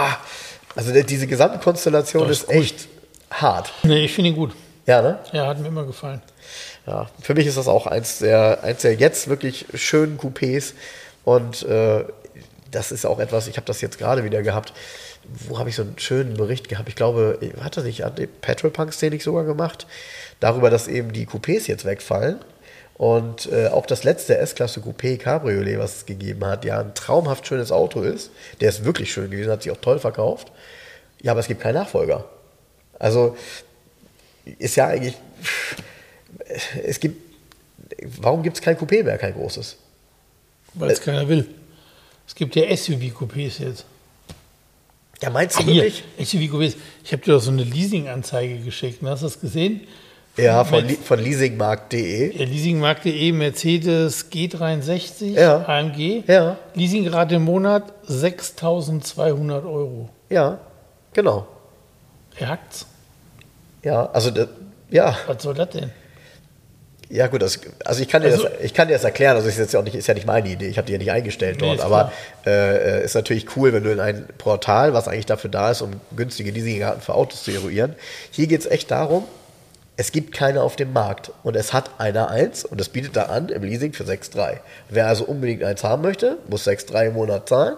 also 0.75 0.93
diese 1.03 1.29
Gesamtkonstellation 1.29 2.27
Das 2.27 2.39
ist, 2.39 2.51
ist 2.51 2.51
echt 2.51 2.89
hart. 3.31 3.73
Nee, 3.85 4.05
ich 4.05 4.13
finde 4.13 4.31
ihn 4.31 4.37
gut. 4.37 4.53
Ja, 4.87 5.03
ne? 5.03 5.19
Ja, 5.33 5.47
hat 5.47 5.59
mir 5.59 5.69
immer 5.69 5.85
gefallen. 5.85 6.23
Ja, 6.87 7.09
für 7.21 7.35
mich 7.35 7.47
ist 7.47 7.57
das 7.57 7.69
auch 7.69 7.87
eins 7.87 8.19
der, 8.19 8.65
eins 8.65 8.83
der 8.83 8.95
jetzt 8.95 9.29
wirklich 9.29 9.67
schönen 9.75 10.19
Coupés. 10.19 10.73
Und 11.25 11.63
äh, 11.63 12.05
das 12.71 12.93
ist 12.93 13.05
auch 13.05 13.19
etwas, 13.19 13.47
ich 13.47 13.57
habe 13.57 13.67
das 13.67 13.81
jetzt 13.81 13.99
gerade 13.99 14.25
wieder 14.25 14.43
gehabt. 14.43 14.73
Wo 15.49 15.59
habe 15.59 15.69
ich 15.69 15.77
so 15.77 15.83
einen 15.83 15.99
schönen 15.99 16.35
Bericht 16.35 16.69
gehabt? 16.69 16.89
Ich 16.89 16.97
glaube, 16.97 17.39
hat 17.63 17.77
das 17.77 17.85
nicht 17.85 18.05
an 18.05 18.15
den 18.15 18.29
Petrol 18.41 18.71
Punks, 18.71 18.99
den 18.99 19.13
ich 19.13 19.23
sogar 19.23 19.45
gemacht, 19.45 19.87
darüber, 20.41 20.71
dass 20.71 20.89
eben 20.89 21.13
die 21.13 21.27
Coupés 21.27 21.69
jetzt 21.69 21.85
wegfallen. 21.85 22.41
Und 22.95 23.51
äh, 23.51 23.69
auch 23.69 23.87
das 23.87 24.05
letzte 24.05 24.37
S-Klasse 24.37 24.81
Coupé 24.81 25.17
Cabriolet, 25.17 25.79
was 25.79 25.97
es 25.97 26.07
gegeben 26.07 26.45
hat, 26.45 26.65
ja, 26.65 26.81
ein 26.81 26.95
traumhaft 26.95 27.47
schönes 27.47 27.73
Auto 27.73 28.03
ist. 28.03 28.31
Der 28.61 28.69
ist 28.69 28.85
wirklich 28.85 29.13
schön 29.13 29.31
gewesen, 29.31 29.51
hat 29.51 29.63
sich 29.63 29.73
auch 29.73 29.81
toll 29.81 29.99
verkauft. 29.99 30.53
Ja, 31.23 31.33
aber 31.33 31.41
es 31.41 31.49
gibt 31.49 31.63
keinen 31.63 31.77
Nachfolger. 31.77 32.25
Also 32.99 33.37
ist 34.45 34.77
ja 34.77 34.89
eigentlich. 34.89 35.15
Es 36.85 37.01
gibt. 37.01 37.31
Warum 38.21 38.43
gibt 38.43 38.57
es 38.57 38.63
kein 38.63 38.77
Coupé 38.77 39.03
mehr, 39.03 39.19
kein 39.19 39.35
großes? 39.35 39.77
Weil 40.75 40.91
es 40.91 41.01
keiner 41.01 41.29
will. 41.29 41.49
Es 42.27 42.35
gibt 42.35 42.55
ja 42.55 42.63
SUV-Coupés 42.65 43.61
jetzt. 43.61 43.85
Ja, 45.21 45.31
meinst 45.31 45.59
du 45.59 45.65
Hier, 45.65 45.83
wirklich? 45.83 46.05
SUV-Coupés. 46.19 46.77
Ich 47.05 47.13
habe 47.13 47.23
dir 47.23 47.33
doch 47.33 47.41
so 47.41 47.51
eine 47.51 47.65
Leasing-Anzeige 47.65 48.59
geschickt. 48.61 49.03
Hast 49.03 49.23
du 49.23 49.27
das 49.27 49.41
gesehen? 49.41 49.81
Ja, 50.37 50.65
von, 50.65 50.87
Li 50.87 50.95
von 50.95 51.19
leasingmarkt.de. 51.19 52.39
Ja, 52.39 52.45
Leasingmarkt.de, 52.45 53.33
Mercedes 53.33 54.31
G63, 54.31 55.33
Ja. 55.33 55.67
AMG. 55.67 56.23
Ja. 56.27 56.57
Leasingrate 56.75 57.35
im 57.35 57.43
Monat 57.43 57.93
6.200 58.09 59.65
Euro. 59.65 60.09
Ja, 60.31 60.61
genau. 61.13 61.47
Er 62.37 62.49
hackt's. 62.49 62.87
Ja, 63.83 64.11
also, 64.13 64.31
das, 64.31 64.49
ja, 64.91 65.17
Was 65.27 65.43
soll 65.43 65.55
das 65.55 65.71
denn? 65.71 65.91
ja 67.09 67.27
gut, 67.27 67.43
das, 67.43 67.59
also 67.85 68.03
ich 68.03 68.09
kann, 68.09 68.23
dir 68.23 68.29
Also- 68.29 68.45
das, 68.45 68.53
ich 68.63 68.73
kann 68.75 68.87
dir 68.89 68.95
das 68.95 69.05
erklären, 69.05 69.37
also 69.37 69.49
ist 69.49 69.59
jetzt 69.59 69.73
ja 69.73 69.81
auch 69.81 69.85
nicht, 69.85 69.97
ist 69.97 70.07
ja 70.07 70.15
nicht 70.15 70.27
meine 70.27 70.49
Idee, 70.49 70.69
ich 70.69 70.79
habe 70.79 70.87
die 70.87 70.93
ja 70.93 70.99
nicht 70.99 71.11
eingestellt 71.11 71.61
Nee, 71.61 71.67
dort, 71.67 71.81
aber 71.81 72.13
äh, 72.47 73.05
ist 73.05 73.15
natürlich 73.15 73.57
cool, 73.57 73.73
wenn 73.73 73.83
du 73.83 73.91
in 73.91 73.99
ein 74.01 74.27
Portal, 74.39 74.93
was 74.95 75.09
eigentlich 75.09 75.27
dafür 75.27 75.51
da 75.51 75.71
ist, 75.73 75.83
um 75.83 75.93
günstige 76.17 76.51
Leasingraten 76.53 77.01
für 77.03 77.15
Autos 77.15 77.43
zu 77.43 77.51
eruieren, 77.51 77.95
hier 78.31 78.47
geht 78.47 78.61
es 78.61 78.67
echt 78.67 78.91
darum, 78.91 79.25
es 79.97 80.13
gibt 80.13 80.33
keine 80.33 80.63
auf 80.63 80.77
dem 80.77 80.93
Markt 80.93 81.33
und 81.43 81.57
es 81.57 81.73
hat 81.73 81.91
einer 81.99 82.31
eins 82.31 82.65
und 82.65 82.81
das 82.81 82.89
bietet 82.89 83.17
da 83.17 83.25
an 83.25 83.49
im 83.49 83.63
Leasing 83.65 83.93
für 83.93 84.05
6,3. 84.05 84.59
Wer 84.89 85.09
also 85.09 85.25
unbedingt 85.25 85.63
eins 85.65 85.83
haben 85.85 86.03
möchte, 86.03 86.39
muss 86.49 86.67
6,3 86.67 87.09
im 87.09 87.15
Monat 87.15 87.49
zahlen 87.49 87.77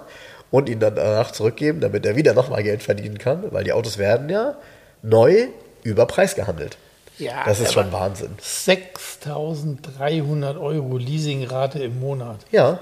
und 0.51 0.69
ihn 0.69 0.79
dann 0.79 0.95
danach 0.95 1.31
zurückgeben, 1.33 1.81
damit 1.81 2.05
er 2.07 2.15
wieder 2.17 2.35
nochmal 2.35 2.63
Geld 2.63 2.83
verdienen 2.83 3.19
kann, 3.19 3.45
weil 3.51 3.65
die 3.65 3.73
Autos 3.73 3.99
werden 3.99 4.29
ja 4.29 4.57
neu 5.03 5.49
über 5.83 6.07
Preis 6.07 6.35
gehandelt. 6.35 6.77
Ja, 7.19 7.45
Das 7.45 7.61
ist 7.61 7.73
schon 7.73 7.93
Wahnsinn. 7.93 8.31
6.300 8.41 10.61
Euro 10.61 10.97
Leasingrate 10.99 11.83
im 11.83 12.01
Monat. 12.01 12.41
Ja, 12.51 12.81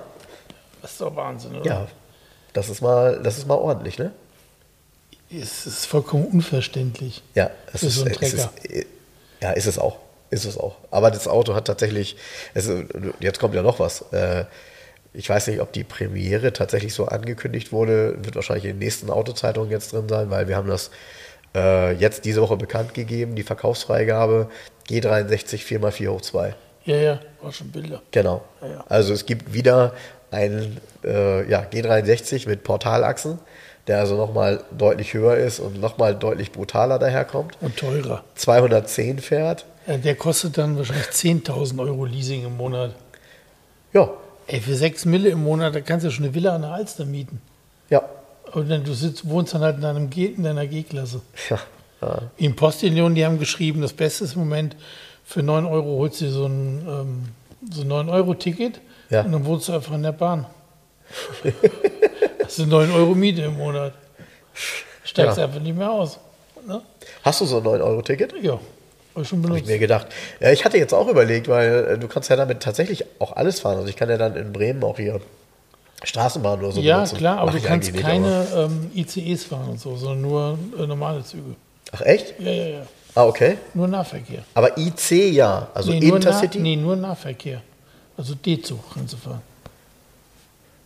Das 0.83 0.93
ist 0.93 1.01
doch 1.01 1.15
Wahnsinn, 1.17 1.57
oder? 1.57 1.67
ja. 1.67 1.89
Das 2.53 2.69
ist 2.69 2.81
mal, 2.81 3.21
das 3.23 3.39
ist 3.39 3.47
mal 3.47 3.55
ordentlich, 3.55 3.99
ne? 3.99 4.11
Es 5.31 5.67
ist 5.67 5.87
vollkommen 5.87 6.27
unverständlich. 6.27 7.23
Ja, 7.37 7.51
es 7.73 7.81
Für 7.81 7.87
ist, 7.87 7.95
so 7.95 8.05
einen 8.05 8.15
es 8.21 8.33
ist, 8.33 8.49
Trecker. 8.57 8.87
ja, 9.41 9.53
ist 9.53 9.67
es 9.67 9.79
auch. 9.79 9.99
Ist 10.31 10.45
es 10.45 10.59
auch. 10.59 10.75
Aber 10.91 11.13
das 11.13 11.29
Auto 11.29 11.55
hat 11.55 11.67
tatsächlich, 11.67 12.17
es, 12.55 12.67
ist- 12.67 12.87
jetzt 13.21 13.39
kommt 13.39 13.55
ja 13.55 13.63
noch 13.63 13.79
was. 13.79 14.03
Äh, 14.13 14.45
Ich 15.13 15.29
weiß 15.29 15.49
nicht, 15.49 15.61
ob 15.61 15.73
die 15.73 15.83
Premiere 15.83 16.53
tatsächlich 16.53 16.95
so 16.95 17.07
angekündigt 17.07 17.73
wurde. 17.73 18.17
Wird 18.25 18.37
wahrscheinlich 18.37 18.65
in 18.67 18.71
den 18.73 18.79
nächsten 18.79 19.11
Autozeitungen 19.11 19.69
jetzt 19.71 19.93
drin 19.93 20.09
sein, 20.09 20.31
weil 20.31 20.47
wir 20.49 20.57
haben 20.57 20.69
das 20.69 20.91
äh, 21.55 21.93
jetzt 21.95 22.25
diese 22.25 22.43
Woche 22.43 22.57
bekannt 22.57 22.95
gegeben, 22.95 23.35
die 23.35 23.43
Verkaufsfreigabe 23.43 24.49
G63 24.89 25.65
4x4 25.65 26.09
hoch 26.09 26.21
2. 26.21 26.55
Ja, 26.85 26.97
ja, 26.97 27.21
war 27.43 27.53
schon 27.53 27.71
Bilder. 27.71 28.03
Genau. 28.11 28.43
Ja, 28.63 28.69
ja. 28.69 28.85
Also 28.89 29.13
es 29.13 29.27
gibt 29.27 29.53
wieder 29.53 29.93
einen 30.31 30.79
äh, 31.05 31.49
ja, 31.49 31.63
G63 31.63 32.49
mit 32.49 32.65
Portalachsen, 32.65 33.39
der 33.87 33.99
also 33.99 34.17
nochmal 34.17 34.65
deutlich 34.77 35.15
höher 35.15 35.37
ist 35.37 35.61
und 35.61 35.81
nochmal 35.81 36.15
deutlich 36.15 36.53
brutaler 36.53 36.99
daherkommt. 36.99 37.57
Und 37.61 37.77
teurer. 37.77 38.25
210 38.37 39.19
fährt. 39.19 39.67
Ja, 39.87 39.97
der 39.97 40.15
kostet 40.15 40.59
dann 40.59 40.77
wahrscheinlich 40.77 41.07
10.000 41.07 41.81
Euro 41.81 42.05
Leasing 42.05 42.45
im 42.45 42.57
Monat. 42.57 42.95
Ja, 43.93 44.11
Ey, 44.51 44.61
für 44.61 44.75
6 44.75 45.05
Mille 45.05 45.29
im 45.29 45.45
Monat, 45.45 45.77
da 45.77 45.81
kannst 45.81 46.03
du 46.03 46.09
ja 46.09 46.13
schon 46.13 46.25
eine 46.25 46.35
Villa 46.35 46.57
an 46.57 46.63
der 46.63 46.73
Alster 46.73 47.05
mieten. 47.05 47.41
Und 48.53 48.69
dann, 48.71 48.85
du 48.85 48.93
sitzt, 48.95 49.29
wohnst 49.29 49.55
dann 49.55 49.63
halt 49.63 49.77
in, 49.77 49.83
deinem 49.83 50.11
G, 50.11 50.27
in 50.27 50.43
deiner 50.43 50.67
G-Klasse. 50.67 51.21
ja. 51.51 51.59
ja. 52.03 52.23
Im 52.37 52.57
Postillon, 52.57 53.15
die 53.15 53.25
haben 53.25 53.39
geschrieben, 53.39 53.81
das 53.83 53.93
Beste 53.93 54.25
ist 54.25 54.35
im 54.35 54.41
Moment, 54.41 54.77
für 55.25 55.43
9 55.43 55.65
Euro 55.67 55.99
holst 55.99 56.21
du 56.21 56.25
dir 56.27 56.31
so 56.33 56.47
ein, 56.47 56.87
ähm, 56.89 57.29
so 57.71 57.83
ein 57.83 57.89
9-Euro-Ticket 58.09 58.81
Ja. 59.11 59.23
und 59.23 59.33
dann 59.33 59.45
wohnst 59.45 59.69
du 59.69 59.73
einfach 59.73 59.93
in 59.95 60.03
der 60.03 60.13
Bahn. 60.13 60.47
Hast 62.45 62.59
du 62.59 62.67
9 62.67 62.91
Euro 62.93 63.15
Miete 63.15 63.43
im 63.43 63.57
Monat. 63.57 63.95
Steigst 65.05 65.39
Ja. 65.39 65.45
einfach 65.45 65.61
nicht 65.61 65.77
mehr 65.77 65.91
aus. 65.91 66.19
Ne? 66.67 66.81
Hast 67.23 67.41
du 67.41 67.45
so 67.47 67.59
ein 67.59 67.65
9-Euro-Ticket? 67.65 68.35
Ja, 68.43 68.53
hab 69.15 69.23
ich 69.23 69.29
schon 69.29 69.39
Hab 69.39 69.43
benutzt. 69.47 69.63
ich 69.63 69.67
mir 69.69 69.79
gedacht. 69.79 70.09
Ja, 70.41 70.51
ich 70.51 70.65
hatte 70.65 70.79
jetzt 70.79 70.93
auch 70.93 71.09
überlegt, 71.09 71.49
weil 71.49 71.93
äh, 71.95 71.99
du 71.99 72.09
kannst 72.09 72.29
ja 72.31 72.37
damit 72.37 72.61
tatsächlich 72.61 73.05
auch 73.19 73.33
alles 73.37 73.61
fahren. 73.61 73.77
Also 73.79 73.89
ich 73.89 73.97
kann 73.97 74.09
ja 74.11 74.19
dann 74.19 74.37
in 74.37 74.53
Bremen 74.53 74.83
auch 74.85 74.97
hier 74.99 75.21
Straßenbahn 76.03 76.59
oder 76.61 76.73
so 76.73 76.81
ja, 76.81 76.97
benutzen. 76.97 77.19
klar, 77.19 77.39
aber 77.39 77.53
Mach 77.53 77.61
du 77.61 77.67
kannst 77.67 77.89
eigentlich 77.89 78.05
nicht, 78.05 78.07
keine 78.07 78.47
ähm, 78.55 78.91
ICEs 78.95 79.45
fahren 79.45 79.69
und 79.71 79.81
so, 79.81 79.97
sondern 79.97 80.23
nur 80.23 80.59
äh, 80.79 80.87
normale 80.87 81.23
Züge. 81.25 81.55
Ach 81.93 82.01
echt? 82.03 82.35
Ja, 82.39 82.51
ja, 82.51 82.67
ja. 82.67 82.87
Ah, 83.15 83.25
okay. 83.25 83.59
Nur 83.75 83.89
Nahverkehr. 83.89 84.45
Aber 84.55 84.79
IC 84.79 85.11
ja, 85.33 85.69
also 85.75 85.91
nee, 85.91 86.01
nur 86.01 86.17
Intercity? 86.17 86.59
Nah, 86.59 86.63
nee, 86.63 86.77
nur 86.77 86.97
Nahverkehr. 86.97 87.61
Also 88.17 88.35
D-Zug 88.35 88.79
kannst 88.95 89.15
du 89.15 89.17
fahren. 89.17 89.43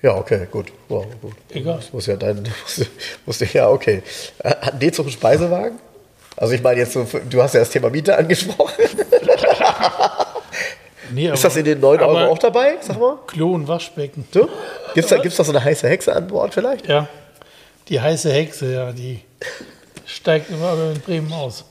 Ja, 0.02 0.16
okay, 0.16 0.46
gut. 0.50 0.66
Wow, 0.88 1.06
gut. 1.20 1.34
Egal. 1.50 1.76
Das 1.76 1.92
muss 1.92 2.06
ja 2.06 2.16
dein, 2.16 2.44
du, 3.26 3.44
ja, 3.52 3.68
okay. 3.68 4.02
Äh, 4.38 4.48
Hat 4.48 4.74
ein 4.74 4.78
D-Zug 4.78 5.06
einen 5.06 5.12
Speisewagen? 5.12 5.78
Also 6.36 6.54
ich 6.54 6.62
meine 6.62 6.80
jetzt 6.80 6.92
so, 6.92 7.06
du 7.28 7.42
hast 7.42 7.54
ja 7.54 7.60
das 7.60 7.70
Thema 7.70 7.90
Miete 7.90 8.16
angesprochen. 8.16 8.84
Nee, 11.14 11.30
Ist 11.30 11.44
das 11.44 11.56
in 11.56 11.64
den 11.64 11.80
9 11.80 12.00
Euro 12.00 12.32
auch 12.32 12.38
dabei? 12.38 12.76
Sag 12.80 12.98
mal. 12.98 13.18
Klo 13.26 13.54
und 13.54 13.68
Waschbecken. 13.68 14.26
So? 14.32 14.48
Gibt 14.94 15.04
es 15.04 15.06
da, 15.06 15.18
gibt's 15.18 15.36
da 15.36 15.44
so 15.44 15.52
eine 15.52 15.62
heiße 15.62 15.88
Hexe 15.88 16.14
an 16.14 16.26
Bord 16.26 16.54
vielleicht? 16.54 16.88
Ja, 16.88 17.08
die 17.88 18.00
heiße 18.00 18.32
Hexe, 18.32 18.72
ja, 18.72 18.92
die 18.92 19.20
steigt 20.06 20.50
immer 20.50 20.72
in 20.94 21.00
Bremen 21.00 21.32
aus. 21.32 21.64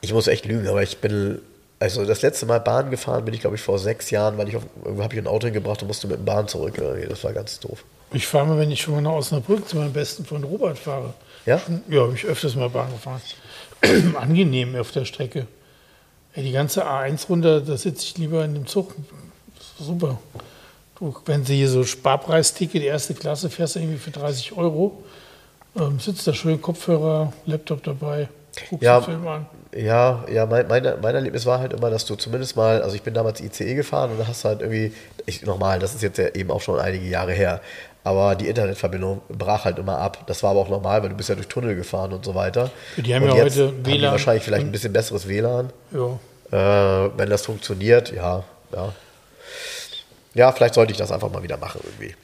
Ich 0.00 0.12
muss 0.12 0.28
echt 0.28 0.46
lügen, 0.46 0.68
aber 0.68 0.82
ich 0.82 0.98
bin, 0.98 1.40
also 1.80 2.04
das 2.04 2.22
letzte 2.22 2.46
Mal 2.46 2.60
Bahn 2.60 2.90
gefahren 2.90 3.24
bin 3.24 3.34
ich, 3.34 3.40
glaube 3.40 3.56
ich, 3.56 3.62
vor 3.62 3.78
sechs 3.78 4.10
Jahren, 4.10 4.38
weil 4.38 4.48
ich 4.48 4.56
auf, 4.56 4.62
irgendwo 4.84 5.02
habe 5.02 5.14
ich 5.14 5.20
ein 5.20 5.26
Auto 5.26 5.46
hingebracht 5.46 5.82
und 5.82 5.88
musste 5.88 6.06
mit 6.06 6.18
dem 6.18 6.24
Bahn 6.24 6.48
zurück. 6.48 6.74
Das 7.08 7.24
war 7.24 7.32
ganz 7.32 7.58
doof. 7.60 7.84
Ich 8.12 8.26
fahre 8.26 8.46
mal, 8.46 8.58
wenn 8.58 8.70
ich 8.70 8.80
schon 8.80 8.94
mal 8.94 9.02
nach 9.02 9.12
Osnabrück 9.12 9.68
zu 9.68 9.76
meinem 9.76 9.92
besten 9.92 10.24
Freund 10.24 10.44
Robert 10.44 10.78
fahre. 10.78 11.12
Ja? 11.44 11.60
Ja, 11.88 12.02
habe 12.02 12.14
ich 12.14 12.24
öfters 12.24 12.54
mal 12.54 12.70
Bahn 12.70 12.90
gefahren. 12.92 13.20
Angenehm 14.16 14.76
auf 14.76 14.92
der 14.92 15.04
Strecke. 15.04 15.46
Ja, 16.34 16.42
die 16.42 16.52
ganze 16.52 16.86
A1 16.86 17.26
runter, 17.28 17.60
da 17.60 17.76
sitze 17.76 18.04
ich 18.04 18.18
lieber 18.18 18.44
in 18.44 18.54
dem 18.54 18.66
Zug. 18.66 18.94
Super. 19.78 20.18
Du, 20.98 21.14
wenn 21.26 21.44
sie 21.44 21.56
hier 21.56 21.68
so 21.68 21.84
Sparpreisticket, 21.84 22.82
erste 22.82 23.14
Klasse, 23.14 23.50
fährst 23.50 23.76
du 23.76 23.80
irgendwie 23.80 23.98
für 23.98 24.10
30 24.10 24.56
Euro, 24.56 25.02
ähm, 25.76 26.00
sitzt 26.00 26.26
da 26.26 26.34
schön 26.34 26.60
Kopfhörer, 26.60 27.32
Laptop 27.46 27.82
dabei, 27.84 28.28
guckst 28.68 28.82
Ja. 28.84 28.98
den 29.00 29.04
Film 29.04 29.28
an. 29.28 29.46
Ja, 29.76 30.24
ja, 30.32 30.46
mein, 30.46 30.66
mein, 30.66 30.82
mein 31.00 31.14
Erlebnis 31.14 31.44
war 31.46 31.60
halt 31.60 31.72
immer, 31.74 31.90
dass 31.90 32.04
du 32.06 32.16
zumindest 32.16 32.56
mal, 32.56 32.82
also 32.82 32.96
ich 32.96 33.02
bin 33.02 33.14
damals 33.14 33.40
ICE 33.40 33.74
gefahren 33.74 34.10
und 34.10 34.18
da 34.18 34.26
hast 34.26 34.42
du 34.44 34.48
halt 34.48 34.60
irgendwie, 34.62 34.92
ich, 35.26 35.42
nochmal, 35.44 35.78
das 35.78 35.94
ist 35.94 36.02
jetzt 36.02 36.18
ja 36.18 36.28
eben 36.34 36.50
auch 36.50 36.60
schon 36.62 36.80
einige 36.80 37.06
Jahre 37.06 37.32
her, 37.32 37.60
aber 38.08 38.34
die 38.36 38.48
Internetverbindung 38.48 39.20
brach 39.28 39.66
halt 39.66 39.78
immer 39.78 39.98
ab. 39.98 40.24
Das 40.26 40.42
war 40.42 40.52
aber 40.52 40.60
auch 40.60 40.70
normal, 40.70 41.02
weil 41.02 41.10
du 41.10 41.14
bist 41.14 41.28
ja 41.28 41.34
durch 41.34 41.46
Tunnel 41.46 41.76
gefahren 41.76 42.14
und 42.14 42.24
so 42.24 42.34
weiter. 42.34 42.70
Die 42.96 43.14
haben 43.14 43.22
und 43.24 43.36
ja 43.36 43.44
heute 43.44 43.66
haben 43.66 43.82
die 43.82 43.92
WLAN 43.92 44.12
wahrscheinlich 44.12 44.42
vielleicht 44.42 44.64
ein 44.64 44.72
bisschen 44.72 44.94
besseres 44.94 45.28
WLAN. 45.28 45.70
Ja. 45.92 46.18
Äh, 46.50 47.10
wenn 47.18 47.28
das 47.28 47.44
funktioniert, 47.44 48.10
ja, 48.10 48.44
ja. 48.72 48.94
Ja, 50.32 50.52
vielleicht 50.52 50.72
sollte 50.72 50.92
ich 50.92 50.96
das 50.96 51.12
einfach 51.12 51.30
mal 51.30 51.42
wieder 51.42 51.58
machen 51.58 51.82
irgendwie. 51.84 52.14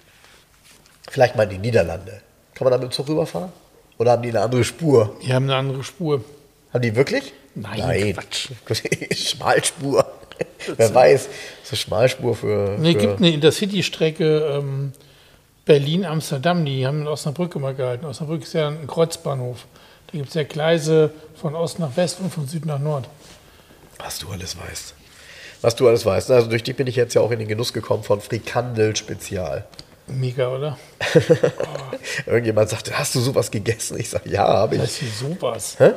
Vielleicht 1.10 1.36
mal 1.36 1.42
in 1.42 1.50
die 1.50 1.58
Niederlande. 1.58 2.22
Kann 2.54 2.64
man 2.64 2.72
da 2.72 2.78
mit 2.78 2.90
dem 2.90 2.92
Zug 2.92 3.08
rüberfahren? 3.08 3.52
Oder 3.98 4.12
haben 4.12 4.22
die 4.22 4.30
eine 4.30 4.40
andere 4.40 4.64
Spur? 4.64 5.16
Die 5.22 5.34
haben 5.34 5.44
eine 5.44 5.56
andere 5.56 5.84
Spur. 5.84 6.24
Haben 6.72 6.82
die 6.82 6.96
wirklich? 6.96 7.34
Nein, 7.54 8.14
Quatsch. 8.14 8.48
Schmalspur. 9.14 10.06
Wer 10.76 10.94
weiß, 10.94 11.28
so 11.62 11.76
Schmalspur 11.76 12.34
für. 12.34 12.76
Nee, 12.78 12.92
für 12.92 12.98
gibt 12.98 13.18
eine 13.18 13.30
Intercity-Strecke 13.30 14.58
ähm, 14.58 14.92
Berlin-Amsterdam, 15.64 16.64
die 16.64 16.86
haben 16.86 17.02
in 17.02 17.08
Osnabrück 17.08 17.54
immer 17.56 17.72
gehalten. 17.72 18.04
Osnabrück 18.04 18.42
ist 18.42 18.52
ja 18.52 18.68
ein 18.68 18.86
Kreuzbahnhof. 18.86 19.66
Da 20.08 20.18
gibt 20.18 20.28
es 20.28 20.34
ja 20.34 20.42
Gleise 20.44 21.10
von 21.40 21.54
Ost 21.54 21.78
nach 21.78 21.96
West 21.96 22.20
und 22.20 22.32
von 22.32 22.46
Süd 22.46 22.66
nach 22.66 22.78
Nord. 22.78 23.08
Was 23.98 24.18
du 24.18 24.28
alles 24.30 24.56
weißt. 24.58 24.94
Was 25.62 25.74
du 25.76 25.88
alles 25.88 26.04
weißt. 26.04 26.30
Also 26.30 26.48
durch 26.48 26.62
dich 26.62 26.76
bin 26.76 26.86
ich 26.86 26.96
jetzt 26.96 27.14
ja 27.14 27.22
auch 27.22 27.30
in 27.30 27.38
den 27.38 27.48
Genuss 27.48 27.72
gekommen 27.72 28.02
von 28.02 28.20
Frikandel 28.20 28.94
Spezial. 28.94 29.64
Mega, 30.06 30.48
oder? 30.54 30.76
Irgendjemand 32.26 32.68
sagte, 32.68 32.98
hast 32.98 33.14
du 33.14 33.20
sowas 33.20 33.50
gegessen? 33.50 33.98
Ich 33.98 34.10
sage, 34.10 34.28
ja, 34.28 34.46
habe 34.46 34.76
Das 34.76 35.00
ich. 35.00 35.08
ist 35.08 35.18
hier 35.18 35.28
sowas. 35.30 35.76
Hä? 35.78 35.92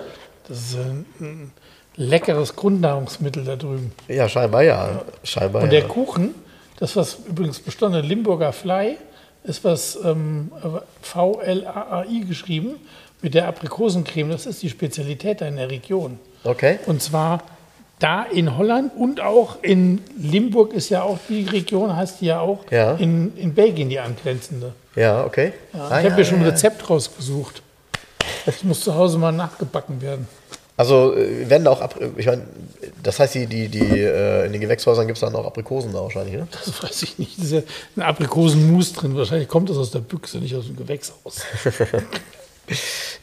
Das 0.48 0.58
ist 0.60 0.76
ein, 0.78 1.06
ein 1.20 1.52
leckeres 1.98 2.56
Grundnahrungsmittel 2.56 3.44
da 3.44 3.58
drüben. 3.58 3.92
Ja, 4.08 4.30
scheinbar 4.30 4.64
ja. 4.64 5.02
Scheinbar 5.24 5.64
Und 5.64 5.74
der 5.74 5.82
ja. 5.82 5.88
Kuchen, 5.88 6.34
das 6.80 6.96
was 6.96 7.18
übrigens 7.28 7.60
bestanden, 7.60 8.06
Limburger 8.06 8.54
Fly, 8.54 8.96
ist 9.44 9.64
was 9.64 9.98
ähm, 10.04 10.52
V-L-A-A-I 11.02 12.22
geschrieben 12.26 12.76
mit 13.22 13.34
der 13.34 13.48
Aprikosencreme. 13.48 14.30
Das 14.30 14.46
ist 14.46 14.62
die 14.64 14.70
Spezialität 14.70 15.42
da 15.42 15.48
in 15.48 15.58
der 15.58 15.70
Region. 15.70 16.20
Okay. 16.44 16.80
Und 16.86 17.02
zwar 17.02 17.44
da 18.00 18.24
in 18.24 18.58
Holland 18.58 18.92
und 18.96 19.22
auch 19.22 19.58
in 19.64 20.02
Limburg 20.18 20.74
ist 20.74 20.90
ja 20.90 21.02
auch 21.02 21.18
die 21.28 21.44
Region, 21.46 21.96
heißt 21.96 22.22
die 22.22 22.28
ja 22.28 22.40
auch 22.42 22.60
Ja. 22.70 22.94
in, 22.94 23.36
in 23.38 23.54
Belgien 23.56 23.90
die 23.90 24.00
angrenzende. 24.00 24.74
Ja, 24.96 25.26
okay. 25.26 25.54
Ja, 25.74 25.80
Ah, 25.80 25.86
ich 26.00 26.06
habe 26.06 26.10
ja, 26.10 26.16
mir 26.18 26.26
schon 26.26 26.40
ein. 26.40 26.46
Rezept 26.46 26.88
rausgesucht. 26.90 27.62
Das 28.46 28.64
muss 28.64 28.82
zu 28.82 28.94
Hause 28.96 29.18
mal 29.18 29.32
nachgebacken 29.32 30.02
werden. 30.02 30.28
Also 30.78 31.16
äh, 31.18 31.50
werden 31.50 31.66
da 31.66 31.72
auch, 31.72 31.82
Apri- 31.82 32.12
ich 32.18 32.28
meine, 32.28 32.44
das 33.04 33.20
heißt, 33.20 33.34
die, 33.36 33.48
die, 33.48 33.68
die, 33.68 33.80
äh, 34.00 34.46
in 34.46 34.52
den 34.54 34.62
Gewächshäusern 34.62 35.08
gibt 35.08 35.18
es 35.18 35.22
dann 35.22 35.36
auch 35.36 35.46
Aprikosen 35.46 35.92
da 35.92 36.02
wahrscheinlich, 36.02 36.36
ne? 36.36 36.48
Das 36.52 36.84
weiß 36.84 37.02
ich 37.04 37.18
nicht. 37.18 37.40
Da 37.40 37.44
ist 37.44 37.52
ja 37.52 37.62
ein 37.96 38.04
Aprikosenmus 38.04 38.94
drin. 38.94 39.16
Wahrscheinlich 39.16 39.48
kommt 39.48 39.70
das 39.70 39.78
aus 39.78 39.90
der 39.92 40.00
Büchse, 40.00 40.38
nicht 40.38 40.56
aus 40.56 40.66
dem 40.68 40.76
Gewächshaus. 40.78 41.42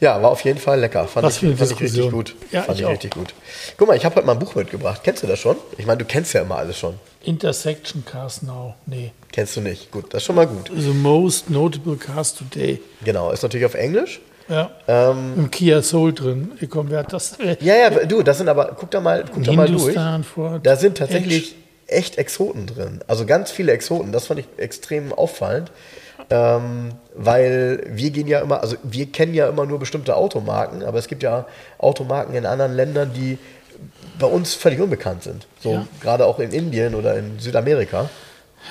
Ja, 0.01 0.19
war 0.23 0.31
auf 0.31 0.41
jeden 0.41 0.57
Fall 0.59 0.79
lecker. 0.79 1.07
Fand, 1.07 1.25
Was 1.25 1.41
ich, 1.41 1.55
fand 1.57 1.71
ich 1.71 1.79
richtig 1.79 2.09
gut. 2.09 2.35
Ja, 2.51 2.63
fand 2.63 2.79
ich 2.79 2.83
ich, 2.83 2.89
richtig 2.91 3.13
gut. 3.13 3.33
Guck 3.77 3.87
mal, 3.87 3.95
ich 3.95 4.03
habe 4.03 4.15
heute 4.15 4.25
mal 4.25 4.33
ein 4.33 4.39
Buch 4.39 4.55
mitgebracht. 4.55 5.01
Kennst 5.03 5.21
du 5.21 5.27
das 5.27 5.37
schon? 5.39 5.55
Ich 5.77 5.85
meine, 5.85 5.99
du 5.99 6.05
kennst 6.05 6.33
ja 6.33 6.41
immer 6.41 6.55
alles 6.57 6.79
schon. 6.79 6.95
Intersection 7.23 8.03
Cars 8.03 8.41
Now. 8.41 8.73
Nee. 8.87 9.11
Kennst 9.31 9.55
du 9.55 9.61
nicht? 9.61 9.91
Gut, 9.91 10.11
das 10.13 10.23
ist 10.23 10.25
schon 10.25 10.35
mal 10.35 10.47
gut. 10.47 10.71
The 10.75 10.89
most 10.89 11.49
notable 11.51 11.95
cars 11.95 12.33
today. 12.33 12.81
Genau, 13.03 13.31
ist 13.31 13.43
natürlich 13.43 13.65
auf 13.67 13.75
Englisch. 13.75 14.19
Ja. 14.47 14.69
Ähm, 14.87 15.33
Im 15.37 15.51
Kia 15.51 15.81
Soul 15.81 16.13
drin. 16.13 16.51
Ich 16.59 16.69
komm, 16.69 16.89
wer 16.89 16.99
hat 16.99 17.13
das? 17.13 17.39
Äh, 17.39 17.57
ja, 17.61 17.75
ja, 17.75 17.89
du, 17.89 18.21
das 18.21 18.37
sind 18.37 18.47
aber, 18.47 18.75
guck 18.79 18.91
da 18.91 19.01
mal, 19.01 19.25
guck 19.31 19.43
da 19.43 19.51
mal 19.53 19.67
durch. 19.67 19.95
Ford. 20.33 20.65
Da 20.65 20.75
sind 20.75 20.97
tatsächlich 20.97 21.55
echt 21.87 22.17
Exoten 22.17 22.67
drin. 22.67 23.01
Also 23.07 23.25
ganz 23.25 23.51
viele 23.51 23.71
Exoten. 23.71 24.11
Das 24.11 24.27
fand 24.27 24.39
ich 24.41 24.45
extrem 24.57 25.13
auffallend. 25.13 25.71
Ähm, 26.29 26.93
weil 27.13 27.83
wir 27.87 28.09
gehen 28.09 28.27
ja 28.27 28.39
immer, 28.39 28.61
also 28.61 28.77
wir 28.83 29.05
kennen 29.11 29.33
ja 29.35 29.47
immer 29.47 29.65
nur 29.65 29.77
bestimmte 29.79 30.15
Automarken, 30.15 30.81
aber 30.83 30.97
es 30.97 31.07
gibt 31.07 31.21
ja 31.21 31.45
Automarken 31.77 32.33
in 32.35 32.45
anderen 32.47 32.73
Ländern, 32.73 33.11
die 33.13 33.37
bei 34.17 34.25
uns 34.25 34.53
völlig 34.55 34.79
unbekannt 34.79 35.23
sind. 35.23 35.45
So 35.59 35.73
Ja. 35.73 35.87
gerade 36.01 36.25
auch 36.25 36.39
in 36.39 36.51
Indien 36.51 36.95
oder 36.95 37.15
in 37.15 37.37
Südamerika. 37.39 38.09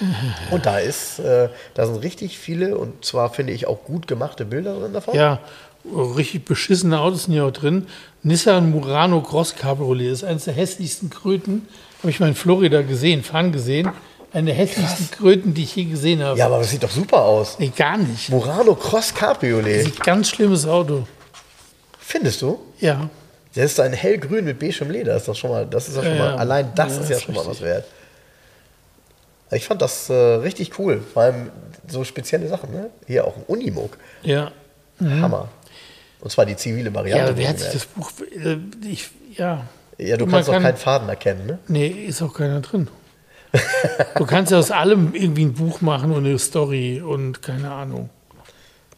Und 0.51 0.67
da 0.67 0.79
ist, 0.79 1.19
äh, 1.19 1.49
da 1.75 1.87
sind 1.87 1.97
richtig 2.03 2.39
viele 2.39 2.77
und 2.77 3.05
zwar 3.05 3.31
finde 3.33 3.53
ich 3.53 3.67
auch 3.67 3.85
gut 3.85 4.07
gemachte 4.07 4.45
Bilder 4.45 4.75
drin 4.79 4.93
davon. 4.93 5.15
Ja, 5.15 5.39
richtig 6.17 6.45
beschissene 6.45 6.99
Autos 7.01 7.25
sind 7.25 7.35
ja 7.35 7.45
auch 7.45 7.51
drin. 7.53 7.87
Nissan 8.23 8.71
Murano 8.71 9.21
Cross 9.21 9.55
Cabriolet 9.57 10.11
ist 10.11 10.25
eines 10.25 10.45
der 10.45 10.55
hässlichsten 10.55 11.11
Kröten. 11.11 11.69
Habe 12.01 12.11
ich 12.11 12.21
mal 12.21 12.29
in 12.29 12.35
Florida 12.35 12.83
gesehen, 12.83 13.23
fahren 13.23 13.53
gesehen. 13.53 13.91
Eine 14.33 14.47
der 14.47 14.55
hässlichsten 14.57 15.11
Kröten, 15.13 15.55
die 15.55 15.63
ich 15.63 15.77
je 15.77 15.85
gesehen 15.85 16.23
habe. 16.23 16.37
Ja, 16.39 16.47
aber 16.47 16.59
das 16.59 16.71
sieht 16.71 16.83
doch 16.83 16.91
super 16.91 17.23
aus. 17.23 17.59
Nee, 17.61 17.71
gar 17.77 17.97
nicht. 17.97 18.31
Murano 18.31 18.75
Cross 18.75 19.15
Cabriolet. 19.15 19.85
Sieht 19.85 20.01
ganz 20.03 20.29
schlimmes 20.31 20.67
Auto. 20.67 21.07
Findest 21.99 22.43
du? 22.43 22.59
Ja. 22.81 23.09
Der 23.55 23.65
ist 23.67 23.79
ein 23.79 23.93
hellgrün 23.93 24.45
mit 24.45 24.59
beigem 24.59 24.91
Leder. 24.91 25.17
Ist 25.17 25.29
doch 25.29 25.35
schon 25.37 25.51
mal, 25.51 25.65
das 25.67 25.89
ist 25.89 25.97
ja 25.97 26.03
schon 26.03 26.13
Ja, 26.17 26.19
mal, 26.19 26.31
ja. 26.31 26.37
allein 26.37 26.73
das 26.75 26.97
Ja, 26.97 27.03
ist 27.03 27.11
ja 27.11 27.17
ist 27.17 27.23
schon 27.23 27.35
mal 27.35 27.41
was 27.43 27.49
richtig. 27.51 27.67
wert. 27.67 27.85
Ich 29.55 29.67
fand 29.67 29.81
das 29.83 30.11
äh, 30.11 30.15
richtig 30.15 30.79
cool. 30.79 31.01
Vor 31.13 31.23
allem 31.23 31.51
so 31.89 32.05
spezielle 32.05 32.49
Sachen. 32.49 32.71
Ne? 32.73 32.91
Hier 33.07 33.27
auch 33.27 33.37
ein 33.37 33.43
Unimog. 33.47 33.97
Ja. 34.23 34.51
Hammer. 35.01 35.49
Und 36.21 36.31
zwar 36.31 36.47
die 36.47 36.57
zivile 36.57 36.89
Ja, 36.91 36.95
Variante. 36.95 37.37
wer 37.37 37.49
hat 37.49 37.59
sich 37.59 37.73
das 37.73 37.85
Buch. 37.87 38.11
Äh, 38.33 38.57
ich, 38.89 39.11
ja. 39.37 39.67
ja, 39.99 40.17
du 40.17 40.25
Man 40.25 40.35
kannst 40.37 40.49
auch 40.49 40.55
kann- 40.55 40.63
keinen 40.63 40.77
Faden 40.77 41.09
erkennen. 41.09 41.47
Ne? 41.47 41.59
Nee, 41.69 41.89
ist 41.89 42.23
auch 42.23 42.33
keiner 42.33 42.61
drin. 42.61 42.89
du 44.17 44.27
kannst 44.27 44.51
ja 44.51 44.59
aus 44.59 44.71
allem 44.71 45.15
irgendwie 45.15 45.45
ein 45.45 45.53
Buch 45.55 45.81
machen 45.81 46.11
und 46.11 46.25
eine 46.27 46.39
Story 46.39 47.01
und 47.01 47.43
keine 47.43 47.71
Ahnung. 47.71 48.11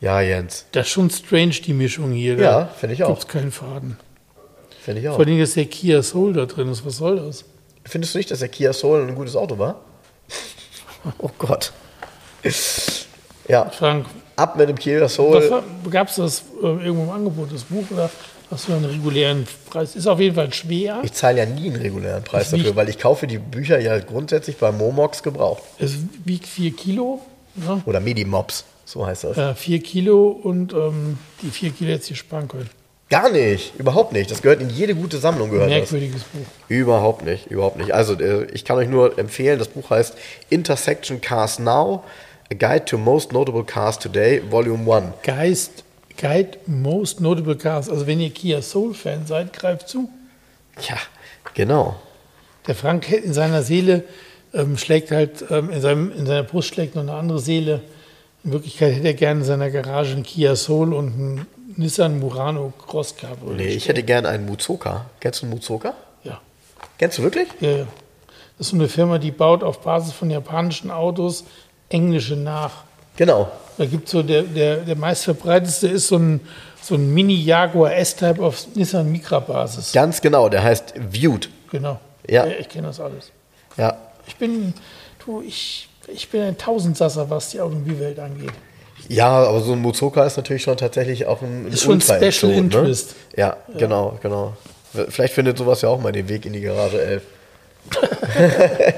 Ja, 0.00 0.20
Jens. 0.20 0.66
Das 0.72 0.86
ist 0.86 0.92
schon 0.92 1.10
strange, 1.10 1.50
die 1.64 1.72
Mischung 1.72 2.12
hier. 2.12 2.36
Ja, 2.36 2.66
finde 2.66 2.94
ich 2.94 3.02
auch. 3.04 3.08
Gibt 3.08 3.20
es 3.22 3.28
keinen 3.28 3.50
Faden. 3.52 3.96
Finde 4.82 5.00
ich 5.00 5.08
auch. 5.08 5.16
Vor 5.16 5.26
allem 5.26 5.40
ist 5.40 5.56
der 5.56 5.64
Kia 5.66 6.02
Soul 6.02 6.32
da 6.34 6.46
drin. 6.46 6.70
ist. 6.70 6.86
Was 6.86 6.98
soll 6.98 7.16
das? 7.16 7.44
Findest 7.84 8.14
du 8.14 8.18
nicht, 8.18 8.30
dass 8.30 8.38
der 8.40 8.48
Kia 8.48 8.72
Soul 8.72 9.06
ein 9.08 9.14
gutes 9.14 9.36
Auto 9.36 9.58
war? 9.58 9.80
Oh 11.18 11.30
Gott. 11.38 11.72
Ja, 13.48 13.70
Frank, 13.70 14.06
ab 14.34 14.56
mit 14.56 14.68
dem 14.68 14.76
Kia 14.76 15.08
Soul. 15.08 15.62
gab 15.90 16.08
es 16.08 16.16
das 16.16 16.42
äh, 16.62 16.66
irgendwo 16.66 17.04
im 17.04 17.10
Angebot, 17.10 17.52
das 17.52 17.64
Buch, 17.64 17.84
oder 17.90 18.10
hast 18.50 18.68
du 18.68 18.72
einen 18.72 18.84
regulären 18.86 19.46
Preis? 19.70 19.94
Ist 19.94 20.06
auf 20.06 20.18
jeden 20.20 20.34
Fall 20.34 20.52
schwer. 20.52 21.00
Ich 21.04 21.12
zahle 21.12 21.38
ja 21.38 21.46
nie 21.46 21.68
einen 21.68 21.80
regulären 21.80 22.24
Preis 22.24 22.50
dafür, 22.50 22.74
weil 22.76 22.88
ich 22.88 22.98
kaufe 22.98 23.26
die 23.26 23.38
Bücher 23.38 23.78
ja 23.78 23.98
grundsätzlich 24.00 24.56
bei 24.56 24.72
Momox 24.72 25.22
gebraucht. 25.22 25.62
Es 25.78 25.94
wiegt 26.24 26.46
4 26.46 26.72
Kilo. 26.72 27.20
Ne? 27.54 27.82
Oder 27.86 28.00
Medimops, 28.00 28.64
so 28.84 29.06
heißt 29.06 29.24
das. 29.24 29.36
Ja, 29.36 29.54
4 29.54 29.80
Kilo 29.80 30.28
und 30.28 30.72
ähm, 30.72 31.18
die 31.42 31.50
4 31.50 31.70
Kilo 31.70 31.92
hätte 31.92 32.12
ich 32.12 32.18
sparen 32.18 32.48
können. 32.48 32.68
Gar 33.08 33.30
nicht, 33.30 33.78
überhaupt 33.78 34.12
nicht. 34.12 34.30
Das 34.32 34.42
gehört 34.42 34.60
in 34.60 34.68
jede 34.68 34.96
gute 34.96 35.18
Sammlung. 35.18 35.50
Gehört 35.50 35.70
das. 35.70 35.78
Merkwürdiges 35.92 36.24
Buch. 36.24 36.46
Überhaupt 36.68 37.24
nicht, 37.24 37.46
überhaupt 37.46 37.76
nicht. 37.76 37.92
Also 37.92 38.14
äh, 38.14 38.46
ich 38.52 38.64
kann 38.64 38.76
euch 38.78 38.88
nur 38.88 39.16
empfehlen, 39.16 39.60
das 39.60 39.68
Buch 39.68 39.90
heißt 39.90 40.14
Intersection 40.50 41.20
Cars 41.20 41.60
Now, 41.60 42.02
A 42.50 42.54
Guide 42.54 42.84
to 42.84 42.98
Most 42.98 43.32
Notable 43.32 43.62
Cars 43.62 44.00
Today, 44.00 44.42
Volume 44.50 44.92
1. 44.92 45.06
Geist, 45.22 45.84
Guide 46.20 46.58
Most 46.66 47.20
Notable 47.20 47.56
Cars. 47.56 47.88
Also 47.88 48.08
wenn 48.08 48.18
ihr 48.18 48.30
Kia 48.30 48.60
Soul-Fan 48.60 49.26
seid, 49.26 49.52
greift 49.52 49.88
zu. 49.88 50.08
Ja, 50.88 50.96
genau. 51.54 51.94
Der 52.66 52.74
Frank 52.74 53.10
in 53.12 53.32
seiner 53.32 53.62
Seele 53.62 54.02
ähm, 54.52 54.76
schlägt 54.76 55.12
halt, 55.12 55.44
ähm, 55.50 55.70
in, 55.70 55.80
seinem, 55.80 56.10
in 56.10 56.26
seiner 56.26 56.42
Brust 56.42 56.74
schlägt 56.74 56.96
noch 56.96 57.02
eine 57.02 57.14
andere 57.14 57.38
Seele. 57.38 57.82
In 58.42 58.52
Wirklichkeit 58.52 58.94
hätte 58.94 59.06
er 59.06 59.14
gerne 59.14 59.40
in 59.40 59.46
seiner 59.46 59.70
Garage 59.70 60.12
einen 60.12 60.24
Kia 60.24 60.56
Soul 60.56 60.92
und 60.92 61.12
einen 61.12 61.46
Nissan 61.76 62.18
Murano 62.18 62.72
Cross 62.86 63.16
Cabriolet. 63.16 63.56
Nee, 63.56 63.74
ich 63.74 63.88
hätte 63.88 64.02
gern 64.02 64.26
einen 64.26 64.46
Muzoka. 64.46 65.06
Kennst 65.20 65.42
du 65.42 65.46
einen 65.46 65.54
Muzoka? 65.54 65.94
Ja. 66.24 66.40
Kennst 66.98 67.18
du 67.18 67.22
wirklich? 67.22 67.48
ja, 67.60 67.70
ja. 67.70 67.86
Das 68.58 68.68
ist 68.68 68.70
so 68.70 68.76
eine 68.76 68.88
Firma, 68.88 69.18
die 69.18 69.32
baut 69.32 69.62
auf 69.62 69.82
Basis 69.82 70.14
von 70.14 70.30
japanischen 70.30 70.90
Autos 70.90 71.44
englische 71.90 72.36
nach. 72.36 72.84
Genau. 73.16 73.50
Da 73.76 73.84
gibt 73.84 74.08
so 74.08 74.22
der, 74.22 74.42
der, 74.42 74.78
der 74.78 74.96
meistverbreitetste 74.96 75.88
ist 75.88 76.08
so 76.08 76.16
ein, 76.16 76.40
so 76.80 76.94
ein 76.94 77.12
Mini-Jaguar 77.12 77.94
S-Type 77.94 78.42
auf 78.42 78.66
Nissan 78.74 79.10
Micra-Basis. 79.12 79.92
Ganz 79.92 80.22
genau, 80.22 80.48
der 80.48 80.62
heißt 80.62 80.94
Viewed. 81.10 81.50
Genau. 81.70 82.00
Ja. 82.26 82.46
Ich 82.46 82.68
kenne 82.70 82.86
das 82.86 82.98
alles. 82.98 83.30
Ja. 83.76 83.96
Ich 84.26 84.36
bin, 84.36 84.72
du, 85.24 85.42
ich, 85.42 85.88
ich 86.08 86.28
bin 86.30 86.42
ein 86.42 86.56
Tausendsasser, 86.56 87.28
was 87.28 87.50
die 87.50 87.60
Automobilwelt 87.60 88.18
angeht. 88.18 88.52
Ja, 89.08 89.28
aber 89.28 89.60
so 89.60 89.72
ein 89.72 89.80
Muzoka 89.80 90.24
ist 90.24 90.36
natürlich 90.36 90.62
schon 90.62 90.76
tatsächlich 90.76 91.26
auch 91.26 91.42
ein, 91.42 91.66
ein 91.66 91.72
Ist 91.72 91.82
schon 91.82 92.00
Special 92.00 92.52
Interest. 92.52 93.14
Ne? 93.32 93.40
Ja, 93.40 93.56
genau, 93.76 94.18
genau. 94.22 94.54
Vielleicht 95.08 95.34
findet 95.34 95.58
sowas 95.58 95.82
ja 95.82 95.88
auch 95.88 96.00
mal 96.00 96.12
den 96.12 96.28
Weg 96.28 96.46
in 96.46 96.52
die 96.52 96.60
Garage 96.60 97.00
11. 97.00 97.22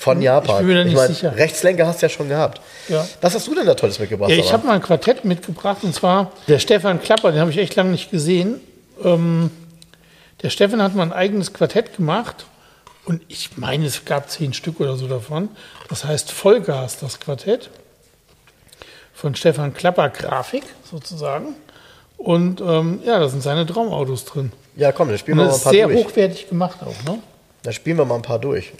Von 0.00 0.22
Japan. 0.22 0.56
ich 0.56 0.58
bin 0.58 0.66
mir 0.68 0.74
da 0.74 0.84
nicht 0.84 0.96
mein, 0.96 1.08
sicher. 1.08 1.36
Rechtslenker 1.36 1.86
hast 1.86 2.00
du 2.02 2.06
ja 2.06 2.10
schon 2.10 2.28
gehabt. 2.28 2.60
Ja. 2.88 3.06
Was 3.20 3.34
hast 3.34 3.46
du 3.46 3.54
denn 3.54 3.66
da 3.66 3.74
Tolles 3.74 3.98
mitgebracht? 3.98 4.30
Ja, 4.30 4.36
ich 4.36 4.52
habe 4.52 4.66
mal 4.66 4.74
ein 4.74 4.82
Quartett 4.82 5.24
mitgebracht 5.24 5.78
und 5.82 5.94
zwar 5.94 6.32
der 6.48 6.58
Stefan 6.58 7.00
Klapper, 7.00 7.30
den 7.30 7.40
habe 7.40 7.50
ich 7.50 7.58
echt 7.58 7.76
lange 7.76 7.90
nicht 7.90 8.10
gesehen. 8.10 8.60
Ähm, 9.04 9.50
der 10.42 10.50
Stefan 10.50 10.82
hat 10.82 10.94
mal 10.94 11.04
ein 11.04 11.12
eigenes 11.12 11.52
Quartett 11.52 11.96
gemacht 11.96 12.46
und 13.04 13.22
ich 13.28 13.56
meine, 13.56 13.86
es 13.86 14.04
gab 14.04 14.30
zehn 14.30 14.52
Stück 14.52 14.80
oder 14.80 14.96
so 14.96 15.06
davon. 15.06 15.50
Das 15.88 16.04
heißt 16.04 16.32
Vollgas, 16.32 16.98
das 16.98 17.20
Quartett. 17.20 17.70
Von 19.22 19.36
Stefan 19.36 19.72
Klapper 19.72 20.08
Grafik 20.08 20.64
sozusagen. 20.90 21.54
Und 22.18 22.60
ähm, 22.60 22.98
ja, 23.04 23.20
da 23.20 23.28
sind 23.28 23.40
seine 23.40 23.64
Traumautos 23.64 24.24
drin. 24.24 24.50
ja, 24.74 24.90
komm, 24.90 25.08
dann 25.10 25.16
spielen 25.18 25.38
wir 25.38 25.44
mal 25.44 25.50
das 25.50 25.54
ein 25.54 25.58
ist 25.58 25.64
paar 25.64 25.72
sehr 25.72 25.86
durch. 25.86 26.04
hochwertig 26.04 26.48
gemacht 26.48 26.78
auch, 26.82 27.04
ne? 27.08 27.20
Dann 27.62 27.72
spielen 27.72 27.96
wir 27.98 28.04
mal 28.04 28.16
ein 28.16 28.22
paar 28.22 28.40
durch. 28.40 28.72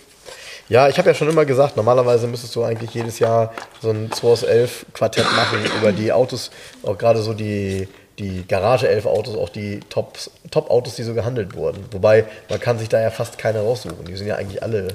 Ja, 0.69 0.89
ich 0.89 0.99
habe 0.99 1.09
ja 1.11 1.15
schon 1.15 1.29
immer 1.29 1.45
gesagt, 1.45 1.77
normalerweise 1.77 2.27
müsstest 2.27 2.57
du 2.57 2.65
eigentlich 2.65 2.93
jedes 2.93 3.21
Jahr 3.21 3.53
so 3.81 3.91
ein 3.91 4.11
2 4.11 4.27
aus 4.29 4.43
11 4.43 4.87
Quartett 4.95 5.27
machen 5.37 5.59
über 5.79 5.93
die 5.93 6.11
Autos, 6.13 6.51
auch 6.83 6.99
gerade 6.99 7.23
so 7.23 7.35
die, 7.35 7.87
die 8.19 8.45
Garage 8.49 8.89
11 8.89 9.07
Autos, 9.07 9.37
auch 9.37 9.49
die 9.49 9.79
Top- 9.91 10.19
Top-Autos, 10.51 10.97
die 10.97 11.05
so 11.05 11.15
gehandelt 11.15 11.55
wurden. 11.55 11.85
Wobei, 11.93 12.25
man 12.49 12.59
kann 12.59 12.81
sich 12.81 12.89
da 12.89 13.01
ja 13.01 13.11
fast 13.11 13.39
keine 13.39 13.61
raussuchen. 13.61 14.05
Die 14.07 14.17
sind 14.17 14.27
ja 14.27 14.35
eigentlich 14.35 14.61
alle, 14.63 14.89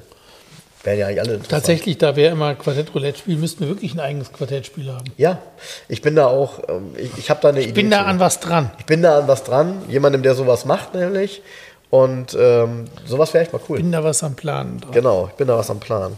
werden 0.83 0.99
ja 0.99 1.07
eigentlich 1.07 1.21
alle. 1.21 1.41
Tatsächlich, 1.41 1.97
da 1.97 2.15
wir 2.15 2.31
immer 2.31 2.55
Quartett 2.55 2.93
Roulette 2.93 3.19
spielen, 3.19 3.39
müssten 3.39 3.61
wir 3.61 3.67
wirklich 3.67 3.93
ein 3.93 3.99
eigenes 3.99 4.31
Quartettspiel 4.31 4.91
haben. 4.91 5.05
Ja, 5.17 5.39
ich 5.87 6.01
bin 6.01 6.15
da 6.15 6.27
auch, 6.27 6.59
ähm, 6.69 6.95
ich, 6.97 7.17
ich 7.17 7.29
habe 7.29 7.39
da 7.41 7.49
eine 7.49 7.59
Idee. 7.59 7.69
Ich 7.69 7.73
bin 7.73 7.89
da 7.89 7.99
zu. 7.99 8.05
an 8.05 8.19
was 8.19 8.39
dran. 8.39 8.71
Ich 8.79 8.85
bin 8.85 9.01
da 9.01 9.19
an 9.19 9.27
was 9.27 9.43
dran, 9.43 9.81
jemandem, 9.89 10.23
der 10.23 10.35
sowas 10.35 10.65
macht 10.65 10.93
nämlich. 10.93 11.41
Und 11.89 12.35
ähm, 12.39 12.85
sowas 13.05 13.33
wäre 13.33 13.43
echt 13.43 13.53
mal 13.53 13.61
cool. 13.69 13.77
Bin 13.77 13.91
da 13.91 14.03
was 14.03 14.21
am 14.23 14.35
Planen 14.35 14.79
dran. 14.81 14.91
Genau, 14.91 15.27
ich 15.29 15.35
bin 15.35 15.47
da 15.47 15.57
was 15.57 15.69
am 15.69 15.79
Plan. 15.79 16.17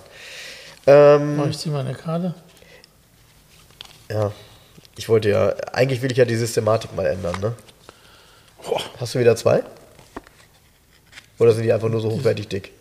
Ähm, 0.87 1.37
Mach 1.37 1.47
ich 1.47 1.57
zieh 1.57 1.69
mal 1.69 1.81
eine 1.81 1.93
Karte. 1.93 2.33
ja, 4.09 4.31
ich 4.97 5.07
wollte 5.07 5.29
ja, 5.29 5.53
eigentlich 5.71 6.01
will 6.01 6.11
ich 6.11 6.17
ja 6.17 6.25
die 6.25 6.35
Systematik 6.35 6.95
mal 6.95 7.05
ändern, 7.05 7.35
ne? 7.39 7.53
Boah. 8.65 8.81
Hast 8.99 9.15
du 9.15 9.19
wieder 9.19 9.35
zwei? 9.35 9.63
Oder 11.37 11.53
sind 11.53 11.63
die 11.63 11.71
einfach 11.71 11.89
nur 11.89 12.01
so 12.01 12.09
hochwertig 12.09 12.47
dick? 12.47 12.71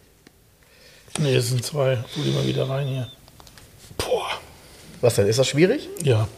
Nee, 1.19 1.35
es 1.35 1.49
sind 1.49 1.65
zwei. 1.65 1.97
Tu 2.15 2.23
die 2.23 2.31
mal 2.31 2.47
wieder 2.47 2.69
rein 2.69 2.87
hier. 2.87 3.09
Boah. 3.97 4.29
Was 5.01 5.15
denn? 5.15 5.27
Ist 5.27 5.39
das 5.39 5.49
schwierig? 5.49 5.89
Ja. 6.03 6.29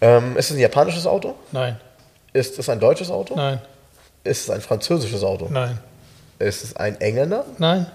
Ähm, 0.00 0.36
ist 0.36 0.50
es 0.50 0.56
ein 0.56 0.60
japanisches 0.60 1.06
Auto? 1.06 1.34
Nein. 1.52 1.80
Ist 2.32 2.58
es 2.58 2.68
ein 2.68 2.80
deutsches 2.80 3.10
Auto? 3.10 3.36
Nein. 3.36 3.60
Ist 4.24 4.42
es 4.42 4.50
ein 4.50 4.60
französisches 4.60 5.22
Auto? 5.22 5.48
Nein. 5.50 5.78
Ist 6.38 6.64
es 6.64 6.76
ein 6.76 7.00
Engländer? 7.00 7.44
Nein. 7.58 7.86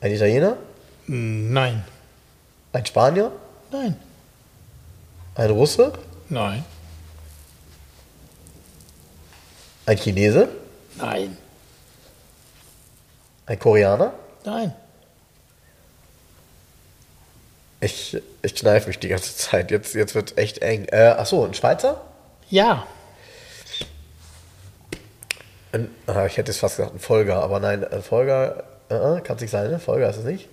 Ein 0.00 0.12
Italiener? 0.12 0.56
Nein. 1.06 1.84
Ein 2.72 2.84
Spanier? 2.84 3.30
Nein. 3.70 3.96
Ein 5.34 5.50
Russe? 5.50 5.92
Nein. 6.28 6.64
Ein 9.86 9.96
Chinese? 9.96 10.48
Nein. 10.96 11.36
Ein 13.46 13.58
Koreaner? 13.58 14.12
Nein. 14.44 14.74
Ich, 17.80 18.16
ich 18.42 18.54
kneife 18.54 18.88
mich 18.88 18.98
die 18.98 19.08
ganze 19.08 19.36
Zeit. 19.36 19.70
Jetzt, 19.70 19.94
jetzt 19.94 20.14
wird 20.14 20.38
echt 20.38 20.58
eng. 20.58 20.86
Äh, 20.90 21.14
achso, 21.16 21.44
ein 21.44 21.54
Schweizer? 21.54 22.00
Ja. 22.48 22.86
Ein, 25.72 25.90
ah, 26.06 26.26
ich 26.26 26.36
hätte 26.36 26.50
jetzt 26.50 26.60
fast 26.60 26.76
gesagt 26.76 26.94
ein 26.94 27.00
Folger, 27.00 27.42
aber 27.42 27.60
nein, 27.60 27.84
ein 27.84 28.02
Folger 28.02 28.64
äh, 28.88 29.20
kann 29.20 29.36
es 29.36 29.42
nicht 29.42 29.50
sein, 29.50 29.70
ne? 29.70 29.78
Folger 29.78 30.08
ist 30.08 30.16
es 30.16 30.24
nicht. 30.24 30.48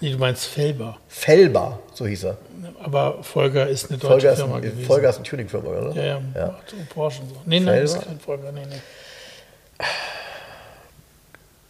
Nee, 0.00 0.12
du 0.12 0.18
meinst 0.18 0.46
Felber. 0.46 0.96
Felber, 1.08 1.80
so 1.92 2.06
hieß 2.06 2.24
er. 2.24 2.38
Aber 2.82 3.22
Folger 3.24 3.68
ist 3.68 3.90
eine 3.90 3.98
deutsche 3.98 4.12
Folger 4.12 4.36
Firma 4.36 4.56
ein, 4.56 4.62
gewesen. 4.62 4.86
Folger 4.86 5.10
ist 5.10 5.18
ein 5.18 5.24
Tuning-Firma, 5.24 5.68
oder? 5.68 5.92
Ja, 5.92 6.04
ja, 6.04 6.20
Ja. 6.34 6.58
Porsche 6.88 7.22
und 7.22 7.30
so. 7.30 7.42
Nee, 7.44 7.60
nein, 7.60 7.82
das 7.82 7.94
ist 7.94 8.02
kein 8.02 8.20
Folger. 8.20 8.52
Nee, 8.52 8.64
nee. 8.66 9.84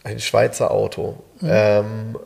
Ein 0.03 0.19
Schweizer 0.19 0.71
Auto. 0.71 1.15
Mhm. 1.41 1.49
Ähm, 1.51 2.19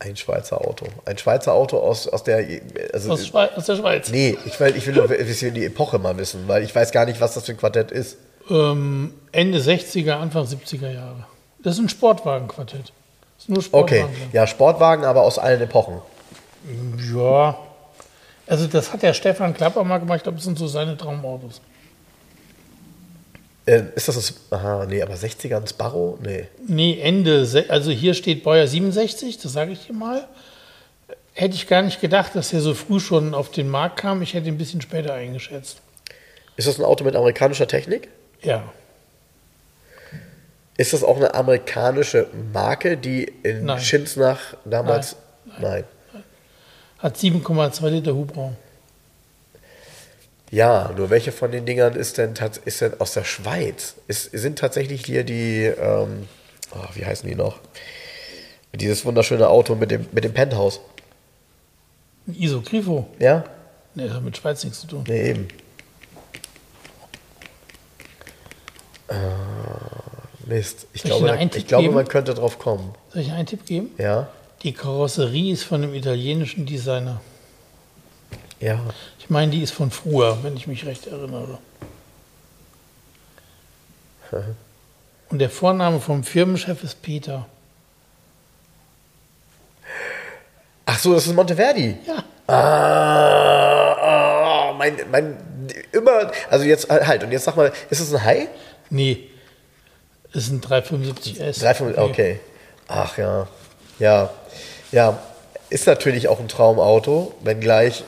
ein 0.00 0.16
Schweizer 0.16 0.60
Auto. 0.60 0.86
Ein 1.06 1.16
Schweizer 1.18 1.52
Auto 1.54 1.78
aus, 1.78 2.06
aus 2.08 2.24
der. 2.24 2.44
Also, 2.92 3.12
Aus, 3.12 3.26
Schweiz, 3.26 3.50
aus 3.56 3.66
der 3.66 3.76
Schweiz. 3.76 4.10
nee, 4.10 4.36
ich 4.44 4.58
will, 4.60 4.76
ich 4.76 4.86
will 4.86 4.94
nur 4.94 5.04
ein 5.04 5.08
bisschen 5.26 5.54
die 5.54 5.64
Epoche 5.64 5.98
mal 5.98 6.16
wissen, 6.18 6.46
weil 6.46 6.62
ich 6.62 6.74
weiß 6.74 6.92
gar 6.92 7.06
nicht, 7.06 7.20
was 7.20 7.34
das 7.34 7.44
für 7.46 7.52
ein 7.52 7.56
Quartett 7.58 7.90
ist. 7.90 8.18
Ähm, 8.50 9.14
Ende 9.32 9.58
60er, 9.58 10.12
Anfang 10.14 10.44
70er 10.44 10.90
Jahre. 10.90 11.26
Das 11.62 11.74
ist 11.74 11.80
ein 11.80 11.88
Sportwagenquartett. 11.88 12.92
Das 13.36 13.44
ist 13.44 13.48
nur 13.48 13.58
Okay, 13.58 14.00
Sportwagen. 14.00 14.14
drin. 14.14 14.28
ja, 14.32 14.46
Sportwagen, 14.46 15.04
aber 15.04 15.22
aus 15.22 15.38
allen 15.38 15.60
Epochen. 15.62 16.02
Ja. 17.14 17.56
Also 18.46 18.66
das 18.66 18.92
hat 18.92 19.02
der 19.02 19.14
Stefan 19.14 19.54
Klapper 19.54 19.84
mal 19.84 19.98
gemacht. 19.98 20.18
Ich 20.18 20.22
glaube, 20.24 20.36
das 20.36 20.44
sind 20.44 20.58
so 20.58 20.66
seine 20.66 20.96
Traumautos. 20.98 21.62
Äh, 23.66 23.84
ist 23.94 24.08
das 24.08 24.30
ein. 24.30 24.36
Aha, 24.50 24.86
nee, 24.86 25.02
aber 25.02 25.14
60er 25.14 25.56
ein 25.56 25.66
Sparrow? 25.66 26.18
Nee. 26.20 26.46
Nee, 26.66 27.00
Ende, 27.00 27.46
also 27.68 27.90
hier 27.90 28.14
steht 28.14 28.44
Baujahr 28.44 28.66
67, 28.66 29.38
das 29.38 29.52
sage 29.52 29.72
ich 29.72 29.86
dir 29.86 29.94
mal. 29.94 30.28
Hätte 31.32 31.54
ich 31.54 31.66
gar 31.66 31.82
nicht 31.82 32.00
gedacht, 32.00 32.34
dass 32.34 32.52
er 32.52 32.60
so 32.60 32.74
früh 32.74 33.00
schon 33.00 33.34
auf 33.34 33.50
den 33.50 33.68
Markt 33.68 33.98
kam. 33.98 34.22
Ich 34.22 34.34
hätte 34.34 34.46
ihn 34.48 34.54
ein 34.54 34.58
bisschen 34.58 34.80
später 34.80 35.14
eingeschätzt. 35.14 35.78
Ist 36.56 36.68
das 36.68 36.78
ein 36.78 36.84
Auto 36.84 37.04
mit 37.04 37.16
amerikanischer 37.16 37.66
Technik? 37.66 38.08
Ja. 38.42 38.62
Ist 40.76 40.92
das 40.92 41.02
auch 41.02 41.16
eine 41.16 41.34
amerikanische 41.34 42.28
Marke, 42.52 42.96
die 42.96 43.24
in 43.42 43.64
Nein. 43.64 43.80
Schinsnach 43.80 44.40
damals. 44.64 45.16
Nein. 45.60 45.84
Hat 46.98 47.16
7,2 47.16 47.88
Liter 47.88 48.14
Hubraum. 48.14 48.56
Ja, 50.50 50.92
nur 50.96 51.10
welche 51.10 51.32
von 51.32 51.50
den 51.50 51.66
Dingern 51.66 51.94
ist 51.94 52.18
denn, 52.18 52.34
ist 52.64 52.80
denn 52.80 53.00
aus 53.00 53.12
der 53.14 53.24
Schweiz? 53.24 53.94
Ist, 54.06 54.30
sind 54.32 54.58
tatsächlich 54.58 55.04
hier 55.04 55.24
die, 55.24 55.64
ähm, 55.64 56.28
oh, 56.72 56.84
wie 56.94 57.04
heißen 57.04 57.28
die 57.28 57.34
noch? 57.34 57.58
Dieses 58.74 59.04
wunderschöne 59.04 59.48
Auto 59.48 59.74
mit 59.74 59.90
dem, 59.90 60.06
mit 60.12 60.24
dem 60.24 60.32
Penthouse. 60.34 60.80
Ein 62.26 62.34
ISO 62.38 62.60
Grifo. 62.60 63.06
Ja? 63.18 63.44
Nee, 63.94 64.06
das 64.06 64.14
hat 64.16 64.22
mit 64.22 64.36
Schweiz 64.36 64.62
nichts 64.64 64.80
zu 64.80 64.86
tun. 64.86 65.04
Nee, 65.08 65.30
eben. 65.30 65.48
Äh, 69.08 69.14
Mist. 70.46 70.86
Ich 70.92 71.02
glaube, 71.02 71.26
da- 71.26 71.38
ich 71.40 71.66
glaube 71.66 71.84
geben? 71.84 71.94
man 71.94 72.06
könnte 72.08 72.34
drauf 72.34 72.58
kommen. 72.58 72.94
Soll 73.12 73.22
ich 73.22 73.30
einen 73.32 73.46
Tipp 73.46 73.64
geben? 73.66 73.90
Ja? 73.98 74.28
Die 74.62 74.72
Karosserie 74.72 75.52
ist 75.52 75.64
von 75.64 75.82
einem 75.82 75.94
italienischen 75.94 76.66
Designer. 76.66 77.20
Ja. 78.60 78.80
Ich 79.18 79.30
meine, 79.30 79.52
die 79.52 79.62
ist 79.62 79.72
von 79.72 79.90
früher, 79.90 80.38
wenn 80.42 80.56
ich 80.56 80.66
mich 80.66 80.86
recht 80.86 81.06
erinnere. 81.06 81.58
Und 85.30 85.38
der 85.38 85.50
Vorname 85.50 86.00
vom 86.00 86.22
Firmenchef 86.24 86.82
ist 86.84 87.02
Peter. 87.02 87.46
Ach 90.86 90.98
so, 90.98 91.14
das 91.14 91.26
ist 91.26 91.34
Monteverdi. 91.34 91.96
Ja. 92.06 92.22
Ah, 92.46 93.94
oh, 94.70 94.74
mein, 94.74 94.96
mein, 95.10 95.36
immer, 95.92 96.30
also 96.50 96.64
jetzt 96.64 96.90
halt, 96.90 97.24
und 97.24 97.32
jetzt 97.32 97.44
sag 97.44 97.56
mal, 97.56 97.72
ist 97.88 98.00
es 98.00 98.12
ein 98.14 98.22
Hai? 98.22 98.48
Nee. 98.90 99.30
Ist 100.32 100.50
ein 100.50 100.60
375S. 100.60 101.62
3,5, 101.62 101.96
okay. 101.96 102.40
Ach 102.86 103.16
ja. 103.16 103.48
Ja. 103.98 104.30
Ja. 104.92 105.18
Ist 105.70 105.86
natürlich 105.86 106.28
auch 106.28 106.38
ein 106.38 106.48
Traumauto, 106.48 107.34
wenngleich 107.42 108.04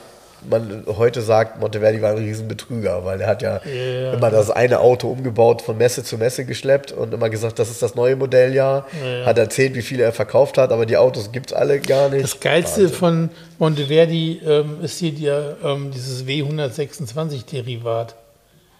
man 0.49 0.83
heute 0.97 1.21
sagt, 1.21 1.59
Monteverdi 1.59 2.01
war 2.01 2.11
ein 2.11 2.17
Riesenbetrüger, 2.17 3.03
weil 3.05 3.21
er 3.21 3.27
hat 3.27 3.41
ja 3.41 3.59
Ja. 3.65 4.13
immer 4.13 4.29
das 4.29 4.51
eine 4.51 4.79
Auto 4.79 5.09
umgebaut 5.09 5.61
von 5.61 5.77
Messe 5.77 6.03
zu 6.03 6.17
Messe 6.17 6.45
geschleppt 6.45 6.91
und 6.91 7.13
immer 7.13 7.29
gesagt, 7.29 7.59
das 7.59 7.69
ist 7.69 7.81
das 7.81 7.95
neue 7.95 8.15
Modelljahr. 8.15 8.85
Ja. 9.03 9.25
Hat 9.25 9.37
erzählt, 9.37 9.75
wie 9.75 9.81
viele 9.81 10.03
er 10.03 10.11
verkauft 10.13 10.57
hat, 10.57 10.71
aber 10.71 10.85
die 10.85 10.97
Autos 10.97 11.31
gibt 11.31 11.51
es 11.51 11.57
alle 11.57 11.79
gar 11.79 12.09
nicht. 12.09 12.23
Das 12.23 12.39
Geilste 12.39 12.89
von 12.89 13.29
Monteverdi 13.59 14.41
ähm, 14.45 14.77
ist 14.83 14.99
hier 14.99 15.11
der, 15.13 15.57
ähm, 15.63 15.91
dieses 15.91 16.25
W126-Derivat. 16.25 18.15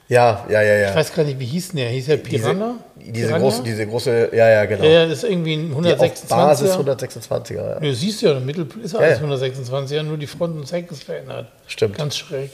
Ja, 0.10 0.46
ja, 0.50 0.62
ja, 0.62 0.74
ja. 0.76 0.90
Ich 0.92 0.96
weiß 0.96 1.14
gar 1.14 1.24
nicht, 1.24 1.38
wie 1.38 1.46
hieß 1.46 1.70
denn 1.70 1.78
der? 1.78 1.90
Hieß 1.90 2.06
der 2.06 2.18
Piranha? 2.18 2.76
Diese, 2.96 3.12
diese 3.12 3.28
Piranha? 3.28 3.44
große, 3.44 3.64
diese 3.64 3.88
große, 3.88 4.30
ja, 4.34 4.50
ja, 4.50 4.66
genau. 4.66 4.84
Ja, 4.86 4.90
ja, 4.90 5.06
das 5.06 5.24
ist 5.24 5.30
irgendwie 5.30 5.56
ein 5.56 5.84
die 5.84 5.94
auf 5.94 5.98
Basis 6.30 6.72
126er. 6.72 6.98
126er, 6.98 7.54
ja. 7.74 7.80
Nö, 7.82 7.94
siehst 7.94 8.22
du 8.22 8.28
ja, 8.28 8.34
der 8.34 8.42
Mittel 8.42 8.68
ist 8.82 8.94
Ja, 8.94 9.00
alles 9.00 9.20
ja. 9.20 9.26
126er, 9.28 10.04
nur 10.04 10.18
die 10.18 10.28
Front 10.28 10.56
und 10.56 10.72
Heck 10.72 10.90
ist 10.92 11.04
verändert. 11.04 11.48
Stimmt. 11.68 11.98
Ganz 11.98 12.16
schräg. 12.16 12.52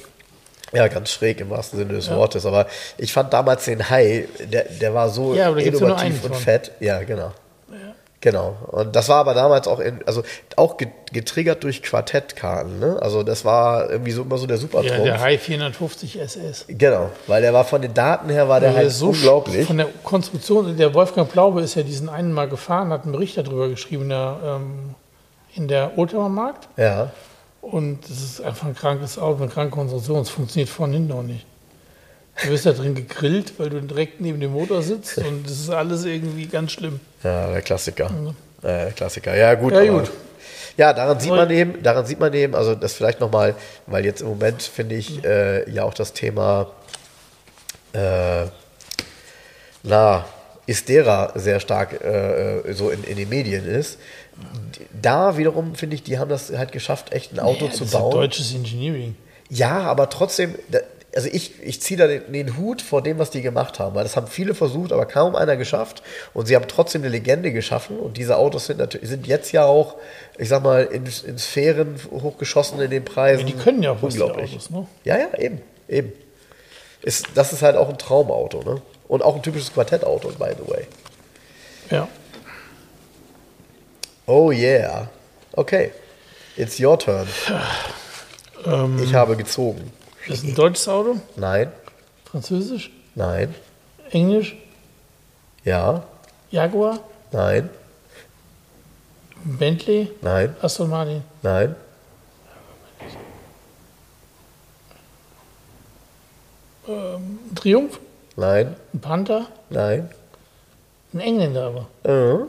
Ja, 0.72 0.88
ganz 0.88 1.12
schräg 1.12 1.40
im 1.42 1.52
wahrsten 1.52 1.78
Sinne 1.78 1.94
des 1.94 2.10
Wortes. 2.10 2.48
Aber 2.48 2.66
ich 2.98 3.14
fand 3.14 3.32
damals 3.32 3.66
den 3.66 3.88
Hai, 3.88 4.28
der, 4.52 4.64
der 4.64 4.94
war 4.96 5.08
so 5.10 5.36
Ja, 5.36 5.52
ja 5.52 5.58
innovativ 5.58 6.24
und 6.24 6.34
von. 6.34 6.42
fett. 6.42 6.72
Ja, 6.80 7.04
genau. 7.04 7.32
Genau. 8.24 8.56
Und 8.68 8.96
das 8.96 9.10
war 9.10 9.18
aber 9.18 9.34
damals 9.34 9.68
auch 9.68 9.82
in, 9.82 10.00
also 10.08 10.24
auch 10.56 10.78
ge- 10.78 10.88
getriggert 11.12 11.62
durch 11.66 11.84
Quartettkarten. 11.84 12.80
Ne? 12.80 12.98
Also 13.02 13.22
das 13.22 13.44
war 13.44 13.90
irgendwie 13.90 14.12
so 14.12 14.22
immer 14.22 14.38
so 14.38 14.48
der 14.48 14.56
Ja, 14.56 14.62
Supertrumpf. 14.62 15.04
der 15.04 15.20
Hai 15.20 15.38
450 15.38 16.22
SS. 16.22 16.64
genau, 16.70 17.10
weil 17.28 17.42
der 17.42 17.54
war 17.54 17.66
von 17.66 17.82
den 17.82 17.94
Daten 17.94 18.30
her 18.30 18.48
war 18.48 18.62
der 18.62 18.70
Der 18.70 18.78
halt 18.80 18.92
so 18.92 19.08
unglaublich. 19.10 19.68
Von 19.68 19.76
der 19.76 19.88
Konstruktion, 20.06 20.78
der 20.78 20.94
Wolfgang 20.94 21.30
Blaube 21.30 21.60
ist 21.62 21.76
ja 21.76 21.84
diesen 21.84 22.08
einen 22.08 22.32
Mal 22.32 22.48
gefahren, 22.48 22.92
hat 22.94 23.04
einen 23.04 23.12
Bericht 23.12 23.36
darüber 23.38 23.68
geschrieben 23.68 24.04
in 24.04 24.10
der, 24.10 24.38
ähm, 24.46 24.96
in 25.56 25.68
der 25.68 25.98
Oldtimer 25.98 26.30
Markt. 26.30 26.70
Ja. 26.78 27.12
Und 27.62 28.06
es 28.06 28.24
ist 28.24 28.42
einfach 28.42 28.68
ein 28.68 28.76
krankes 28.76 29.20
Auto, 29.20 29.44
eine 29.44 29.52
kranke 29.52 29.72
Konstruktion. 29.72 30.22
Es 30.22 30.30
funktioniert 30.30 30.70
vorne 30.70 30.94
hinten 30.94 31.12
auch 31.12 31.24
nicht. 31.24 31.46
Du 32.44 32.50
wirst 32.50 32.66
da 32.66 32.72
drin 32.74 32.96
gegrillt, 32.96 33.54
weil 33.58 33.70
du 33.70 33.82
direkt 33.82 34.20
neben 34.22 34.40
dem 34.40 34.52
Motor 34.52 34.82
sitzt 34.82 35.18
und 35.20 35.46
das 35.46 35.54
ist 35.60 35.70
alles 35.70 36.04
irgendwie 36.06 36.46
ganz 36.48 36.72
schlimm. 36.72 37.00
Ja, 37.24 37.52
der 37.52 37.62
Klassiker. 37.62 38.12
Äh, 38.62 38.66
der 38.66 38.92
Klassiker. 38.92 39.36
Ja, 39.36 39.54
gut. 39.56 39.74
Ja, 39.74 39.84
gut. 39.86 40.12
Ja, 40.76 40.92
daran 40.94 41.20
sieht 41.20 41.30
man 41.32 41.50
eben, 41.52 41.84
daran 41.84 42.06
sieht 42.06 42.20
man 42.20 42.34
eben, 42.34 42.56
also 42.56 42.74
das 42.76 42.94
vielleicht 42.94 43.20
nochmal, 43.20 43.56
weil 43.86 44.06
jetzt 44.06 44.22
im 44.22 44.28
Moment 44.30 44.64
finde 44.64 44.96
ich 44.96 45.24
äh, 45.24 45.70
ja 45.70 45.84
auch 45.84 45.94
das 45.94 46.14
Thema, 46.14 46.72
äh, 47.94 48.46
na, 49.84 50.26
Istera 50.66 51.32
sehr 51.36 51.60
stark 51.60 52.02
äh, 52.04 52.74
so 52.74 52.90
in, 52.90 53.04
in 53.04 53.18
den 53.18 53.30
Medien 53.30 53.66
ist. 53.68 54.00
Da 55.00 55.38
wiederum 55.38 55.76
finde 55.76 55.96
ich, 55.96 56.04
die 56.04 56.18
haben 56.18 56.30
das 56.30 56.52
halt 56.52 56.72
geschafft, 56.72 57.12
echt 57.12 57.34
ein 57.34 57.40
Auto 57.40 57.66
Ja, 57.66 57.72
zu 57.72 57.80
das 57.80 57.88
ist 57.90 57.94
ja 57.94 58.00
bauen. 58.00 58.12
deutsches 58.12 58.54
Engineering. 58.56 59.16
Ja, 59.50 59.82
aber 59.82 60.10
trotzdem, 60.10 60.56
also 61.16 61.30
ich, 61.32 61.62
ich 61.62 61.82
ziehe 61.82 61.98
da 61.98 62.08
den, 62.08 62.32
den 62.32 62.58
Hut 62.58 62.82
vor 62.82 63.02
dem, 63.02 63.20
was 63.20 63.30
die 63.30 63.42
gemacht 63.42 63.80
haben, 63.80 63.96
weil 63.96 64.04
das 64.04 64.16
haben 64.16 64.28
viele 64.28 64.56
versucht, 64.56 64.92
aber 64.92 65.06
kaum 65.06 65.36
einer 65.36 65.56
geschafft. 65.58 66.02
Und 66.34 66.48
sie 66.48 66.56
haben 66.56 66.68
trotzdem 66.68 67.02
eine 67.02 67.10
Legende 67.10 67.52
geschaffen. 67.52 68.00
Und 68.00 68.18
diese 68.18 68.38
Autos 68.38 68.66
sind 68.66 68.80
natürlich 68.80 69.10
sind 69.10 69.28
jetzt 69.28 69.52
ja 69.52 69.66
auch, 69.66 69.96
ich 70.38 70.50
sag 70.50 70.64
mal, 70.64 70.84
in, 70.86 71.06
in 71.06 71.38
Sphären 71.38 71.96
hochgeschossen 72.12 72.80
in 72.82 72.90
den 72.90 73.06
Preisen. 73.06 73.48
Ja, 73.48 73.54
die 73.54 73.62
können 73.62 73.84
ja 73.84 73.92
auch 73.92 74.02
unglaublich. 74.02 74.52
Autos, 74.52 74.70
ne? 74.70 74.88
Ja, 75.04 75.18
ja, 75.18 75.38
eben, 75.38 75.62
eben. 75.88 76.14
Ist, 77.02 77.28
das 77.36 77.54
ist 77.54 77.62
halt 77.62 77.76
auch 77.76 77.90
ein 77.90 77.98
Traumauto, 77.98 78.64
ne? 78.64 78.82
Und 79.08 79.22
auch 79.22 79.36
ein 79.36 79.44
typisches 79.44 79.74
Quartettauto, 79.74 80.30
by 80.30 80.52
the 80.58 80.72
way. 80.72 80.88
Ja. 81.92 82.08
Oh 84.26 84.52
yeah. 84.52 85.10
Okay. 85.52 85.92
It's 86.56 86.80
your 86.80 86.98
turn. 86.98 87.28
Ähm, 88.66 89.02
Ich 89.04 89.14
habe 89.14 89.36
gezogen. 89.36 89.92
Das 90.28 90.40
ist 90.40 90.46
ein 90.46 90.56
deutsches 90.56 90.88
Auto, 90.88 91.18
Nein, 91.36 91.72
französisch, 92.26 92.92
nein, 93.16 93.54
englisch, 94.12 94.56
ja, 95.64 96.04
Jaguar, 96.52 97.00
nein, 97.32 97.70
Bentley, 99.44 100.12
nein, 100.22 100.56
Aston 100.62 100.90
Martin, 100.90 101.24
nein, 101.42 101.76
ein 106.88 107.56
Triumph, 107.56 108.00
nein, 108.36 108.76
ein 108.94 109.00
Panther, 109.00 109.48
nein. 109.70 110.10
ein 111.14 111.20
Engländer 111.20 111.68
aber. 111.68 111.88
Mhm. 112.04 112.48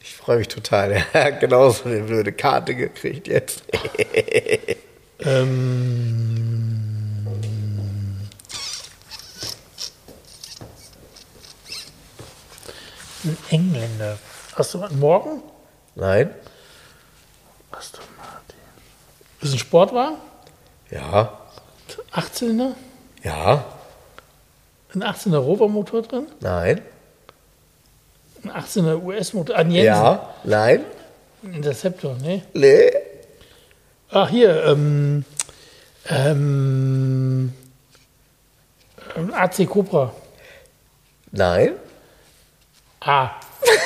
Ich 0.00 0.14
freue 0.14 0.38
mich 0.38 0.48
total. 0.48 0.92
Er 1.12 1.24
hat 1.24 1.40
genauso 1.40 1.84
eine 1.84 2.02
blöde 2.02 2.32
Karte 2.32 2.74
gekriegt 2.74 3.26
jetzt. 3.26 3.64
Ähm, 5.20 6.80
ein 13.24 13.36
Engländer. 13.50 14.18
Aston 14.56 14.80
Martin. 14.80 14.98
Morgen? 15.00 15.42
Nein? 15.94 16.30
Aston 17.70 18.04
Martin. 18.16 18.58
Ist 19.40 19.52
ein 19.52 19.58
Sportwagen? 19.58 20.16
Ja. 20.90 21.38
18er? 22.12 22.74
Ja. 23.22 23.64
Ein 24.94 25.02
18er 25.02 25.38
Rover-Motor 25.38 26.02
drin? 26.02 26.26
Nein. 26.40 26.82
Ein 28.44 28.50
18er 28.50 29.02
US-Motor? 29.02 29.56
An 29.56 29.70
Jensen? 29.70 29.86
Ja. 29.86 30.34
Nein. 30.44 30.84
Interceptor, 31.42 32.16
ne? 32.18 32.42
Nee. 32.54 32.92
Ach, 34.10 34.28
hier, 34.28 34.64
ähm, 34.64 35.24
ähm, 36.08 37.52
ähm, 39.16 39.34
AC 39.34 39.66
Cobra. 39.68 40.12
Nein. 41.32 41.72
Ah, 43.00 43.30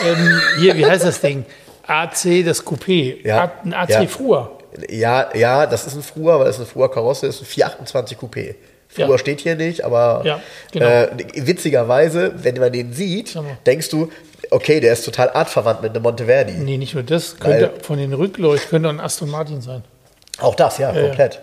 ähm, 0.05 0.41
hier, 0.61 0.77
wie 0.77 0.85
heißt 0.87 1.05
das 1.05 1.21
Ding? 1.21 1.45
AC, 1.87 2.45
das 2.45 2.65
Coupé. 2.65 3.17
Ja. 3.27 3.53
Ein 3.65 3.73
AC 3.75 3.91
Ja. 3.91 4.07
Frua. 4.07 4.51
Ja, 4.91 5.35
ja, 5.35 5.67
das 5.67 5.87
ist 5.87 5.95
ein 5.97 6.03
Frua, 6.03 6.39
weil 6.39 6.45
das 6.47 6.57
ist 6.57 6.61
eine 6.63 6.71
Frua 6.71 6.89
Karosse, 6.89 7.27
das 7.27 7.37
ist 7.37 7.43
ein 7.43 7.47
428 7.47 8.19
Coupé. 8.19 8.55
Frua 8.89 9.09
Ja. 9.13 9.19
steht 9.19 9.41
hier 9.41 9.57
nicht, 9.57 9.85
aber 9.85 10.23
Ja, 10.25 10.41
genau. 10.73 10.87
äh, 10.87 11.09
witzigerweise, 11.35 12.33
wenn 12.37 12.57
man 12.59 12.73
den 12.73 12.93
sieht, 12.93 13.35
denkst 13.67 13.89
du, 13.89 14.11
okay, 14.51 14.81
der 14.81 14.93
ist 14.93 15.05
total 15.05 15.31
artverwandt 15.31 15.83
mit 15.83 15.93
einem 15.95 16.03
Monteverdi. 16.03 16.53
Nee, 16.53 16.77
nicht 16.77 16.95
nur 16.95 17.03
das. 17.03 17.39
Könnte 17.39 17.73
von 17.83 17.99
den 17.99 18.13
Rückleuchten 18.13 18.69
könnte 18.71 18.89
ein 18.91 19.01
Aston 19.01 19.31
Martin 19.31 19.63
sein. 19.63 19.83
Auch 20.41 20.55
das, 20.55 20.79
ja, 20.79 20.93
komplett. 20.93 21.41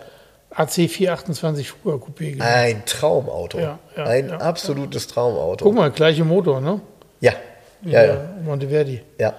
AC 0.52 0.90
428 0.90 1.70
Frua 1.70 1.96
Coupé. 1.96 2.32
genau. 2.32 2.46
Ein 2.46 2.86
Traumauto. 2.86 3.60
Ja, 3.60 3.80
ja, 3.98 4.04
ein 4.06 4.30
ja, 4.30 4.38
absolutes 4.38 5.08
Traumauto. 5.08 5.66
Guck 5.66 5.76
mal, 5.76 5.92
gleiche 5.92 6.24
Motor, 6.24 6.62
ne? 6.62 6.80
Ja. 7.20 7.34
Ja, 7.82 8.04
ja, 8.04 8.18
Monteverdi. 8.44 9.02
ja. 9.20 9.34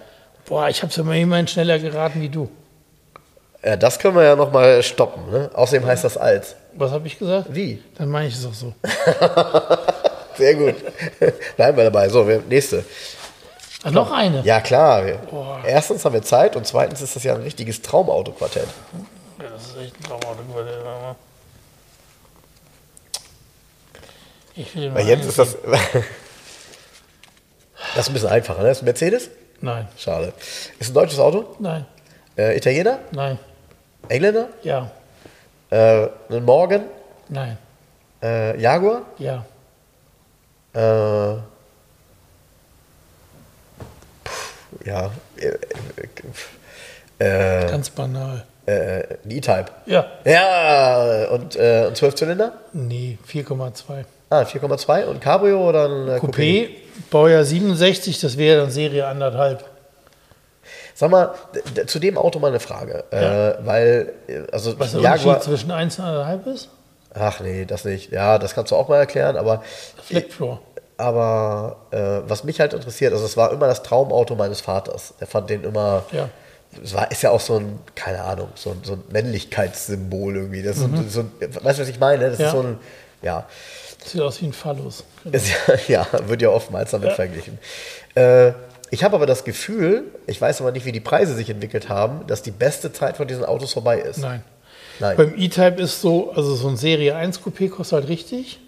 Boah, 0.45 0.69
ich 0.69 0.81
hab's 0.83 0.95
ja 0.95 1.03
mal 1.03 1.17
immerhin 1.17 1.49
schneller 1.49 1.79
geraten 1.81 2.21
wie 2.21 2.29
du. 2.29 2.49
Ja, 3.65 3.77
das 3.77 3.99
können 3.99 4.15
wir 4.15 4.23
ja 4.23 4.37
nochmal 4.37 4.81
stoppen. 4.85 5.29
Ne? 5.33 5.51
Außerdem 5.53 5.85
heißt 5.85 6.05
das 6.05 6.17
als. 6.17 6.55
Was 6.75 6.93
habe 6.93 7.09
ich 7.09 7.19
gesagt? 7.19 7.47
Wie? 7.51 7.83
Dann 7.99 8.09
meine 8.11 8.29
ich 8.29 8.35
es 8.35 8.47
auch 8.47 8.55
so. 8.55 8.73
Sehr 10.37 10.55
gut. 10.55 10.77
Bleiben 11.57 11.77
wir 11.77 11.85
dabei. 11.85 12.09
So, 12.09 12.29
wir, 12.29 12.43
nächste. 12.49 12.85
Ach, 13.83 13.91
noch 13.91 14.13
eine. 14.13 14.43
Ja, 14.43 14.61
klar. 14.61 15.05
Wir, 15.05 15.19
erstens 15.67 16.05
haben 16.05 16.13
wir 16.13 16.23
Zeit 16.23 16.55
und 16.55 16.65
zweitens 16.65 17.01
ist 17.01 17.17
das 17.17 17.25
ja 17.25 17.35
ein 17.35 17.43
richtiges 17.43 17.83
Traumauto-Quartett. 17.83 18.69
Ja, 19.39 19.51
das 19.51 19.66
ist 19.66 19.76
echt 19.76 19.97
ein 19.97 20.03
Traumauto. 20.05 20.41
aber- 20.59 21.16
Ich 24.55 24.74
will 24.74 24.91
mal 24.91 25.03
jetzt 25.07 25.26
ist 25.26 25.39
das. 25.39 25.57
Das 27.95 28.05
ist 28.07 28.11
ein 28.11 28.14
bisschen 28.14 28.28
einfacher, 28.28 28.62
ne? 28.62 28.70
Ist 28.70 28.82
ein 28.82 28.84
Mercedes? 28.87 29.30
Nein, 29.61 29.89
Schade. 29.97 30.32
Ist 30.78 30.91
ein 30.91 30.95
deutsches 30.95 31.18
Auto? 31.18 31.57
nein, 31.59 31.87
Äh, 32.37 32.57
Italiener? 32.57 32.99
nein, 33.12 33.39
Engländer? 34.09 34.49
ja, 34.62 34.91
Äh, 35.70 36.09
ein 36.30 36.45
Morgan? 36.45 36.84
nein, 37.28 37.57
Äh, 38.22 38.59
Jaguar? 38.61 39.03
ja. 39.18 39.45
Äh, 40.74 41.37
puh, 44.24 44.84
ja. 44.84 45.11
Äh, 45.37 45.59
äh, 47.24 47.70
Ganz 47.70 47.89
banal. 47.91 48.47
Äh, 48.67 49.05
ein 49.25 49.31
E-Type. 49.31 49.67
Ja. 49.87 50.07
Ja, 50.25 51.29
und 51.31 51.57
äh, 51.57 51.87
ein 51.87 51.95
Zwölfzylinder? 51.95 52.53
Nee, 52.73 53.19
4,2. 53.31 54.05
Ah, 54.29 54.43
4,2 54.43 55.05
und 55.05 55.21
Cabrio 55.21 55.69
oder 55.69 55.89
ein 55.89 56.09
äh, 56.09 56.17
Coupé? 56.17 56.27
Coupé, 56.27 56.69
Baujahr 57.11 57.45
67, 57.45 58.21
das 58.21 58.37
wäre 58.37 58.61
dann 58.62 58.71
Serie 58.71 59.07
anderthalb. 59.07 59.64
Sag 60.95 61.11
mal, 61.11 61.35
zu 61.87 61.99
dem 61.99 62.17
Auto 62.19 62.39
mal 62.39 62.49
eine 62.49 62.59
Frage. 62.61 63.05
Ja. 63.12 63.51
Äh, 63.51 63.57
weil, 63.67 64.12
äh, 64.27 64.41
also 64.51 64.79
Was 64.79 64.93
der 64.93 65.03
Jaguar. 65.03 65.37
Unterschied 65.37 65.43
zwischen 65.43 65.71
1 65.71 65.99
und 65.99 66.05
1,5 66.07 66.55
ist? 66.55 66.69
Ach 67.14 67.41
nee, 67.41 67.64
das 67.64 67.85
nicht. 67.85 68.11
Ja, 68.11 68.39
das 68.39 68.55
kannst 68.55 68.73
du 68.73 68.77
auch 68.77 68.89
mal 68.89 68.99
erklären, 68.99 69.37
aber, 69.37 69.62
Fleckfloor. 70.03 70.61
aber 70.97 71.77
äh, 71.91 72.29
was 72.29 72.45
mich 72.45 72.61
halt 72.61 72.73
interessiert, 72.73 73.12
also 73.12 73.25
es 73.25 73.37
war 73.37 73.53
immer 73.53 73.67
das 73.69 73.83
Traumauto 73.83 74.35
meines 74.35 74.61
Vaters. 74.61 75.14
Der 75.21 75.27
fand 75.27 75.51
den 75.51 75.64
immer. 75.64 76.03
Ja. 76.12 76.29
Es 76.83 76.95
war, 76.95 77.11
ist 77.11 77.22
ja 77.22 77.31
auch 77.31 77.41
so 77.41 77.57
ein, 77.59 77.79
keine 77.95 78.22
Ahnung, 78.22 78.49
so 78.55 78.70
ein, 78.70 78.81
so 78.83 78.95
ein 78.95 79.03
Männlichkeitssymbol 79.11 80.37
irgendwie. 80.37 80.62
Das 80.62 80.77
ist 80.79 81.12
so, 81.12 81.20
ein- 81.20 81.33
weißt 81.41 81.79
du, 81.79 81.83
was 81.83 81.89
ich 81.89 81.99
meine? 82.01 82.31
Das 82.31 82.39
Mhm. 82.39 82.43
Ja. 82.43 82.47
ist 82.49 82.53
so 82.53 82.62
ein, 82.62 82.79
ja. 83.22 83.47
Sieht 84.05 84.20
aus 84.20 84.41
wie 84.41 84.47
ein 84.47 84.53
Phallus. 84.53 85.05
Ist 85.33 85.49
ja, 85.89 86.05
ja, 86.12 86.29
wird 86.29 86.43
ja 86.43 86.51
oftmals 86.51 86.93
damit 86.93 87.12
verglichen. 87.12 87.59
Äh, 88.14 88.53
ich 88.91 89.03
habe 89.03 89.16
aber 89.16 89.27
das 89.27 89.43
Gefühl, 89.45 90.05
ich 90.29 90.41
weiß 90.41 90.61
aber 90.61 90.70
nicht, 90.70 90.87
wie 90.87 90.93
die 90.93 91.01
Preise 91.01 91.35
sich 91.35 91.51
entwickelt 91.51 91.89
haben, 91.89 92.24
dass 92.29 92.43
die 92.43 92.53
beste 92.53 92.93
Zeit 92.93 93.16
von 93.16 93.27
diesen 93.27 93.45
Autos 93.45 93.72
vorbei 93.72 93.99
ist. 93.99 94.18
Nein. 94.18 94.43
Nein. 95.01 95.16
Beim 95.16 95.35
E-Type 95.37 95.83
ist 95.83 96.01
so, 96.01 96.31
also 96.33 96.55
so 96.55 96.68
ein 96.68 96.77
Serie 96.77 97.16
1 97.16 97.41
Coupé 97.43 97.68
kostet 97.68 97.99
halt 98.01 98.09
richtig. 98.09 98.61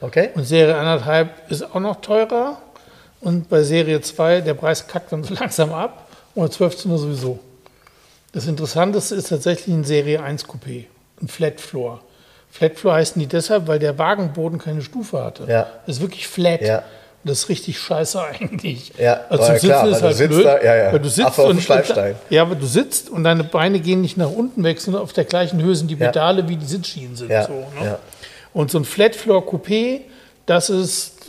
Okay? 0.00 0.30
Und 0.34 0.44
Serie 0.44 0.74
1,5 0.76 1.28
ist 1.50 1.62
auch 1.62 1.78
noch 1.80 2.00
teurer. 2.00 2.58
Und 3.20 3.50
bei 3.50 3.62
Serie 3.62 4.00
2, 4.00 4.40
der 4.40 4.54
Preis 4.54 4.86
kackt 4.86 5.12
dann 5.12 5.22
so 5.22 5.34
langsam 5.38 5.74
ab. 5.74 6.06
Bei 6.40 6.48
12 6.48 6.86
nur 6.86 6.98
sowieso. 6.98 7.38
Das 8.32 8.46
Interessanteste 8.46 9.14
ist 9.14 9.28
tatsächlich 9.28 9.74
ein 9.74 9.84
Serie 9.84 10.22
1 10.22 10.46
Coupé. 10.46 10.84
Ein 11.20 11.28
Flat 11.28 11.60
Floor. 11.60 12.00
Flat 12.50 12.78
Floor 12.78 12.94
heißen 12.94 13.20
die 13.20 13.26
deshalb, 13.26 13.66
weil 13.66 13.78
der 13.78 13.98
Wagenboden 13.98 14.58
keine 14.58 14.80
Stufe 14.80 15.22
hatte. 15.22 15.44
Ja. 15.48 15.66
Das 15.86 15.96
ist 15.96 16.00
wirklich 16.02 16.26
flat. 16.26 16.62
Ja. 16.62 16.78
Und 16.78 17.28
das 17.30 17.40
ist 17.40 17.48
richtig 17.50 17.78
scheiße 17.78 18.22
eigentlich. 18.40 18.92
Ja, 18.98 19.20
also 19.28 19.44
aber 19.44 19.58
zum 19.58 19.68
klar, 19.68 19.80
Sitzen 19.84 19.92
ist 19.92 20.00
du 20.00 20.06
halt 20.06 20.16
sitzt 20.16 20.30
blöd, 20.30 20.46
da- 20.46 20.62
ja, 20.62 20.76
ja. 20.76 20.92
weil 20.92 21.00
du 21.00 21.08
sitzt 21.10 21.36
dem 21.38 21.44
und, 21.44 21.60
Schleifstein. 21.62 22.14
ja, 22.30 22.40
aber 22.42 22.54
du 22.54 22.66
sitzt 22.66 23.10
und 23.10 23.24
deine 23.24 23.44
Beine 23.44 23.80
gehen 23.80 24.00
nicht 24.00 24.16
nach 24.16 24.30
unten 24.30 24.64
weg, 24.64 24.80
sondern 24.80 25.02
auf 25.02 25.12
der 25.12 25.24
gleichen 25.24 25.60
Höhe 25.60 25.74
sind 25.76 25.88
die 25.90 25.96
Ja. 25.96 26.06
Pedale, 26.06 26.48
wie 26.48 26.56
die 26.56 26.64
Sitzschienen 26.66 27.16
sind. 27.16 27.30
Ja, 27.30 27.44
So, 27.46 27.52
ne? 27.52 27.84
ja. 27.84 27.98
Und 28.54 28.70
so 28.70 28.78
ein 28.78 28.86
Flat 28.86 29.14
Floor 29.14 29.42
Coupé, 29.46 30.00
das 30.46 30.70
ist 30.70 31.19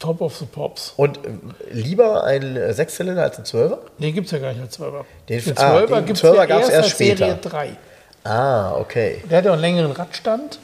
top 0.00 0.20
of 0.20 0.36
the 0.36 0.46
pops. 0.46 0.94
Und 0.96 1.18
äh, 1.18 1.30
lieber 1.70 2.24
ein 2.24 2.56
äh, 2.56 2.72
Sechszylinder 2.74 3.22
als 3.22 3.38
ein 3.38 3.44
Zwölfer? 3.44 3.78
Den 3.98 4.12
gibt 4.14 4.26
es 4.26 4.32
ja 4.32 4.38
gar 4.38 4.52
nicht 4.52 4.60
als 4.62 4.78
12er. 4.80 5.04
Den- 5.28 5.44
Den 5.44 5.58
ah, 5.58 5.76
12er 5.76 5.86
den 5.94 6.06
gibt 6.06 6.18
es 6.18 6.24
12er 6.24 6.34
ja 6.36 6.46
gab's 6.46 6.62
erst, 6.68 6.72
erst 6.72 6.84
als 6.90 6.98
Serie 6.98 7.16
später. 7.36 7.48
3. 7.50 7.76
Ah, 8.24 8.74
okay. 8.76 9.22
Der 9.30 9.38
hat 9.38 9.44
ja 9.44 9.52
einen 9.52 9.60
längeren 9.60 9.92
Radstand. 9.92 10.58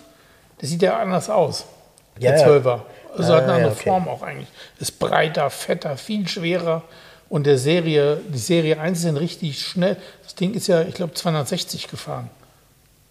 Der 0.61 0.68
sieht 0.68 0.82
ja 0.82 0.99
anders 0.99 1.30
aus. 1.30 1.64
Ja, 2.18 2.32
der. 2.32 2.47
12er. 2.49 2.80
Also 3.16 3.32
Ah, 3.32 3.37
hat 3.37 3.45
eine 3.45 3.53
andere 3.55 3.72
okay. 3.72 3.89
Form 3.89 4.09
auch 4.09 4.22
eigentlich. 4.22 4.49
Ist 4.80 4.99
breiter, 4.99 5.49
fetter, 5.51 5.97
viel 5.97 6.26
schwerer. 6.28 6.82
Und 7.28 7.45
der 7.47 7.59
Serie, 7.59 8.18
die 8.28 8.39
Serie 8.39 8.78
1 8.78 8.99
ist 8.99 9.05
dann 9.07 9.16
richtig 9.16 9.61
schnell. 9.61 9.97
Das 10.22 10.34
Ding 10.34 10.55
ist 10.55 10.66
ja, 10.66 10.82
ich 10.82 10.95
glaube, 10.95 11.14
260 11.14 11.89
gefahren. 11.89 12.30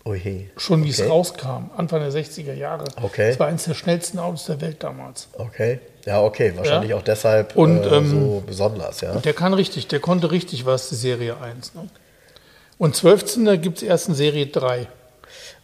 Oje. 0.05 0.51
Schon 0.57 0.83
wie 0.83 0.89
es 0.89 0.99
Okay. 1.01 1.09
rauskam, 1.09 1.71
Anfang 1.75 1.99
der 1.99 2.11
60er 2.11 2.53
Jahre. 2.53 2.85
Okay. 3.01 3.29
Es 3.31 3.39
war 3.39 3.47
eines 3.47 3.63
der 3.63 3.73
schnellsten 3.73 4.19
Autos 4.19 4.45
der 4.45 4.61
Welt 4.61 4.83
damals. 4.83 5.27
Okay. 5.33 5.79
Ja, 6.05 6.21
okay. 6.21 6.53
Wahrscheinlich 6.55 6.91
Ja. 6.91 6.97
auch 6.97 7.01
deshalb 7.03 7.55
Und, 7.55 7.83
äh, 7.83 7.97
ähm, 7.97 8.09
so 8.09 8.43
besonders, 8.45 9.01
ja. 9.01 9.15
Der 9.15 9.33
kann 9.33 9.53
richtig, 9.53 9.87
der 9.87 9.99
konnte 9.99 10.31
richtig 10.31 10.65
was, 10.65 10.89
die 10.89 10.95
Serie 10.95 11.37
1. 11.41 11.73
Ne? 11.73 11.87
Und 12.77 12.95
12. 12.95 13.57
gibt 13.61 13.77
es 13.77 13.83
erst 13.83 14.07
eine 14.07 14.15
Serie 14.15 14.47
3. 14.47 14.87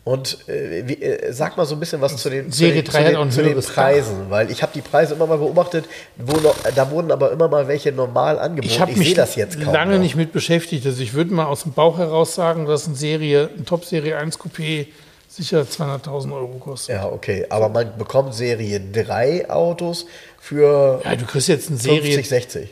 Und 0.03 0.49
äh, 0.49 0.87
wie, 0.87 0.95
äh, 0.99 1.31
sag 1.31 1.57
mal 1.57 1.65
so 1.67 1.75
ein 1.75 1.79
bisschen 1.79 2.01
was 2.01 2.17
zu 2.17 2.27
den, 2.31 2.51
Serie 2.51 2.83
zu 2.83 2.91
3 2.91 3.03
den, 3.03 3.05
zu 3.05 3.11
den, 3.11 3.21
ein 3.21 3.31
zu 3.31 3.43
den 3.43 3.61
Preisen, 3.61 4.15
weil 4.29 4.49
ich 4.49 4.63
habe 4.63 4.71
die 4.73 4.81
Preise 4.81 5.13
immer 5.13 5.27
mal 5.27 5.37
beobachtet, 5.37 5.85
wo 6.17 6.37
noch, 6.39 6.55
da 6.75 6.89
wurden 6.89 7.11
aber 7.11 7.31
immer 7.31 7.47
mal 7.47 7.67
welche 7.67 7.91
normal 7.91 8.39
angeboten. 8.39 8.67
Ich 8.67 8.79
habe 8.79 8.91
sehe 8.93 8.99
mich 8.99 9.13
das 9.13 9.35
jetzt 9.35 9.61
kaum 9.61 9.71
lange 9.73 9.93
noch. 9.95 10.01
nicht 10.01 10.15
mit 10.15 10.31
beschäftigt. 10.31 10.87
Also 10.87 11.03
ich 11.03 11.13
würde 11.13 11.31
mal 11.35 11.45
aus 11.45 11.63
dem 11.63 11.73
Bauch 11.73 11.99
heraus 11.99 12.33
sagen, 12.33 12.65
dass 12.65 12.87
eine 12.87 12.95
Serie, 12.95 13.51
ein 13.55 13.65
Top-Serie 13.67 14.17
1 14.17 14.39
Coupé 14.39 14.87
sicher 15.31 15.61
200.000 15.61 16.33
Euro 16.33 16.47
kostet. 16.59 16.95
Ja, 16.95 17.05
okay. 17.07 17.45
Aber 17.49 17.69
man 17.69 17.97
bekommt 17.97 18.33
Serie 18.33 18.79
3 18.79 19.49
Autos 19.49 20.05
für 20.39 21.01
Ja, 21.03 21.15
du 21.15 21.25
kriegst 21.25 21.47
jetzt 21.47 21.69
eine 21.69 21.77
Serie, 21.77 22.01
50, 22.13 22.27
60. 22.27 22.69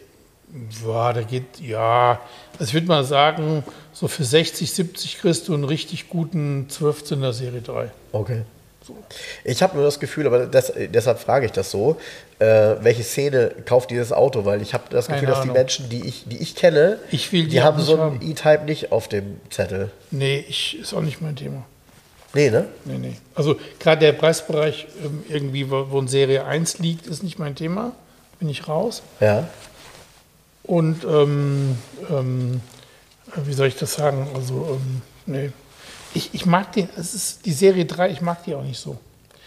ja, 0.85 1.13
da 1.13 1.21
geht, 1.21 1.59
ja, 1.61 2.19
also 2.53 2.65
ich 2.65 2.73
würde 2.73 2.87
mal 2.87 3.03
sagen, 3.03 3.63
so 3.93 4.07
für 4.07 4.23
60, 4.23 4.71
70 4.71 5.19
kriegst 5.19 5.47
du 5.47 5.53
einen 5.53 5.63
richtig 5.63 6.09
guten 6.09 6.67
12er 6.69 7.31
Serie 7.31 7.61
3. 7.61 7.91
Okay. 8.11 8.41
Ich 9.43 9.61
habe 9.61 9.75
nur 9.75 9.85
das 9.85 9.99
Gefühl, 9.99 10.25
aber 10.25 10.47
das, 10.47 10.73
deshalb 10.75 11.19
frage 11.19 11.45
ich 11.45 11.51
das 11.51 11.69
so, 11.69 11.97
äh, 12.39 12.75
welche 12.81 13.03
Szene 13.03 13.51
kauft 13.65 13.91
dieses 13.91 14.11
Auto? 14.11 14.45
Weil 14.45 14.63
ich 14.63 14.73
habe 14.73 14.85
das 14.89 15.05
Keine 15.05 15.19
Gefühl, 15.21 15.35
dass 15.35 15.43
die. 15.43 15.51
Menschen, 15.51 15.89
die 15.89 16.07
ich, 16.07 16.23
die 16.27 16.37
ich 16.37 16.55
kenne, 16.55 16.97
Ich 17.11 17.29
die 17.29 17.47
die 17.47 17.61
haben 17.61 17.79
so 17.79 18.01
einen. 18.01 18.19
E-Type 18.19 18.63
nicht 18.65 18.91
auf 18.91 19.07
dem 19.07 19.39
Zettel. 19.51 19.91
Nee, 20.09 20.43
ich, 20.47 20.79
ist 20.79 20.93
auch 20.95 21.01
nicht 21.01 21.21
mein 21.21 21.35
Thema. 21.35 21.65
Nee, 22.33 22.49
ne? 22.51 22.67
Nee, 22.85 22.97
nee. 22.97 23.15
Also 23.35 23.59
gerade 23.79 24.01
der 24.01 24.13
Preisbereich 24.13 24.87
ähm, 25.03 25.23
irgendwie, 25.27 25.69
wo, 25.69 25.99
ein 25.99 26.07
Serie 26.07 26.45
1 26.45 26.79
liegt, 26.79 27.07
ist 27.07 27.23
nicht 27.23 27.39
mein 27.39 27.55
Thema. 27.55 27.93
Bin 28.39 28.49
ich 28.49 28.67
raus. 28.67 29.01
Ja. 29.19 29.47
Und 30.63 31.03
ähm, 31.03 31.77
ähm, 32.09 32.61
wie 33.35 33.53
soll 33.53 33.67
ich 33.67 33.75
das 33.75 33.93
sagen? 33.93 34.27
Also, 34.35 34.79
ähm, 34.79 35.01
nee. 35.25 35.51
Ich, 36.13 36.33
ich 36.33 36.45
mag 36.45 36.71
den, 36.73 36.89
es 36.97 37.13
ist 37.13 37.45
die 37.45 37.51
Serie 37.51 37.85
3, 37.85 38.09
ich 38.11 38.21
mag 38.21 38.43
die 38.43 38.55
auch 38.55 38.63
nicht 38.63 38.79
so. 38.79 38.97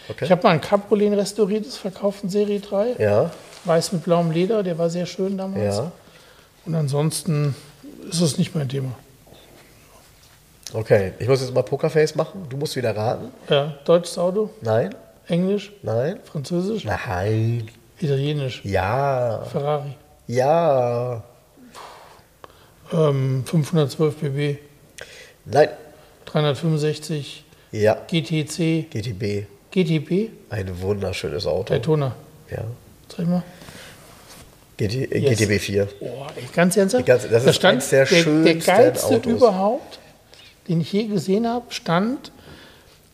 Okay. 0.09 0.25
Ich 0.25 0.31
habe 0.31 0.43
mal 0.43 0.51
ein 0.51 0.61
Cabriolet 0.61 1.07
ein 1.07 1.19
restauriertes 1.19 1.77
verkauft 1.77 2.23
in 2.23 2.29
Serie 2.29 2.59
3. 2.59 2.95
Ja, 2.99 3.31
Weiß 3.65 3.93
mit 3.93 4.03
blauem 4.03 4.31
Leder, 4.31 4.61
der 4.61 4.77
war 4.77 4.89
sehr 4.89 5.05
schön 5.05 5.37
damals. 5.37 5.77
ja. 5.77 5.91
Und 6.65 6.75
ansonsten 6.75 7.55
ist 8.09 8.21
es 8.21 8.37
nicht 8.37 8.55
mein 8.55 8.67
Thema. 8.69 8.93
Okay, 10.73 11.11
ich 11.19 11.27
muss 11.27 11.41
jetzt 11.41 11.53
mal 11.53 11.61
Pokerface 11.61 12.15
machen. 12.15 12.45
Du 12.49 12.57
musst 12.57 12.75
wieder 12.75 12.95
raten. 12.95 13.31
Ja, 13.49 13.75
deutsches 13.85 14.17
Auto, 14.17 14.49
Nein, 14.61 14.95
Englisch, 15.27 15.71
nein, 15.83 16.19
Französisch, 16.23 16.83
nein. 16.85 17.69
Italienisch, 17.99 18.61
Ja, 18.65 19.43
Ferrari. 19.51 19.95
ja, 20.27 21.23
Ähm, 22.91 23.43
512 23.45 24.19
pp, 24.19 24.59
nein. 25.45 25.69
365 26.25 27.43
Ja, 27.71 27.95
GTC, 28.07 28.87
GTB. 28.89 29.45
GTP, 29.71 30.29
Ein 30.49 30.79
wunderschönes 30.81 31.47
Auto. 31.47 31.73
Daytona. 31.73 32.13
Ja. 32.51 32.63
Sag 33.09 33.19
ich 33.19 33.27
mal. 33.27 33.43
GT, 34.77 35.11
äh, 35.11 35.17
Yes. 35.19 35.37
GTB 35.39 35.59
4. 35.59 35.87
Oh, 36.01 36.25
ganz 36.53 36.77
ernsthaft? 36.77 37.05
Ganz- 37.05 37.27
das 37.29 37.43
Da 37.45 37.49
ist 37.49 37.65
eins 37.65 37.89
der 37.89 38.05
der, 38.05 38.15
der 38.17 38.23
schönsten 38.23 38.59
geilste 38.59 39.05
Autos. 39.07 39.31
überhaupt, 39.33 39.99
den 40.67 40.81
ich 40.81 40.91
je 40.93 41.05
gesehen 41.05 41.47
habe, 41.47 41.65
stand, 41.69 42.31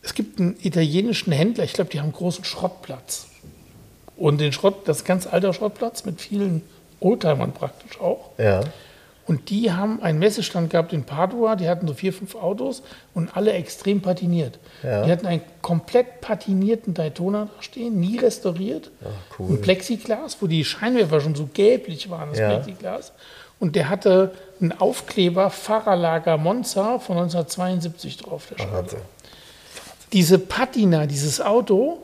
es 0.02 0.14
gibt 0.14 0.40
einen 0.40 0.56
italienischen 0.62 1.32
Händler, 1.32 1.64
ich 1.64 1.72
glaube, 1.72 1.90
die 1.90 1.98
haben 1.98 2.06
einen 2.06 2.12
großen 2.14 2.44
Schrottplatz. 2.44 3.26
Und 4.16 4.38
den 4.40 4.52
Schrott, 4.52 4.86
das 4.86 4.98
ist 4.98 5.02
ein 5.04 5.08
ganz 5.08 5.26
alter 5.26 5.52
Schrottplatz 5.52 6.04
mit 6.04 6.20
vielen 6.20 6.62
Oldtimern 7.00 7.52
praktisch 7.52 8.00
auch. 8.00 8.30
Ja. 8.38 8.60
Und 9.26 9.48
die 9.50 9.70
haben 9.70 10.02
einen 10.02 10.18
Messestand 10.18 10.70
gehabt 10.70 10.92
in 10.92 11.04
Padua, 11.04 11.54
die 11.54 11.68
hatten 11.68 11.86
so 11.86 11.94
vier, 11.94 12.12
fünf 12.12 12.34
Autos 12.34 12.82
und 13.14 13.36
alle 13.36 13.52
extrem 13.52 14.00
patiniert. 14.00 14.58
Ja. 14.82 15.04
Die 15.04 15.12
hatten 15.12 15.26
einen 15.26 15.42
komplett 15.62 16.20
patinierten 16.20 16.94
Daytona 16.94 17.48
da 17.56 17.62
stehen, 17.62 18.00
nie 18.00 18.18
restauriert. 18.18 18.90
cool. 19.38 19.50
Ein 19.50 19.60
Plexiglas, 19.60 20.38
wo 20.40 20.48
die 20.48 20.64
Scheinwerfer 20.64 21.20
schon 21.20 21.34
so 21.36 21.48
gelblich 21.52 22.10
waren, 22.10 22.30
das 22.30 22.40
Ja. 22.40 22.48
Plexiglas. 22.48 23.12
Und 23.60 23.76
der 23.76 23.88
hatte 23.90 24.32
einen 24.60 24.72
Aufkleber 24.72 25.50
Fahrerlager 25.50 26.36
Monza 26.38 26.98
von 26.98 27.16
1972 27.18 28.16
drauf. 28.16 28.46
Der 28.50 28.58
Scheibe. 28.64 28.96
Diese 30.12 30.38
Patina, 30.38 31.06
dieses 31.06 31.40
Auto, 31.40 31.98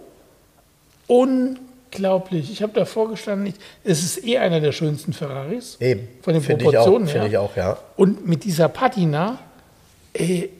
unglaublich. 1.06 2.50
Ich 2.52 2.62
habe 2.62 2.72
davor 2.72 3.08
gestanden, 3.10 3.46
ich- 3.48 3.54
es 3.84 4.02
ist 4.04 4.24
eh 4.24 4.38
einer 4.38 4.60
der 4.60 4.72
schönsten 4.72 5.12
Ferraris. 5.12 5.76
Eben. 5.80 6.08
Von 6.22 6.34
den 6.34 6.42
Finde 6.42 6.62
ich 6.64 6.68
auch, 6.68 6.72
Proportionen 6.84 7.06
her. 7.06 7.12
Finde 7.14 7.28
ich 7.28 7.38
auch, 7.38 7.56
ja. 7.56 7.76
Und 7.96 8.26
mit 8.26 8.44
dieser 8.44 8.68
Patina, 8.68 9.38
ey, 10.12 10.50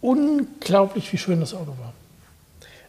unglaublich, 0.00 1.12
wie 1.12 1.18
schön 1.18 1.40
das 1.40 1.54
Auto 1.54 1.74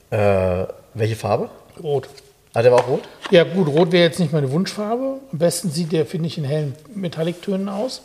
war. 0.10 0.64
Äh, 0.64 0.68
welche 0.94 1.16
Farbe? 1.16 1.50
Rot. 1.82 2.10
Ah, 2.58 2.64
der 2.64 2.72
war 2.72 2.80
auch 2.80 2.88
rot? 2.88 3.04
Ja, 3.30 3.44
gut, 3.44 3.68
rot 3.68 3.92
wäre 3.92 4.06
jetzt 4.06 4.20
nicht 4.20 4.34
meine 4.34 4.52
Wunschfarbe. 4.52 5.20
Am 5.32 5.38
besten 5.38 5.70
sieht 5.70 5.92
der, 5.92 6.08
finde 6.08 6.26
ich, 6.26 6.40
in 6.40 6.44
hellen 6.44 6.74
Metalliktönen 6.96 7.70
aus. 7.70 8.02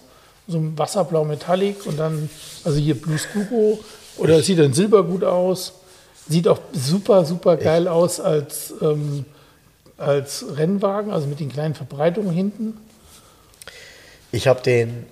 So 0.47 0.59
ein 0.59 0.79
Wasserblau 0.79 1.25
Metallic 1.25 1.87
und 1.87 1.99
dann, 1.99 2.29
also 2.63 2.79
hier 2.79 3.01
Blue 3.01 3.17
Scuro. 3.17 3.79
Oder 4.19 4.41
es 4.41 4.45
sieht 4.45 4.59
dann 4.59 4.75
silbergut 4.75 5.25
aus. 5.25 5.73
Sieht 6.29 6.49
auch 6.49 6.59
super, 6.75 7.25
super 7.25 7.57
geil 7.57 7.89
aus 7.89 8.21
als, 8.21 8.75
ähm, 8.83 9.25
als 9.97 10.45
Rennwagen, 10.55 11.13
also 11.13 11.29
mit 11.29 11.41
den 11.41 11.51
kleinen 11.51 11.75
Verbreitungen 11.75 12.35
hinten. 12.35 12.77
Ich 14.33 14.49
habe 14.49 14.61
den, 14.61 15.07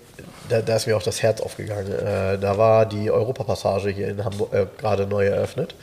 da, 0.50 0.60
da 0.60 0.76
ist 0.76 0.86
mir 0.86 0.98
auch 0.98 1.02
das 1.02 1.22
Herz 1.22 1.40
aufgegangen. 1.40 1.90
Äh, 1.90 2.38
da 2.38 2.58
war 2.58 2.84
die 2.84 3.10
Europapassage 3.10 3.88
hier 3.88 4.08
in 4.08 4.22
Hamburg 4.22 4.52
äh, 4.52 4.66
gerade 4.76 5.06
neu 5.06 5.24
eröffnet. 5.24 5.74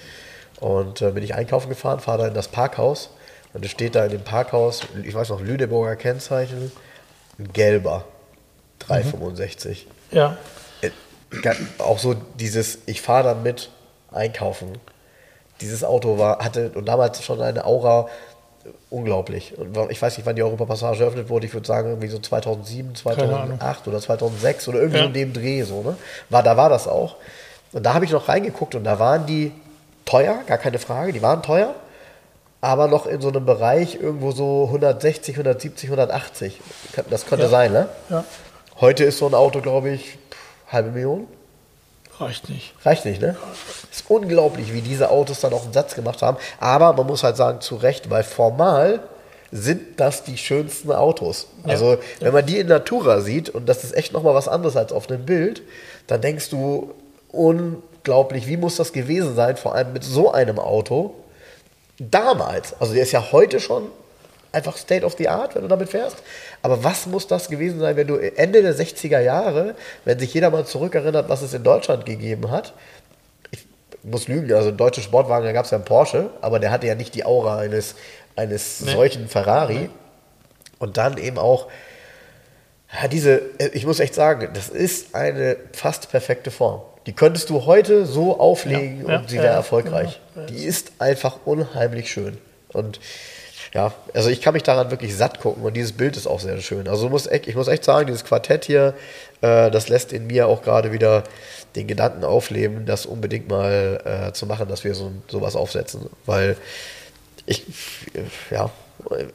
Und 0.60 1.02
äh, 1.02 1.10
bin 1.10 1.24
ich 1.24 1.34
einkaufen 1.34 1.70
gefahren, 1.70 2.00
fahre 2.00 2.20
da 2.20 2.28
in 2.28 2.36
das 2.36 2.50
Parkhaus. 2.50 3.10
Und 3.54 3.66
es 3.66 3.72
steht 3.72 3.96
da 3.96 4.06
in 4.06 4.12
dem 4.12 4.24
Parkhaus, 4.24 4.82
ich 5.04 5.14
weiß 5.16 5.30
noch, 5.30 5.42
Lüneburger 5.42 5.96
Kennzeichen, 5.96 6.72
ein 7.40 7.54
gelber 7.54 8.06
365. 8.80 9.88
Ja, 10.12 10.38
Äh, 10.82 10.92
auch 11.80 12.00
so 12.00 12.16
dieses, 12.40 12.80
ich 12.86 13.02
fahre 13.02 13.24
dann 13.24 13.44
mit 13.44 13.70
einkaufen. 14.12 14.78
Dieses 15.62 15.84
Auto 15.84 16.18
war, 16.20 16.40
hatte 16.44 16.72
und 16.76 16.86
damals 16.86 17.24
schon 17.24 17.42
eine 17.42 17.66
Aura 17.66 18.08
äh, 18.66 18.70
unglaublich. 18.90 19.58
Und 19.58 19.76
ich 19.92 20.02
weiß 20.02 20.18
nicht, 20.18 20.26
wann 20.26 20.36
die 20.36 20.44
Europapassage 20.44 21.02
eröffnet 21.04 21.30
wurde. 21.30 21.48
Ich 21.48 21.54
würde 21.54 21.68
sagen, 21.68 21.90
irgendwie 21.90 22.08
so 22.08 22.20
2007, 22.20 22.86
Ahnung. 22.88 22.96
2008 22.96 23.88
oder 23.88 24.00
2006 24.00 24.68
oder 24.68 24.80
irgendwie 24.80 25.00
Ja. 25.00 25.06
in 25.06 25.14
dem 25.14 25.34
Dreh. 25.34 25.64
So, 25.64 25.82
ne? 25.82 25.98
war, 26.30 26.44
da 26.44 26.56
war 26.58 26.70
das 26.70 26.88
auch. 26.88 27.16
Und 27.74 27.84
da 27.84 27.94
habe 27.94 28.06
ich 28.06 28.12
noch 28.12 28.30
reingeguckt 28.30 28.76
und 28.76 28.84
da 28.84 29.00
waren 29.00 29.26
die 29.26 29.52
teuer, 30.06 30.40
gar 30.48 30.58
keine 30.58 30.80
Frage, 30.80 31.12
die 31.12 31.22
waren 31.22 31.42
teuer. 31.44 31.76
Aber 32.62 32.88
noch 32.88 33.06
in 33.06 33.22
so 33.22 33.28
einem 33.30 33.46
Bereich 33.46 33.96
irgendwo 34.02 34.32
so 34.32 34.64
160, 34.66 35.36
170, 35.36 35.90
180. 35.90 36.60
Das 37.10 37.26
könnte 37.26 37.46
Ja. 37.46 37.50
sein, 37.52 37.72
ne? 37.72 37.88
ja, 38.10 38.24
Heute 38.82 39.04
ist 39.04 39.20
so 39.20 39.28
ein 39.28 39.34
Auto, 39.34 39.62
glaube 39.62 39.90
ich, 39.90 40.18
halbe 40.72 40.90
Million. 40.92 41.28
reicht 42.20 42.50
nicht. 42.50 42.74
Reicht 42.84 43.06
nicht, 43.06 43.22
ne? 43.22 43.36
Ist 43.92 44.06
unglaublich, 44.10 44.74
wie 44.74 44.82
diese 44.82 45.12
Autos 45.12 45.40
dann 45.42 45.54
auch 45.54 45.64
einen 45.64 45.74
Satz 45.74 45.94
gemacht 45.94 46.22
haben. 46.24 46.38
Aber 46.60 46.94
man 46.94 47.06
muss 47.06 47.24
halt 47.24 47.38
sagen, 47.38 47.62
zu 47.62 47.76
Recht, 47.76 48.10
weil 48.10 48.24
formal 48.24 49.02
sind 49.52 50.00
das 50.00 50.24
die 50.24 50.38
schönsten 50.38 50.92
Autos. 50.92 51.48
Ja. 51.64 51.72
Also, 51.72 51.98
wenn 52.20 52.34
man 52.34 52.46
die 52.46 52.58
in 52.60 52.68
Natura 52.68 53.22
sieht, 53.22 53.50
und 53.50 53.70
das 53.70 53.84
ist 53.84 53.96
echt 53.96 54.14
nochmal 54.14 54.34
was 54.34 54.48
anderes 54.48 54.76
als 54.76 54.92
auf 54.92 55.10
einem 55.10 55.26
Bild, 55.26 55.62
dann 56.08 56.22
denkst 56.22 56.50
du, 56.50 56.92
unglaublich, 57.32 58.48
wie 58.48 58.58
muss 58.58 58.76
das 58.78 58.94
gewesen 58.94 59.36
sein, 59.36 59.56
vor 59.58 59.76
allem 59.76 59.94
mit 59.94 60.04
so 60.04 60.32
einem 60.32 60.60
Auto 60.60 61.14
damals. 62.00 62.74
Also, 62.80 62.94
der 62.94 63.04
ist 63.04 63.12
ja 63.12 63.32
heute 63.32 63.60
schon 63.60 63.90
einfach 64.52 64.78
State 64.78 65.06
of 65.06 65.16
the 65.18 65.28
Art, 65.28 65.56
wenn 65.56 65.62
du 65.64 65.68
damit 65.68 65.90
fährst. 65.90 66.18
Aber 66.62 66.84
was 66.84 67.06
muss 67.06 67.28
das 67.28 67.50
gewesen 67.50 67.80
sein, 67.80 67.96
wenn 67.96 68.08
du 68.08 68.16
Ende 68.16 68.62
der 68.62 68.74
60er 68.76 69.20
Jahre, 69.20 69.76
wenn 70.06 70.18
sich 70.20 70.34
jeder 70.34 70.50
mal 70.50 70.66
zurückerinnert, 70.66 71.30
was 71.30 71.42
es 71.42 71.54
in 71.54 71.64
Deutschland 71.64 72.06
gegeben 72.06 72.50
hat, 72.50 72.74
ich 73.52 73.68
muss 74.04 74.28
lügen, 74.28 74.52
also 74.54 74.72
deutsche 74.72 75.02
Sportwagen, 75.02 75.46
da 75.46 75.52
gab 75.52 75.66
es 75.66 75.72
ja 75.72 75.78
einen 75.78 75.86
Porsche, 75.86 76.30
aber 76.42 76.60
der 76.60 76.72
hatte 76.72 76.88
ja 76.88 76.96
nicht 76.96 77.14
die 77.14 77.26
Aura 77.26 77.58
eines, 77.58 77.96
eines 78.36 78.82
Nee. 78.82 78.92
solchen 78.94 79.28
Ferrari. 79.28 79.90
Und 80.80 80.98
dann 80.98 81.18
eben 81.18 81.38
auch, 81.38 81.68
ja, 83.02 83.08
diese, 83.08 83.42
äh, 83.60 83.70
ich 83.74 83.86
muss 83.86 84.00
echt 84.00 84.16
sagen, 84.16 84.50
das 84.54 84.70
ist 84.70 85.14
eine 85.14 85.58
fast 85.74 86.10
perfekte 86.10 86.52
Form. 86.52 86.82
Die 87.08 87.14
könntest 87.14 87.50
du 87.50 87.66
heute 87.66 88.06
so 88.06 88.38
auflegen 88.38 89.04
Ja, 89.04 89.14
ja, 89.14 89.20
und 89.20 89.30
sie 89.30 89.38
wäre 89.38 89.48
erfolgreich. 89.48 90.20
Die 90.50 90.66
ist 90.66 90.92
einfach 91.00 91.38
unheimlich 91.46 92.12
schön. 92.12 92.38
Und 92.74 93.00
ja, 93.74 93.94
also 94.14 94.30
ich 94.30 94.42
kann 94.42 94.54
mich 94.54 94.64
daran 94.64 94.92
wirklich 94.92 95.16
satt 95.16 95.40
gucken 95.40 95.64
und 95.64 95.76
dieses 95.76 95.94
Bild 95.94 96.18
ist 96.18 96.28
auch 96.28 96.42
sehr 96.42 96.60
schön. 96.60 96.88
Also 96.88 97.10
muss 97.10 97.28
ich 97.28 97.56
muss 97.56 97.70
echt 97.70 97.86
sagen, 97.86 98.08
dieses 98.08 98.26
Quartett 98.26 98.66
hier, 98.66 98.94
äh, 99.42 99.72
das 99.72 99.88
lässt 99.88 100.12
in 100.12 100.28
mir 100.28 100.48
auch 100.48 100.64
gerade 100.64 100.92
wieder 100.92 101.24
den 101.76 101.88
Gedanken 101.88 102.26
aufleben, 102.26 102.86
das 102.86 103.06
unbedingt 103.06 103.48
mal 103.50 104.28
äh, 104.30 104.34
zu 104.34 104.46
machen, 104.46 104.68
dass 104.68 104.84
wir 104.84 104.94
so 104.94 105.12
sowas 105.28 105.56
aufsetzen, 105.56 106.10
weil 106.26 106.58
ich 107.46 107.64
ja 108.52 108.70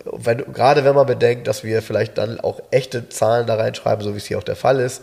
wenn, 0.04 0.52
gerade 0.52 0.84
wenn 0.84 0.94
man 0.94 1.06
bedenkt, 1.06 1.46
dass 1.46 1.64
wir 1.64 1.82
vielleicht 1.82 2.18
dann 2.18 2.40
auch 2.40 2.60
echte 2.70 3.08
Zahlen 3.08 3.46
da 3.46 3.54
reinschreiben, 3.54 4.04
so 4.04 4.14
wie 4.14 4.18
es 4.18 4.26
hier 4.26 4.38
auch 4.38 4.42
der 4.42 4.56
Fall 4.56 4.80
ist, 4.80 5.02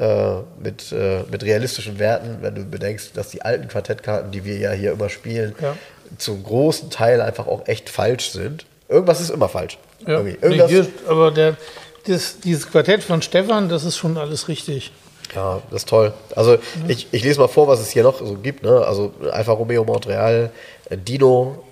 äh, 0.00 0.36
mit, 0.58 0.92
äh, 0.92 1.24
mit 1.30 1.42
realistischen 1.42 1.98
Werten, 1.98 2.38
wenn 2.40 2.54
du 2.54 2.64
bedenkst, 2.64 3.18
dass 3.18 3.28
die 3.28 3.42
alten 3.42 3.68
Quartettkarten, 3.68 4.30
die 4.30 4.46
wir 4.46 4.56
ja 4.56 4.72
hier 4.72 4.92
immer 4.92 5.10
spielen, 5.10 5.54
ja. 5.60 5.76
zum 6.16 6.42
großen 6.42 6.88
Teil 6.88 7.20
einfach 7.20 7.46
auch 7.46 7.68
echt 7.68 7.90
falsch 7.90 8.30
sind. 8.30 8.64
Irgendwas 8.88 9.20
ist 9.20 9.28
immer 9.28 9.50
falsch. 9.50 9.76
Ja. 10.06 10.22
Nee, 10.22 10.38
hier, 10.68 10.86
aber 11.06 11.30
der, 11.30 11.58
das, 12.06 12.40
dieses 12.40 12.70
Quartett 12.70 13.02
von 13.02 13.20
Stefan, 13.20 13.68
das 13.68 13.84
ist 13.84 13.98
schon 13.98 14.16
alles 14.16 14.48
richtig. 14.48 14.90
Ja, 15.34 15.60
das 15.70 15.82
ist 15.82 15.88
toll. 15.90 16.14
Also 16.34 16.56
ich, 16.88 17.08
ich 17.12 17.22
lese 17.22 17.38
mal 17.38 17.48
vor, 17.48 17.68
was 17.68 17.80
es 17.80 17.90
hier 17.90 18.02
noch 18.02 18.18
so 18.18 18.36
gibt. 18.36 18.62
Ne? 18.62 18.82
Also 18.84 19.12
Alfa 19.30 19.52
Romeo 19.52 19.84
Montreal, 19.84 20.50
Dino 20.90 21.62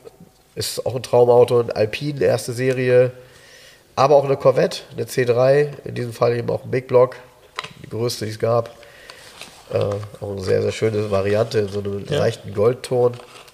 ist 0.55 0.85
auch 0.85 0.95
ein 0.95 1.03
Traumauto, 1.03 1.61
ein 1.61 1.71
Alpine, 1.71 2.23
erste 2.23 2.53
Serie, 2.53 3.11
aber 3.97 4.17
auch 4.17 4.25
eine 4.25 4.37
Corvette, 4.37 4.81
eine 4.93 5.07
C3, 5.07 5.69
in 5.85 5.95
diesem 5.95 6.13
Fall 6.13 6.37
eben 6.37 6.51
auch 6.51 6.65
ein 6.65 6.71
Big 6.71 6.89
Block, 6.89 7.17
die 7.83 7.89
größte, 7.89 8.25
die 8.25 8.33
es 8.33 8.39
gab. 8.39 8.71
Äh, 9.73 9.79
auch 9.79 10.33
eine 10.33 10.41
sehr, 10.41 10.63
sehr 10.63 10.73
schöne 10.73 11.11
Variante 11.11 11.61
in 11.61 11.69
so 11.69 11.81
einem 11.81 12.05
ja. 12.09 12.19
leichten 12.19 12.55
Goldton 12.55 13.13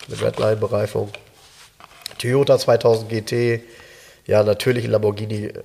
mit 0.09 0.23
Redline-Bereifung. 0.23 1.11
Toyota 2.19 2.59
2000 2.59 3.09
GT, 3.09 3.61
ja, 4.27 4.43
natürlich 4.43 4.85
ein 4.85 4.91
Lamborghini 4.91 5.47
äh, 5.47 5.63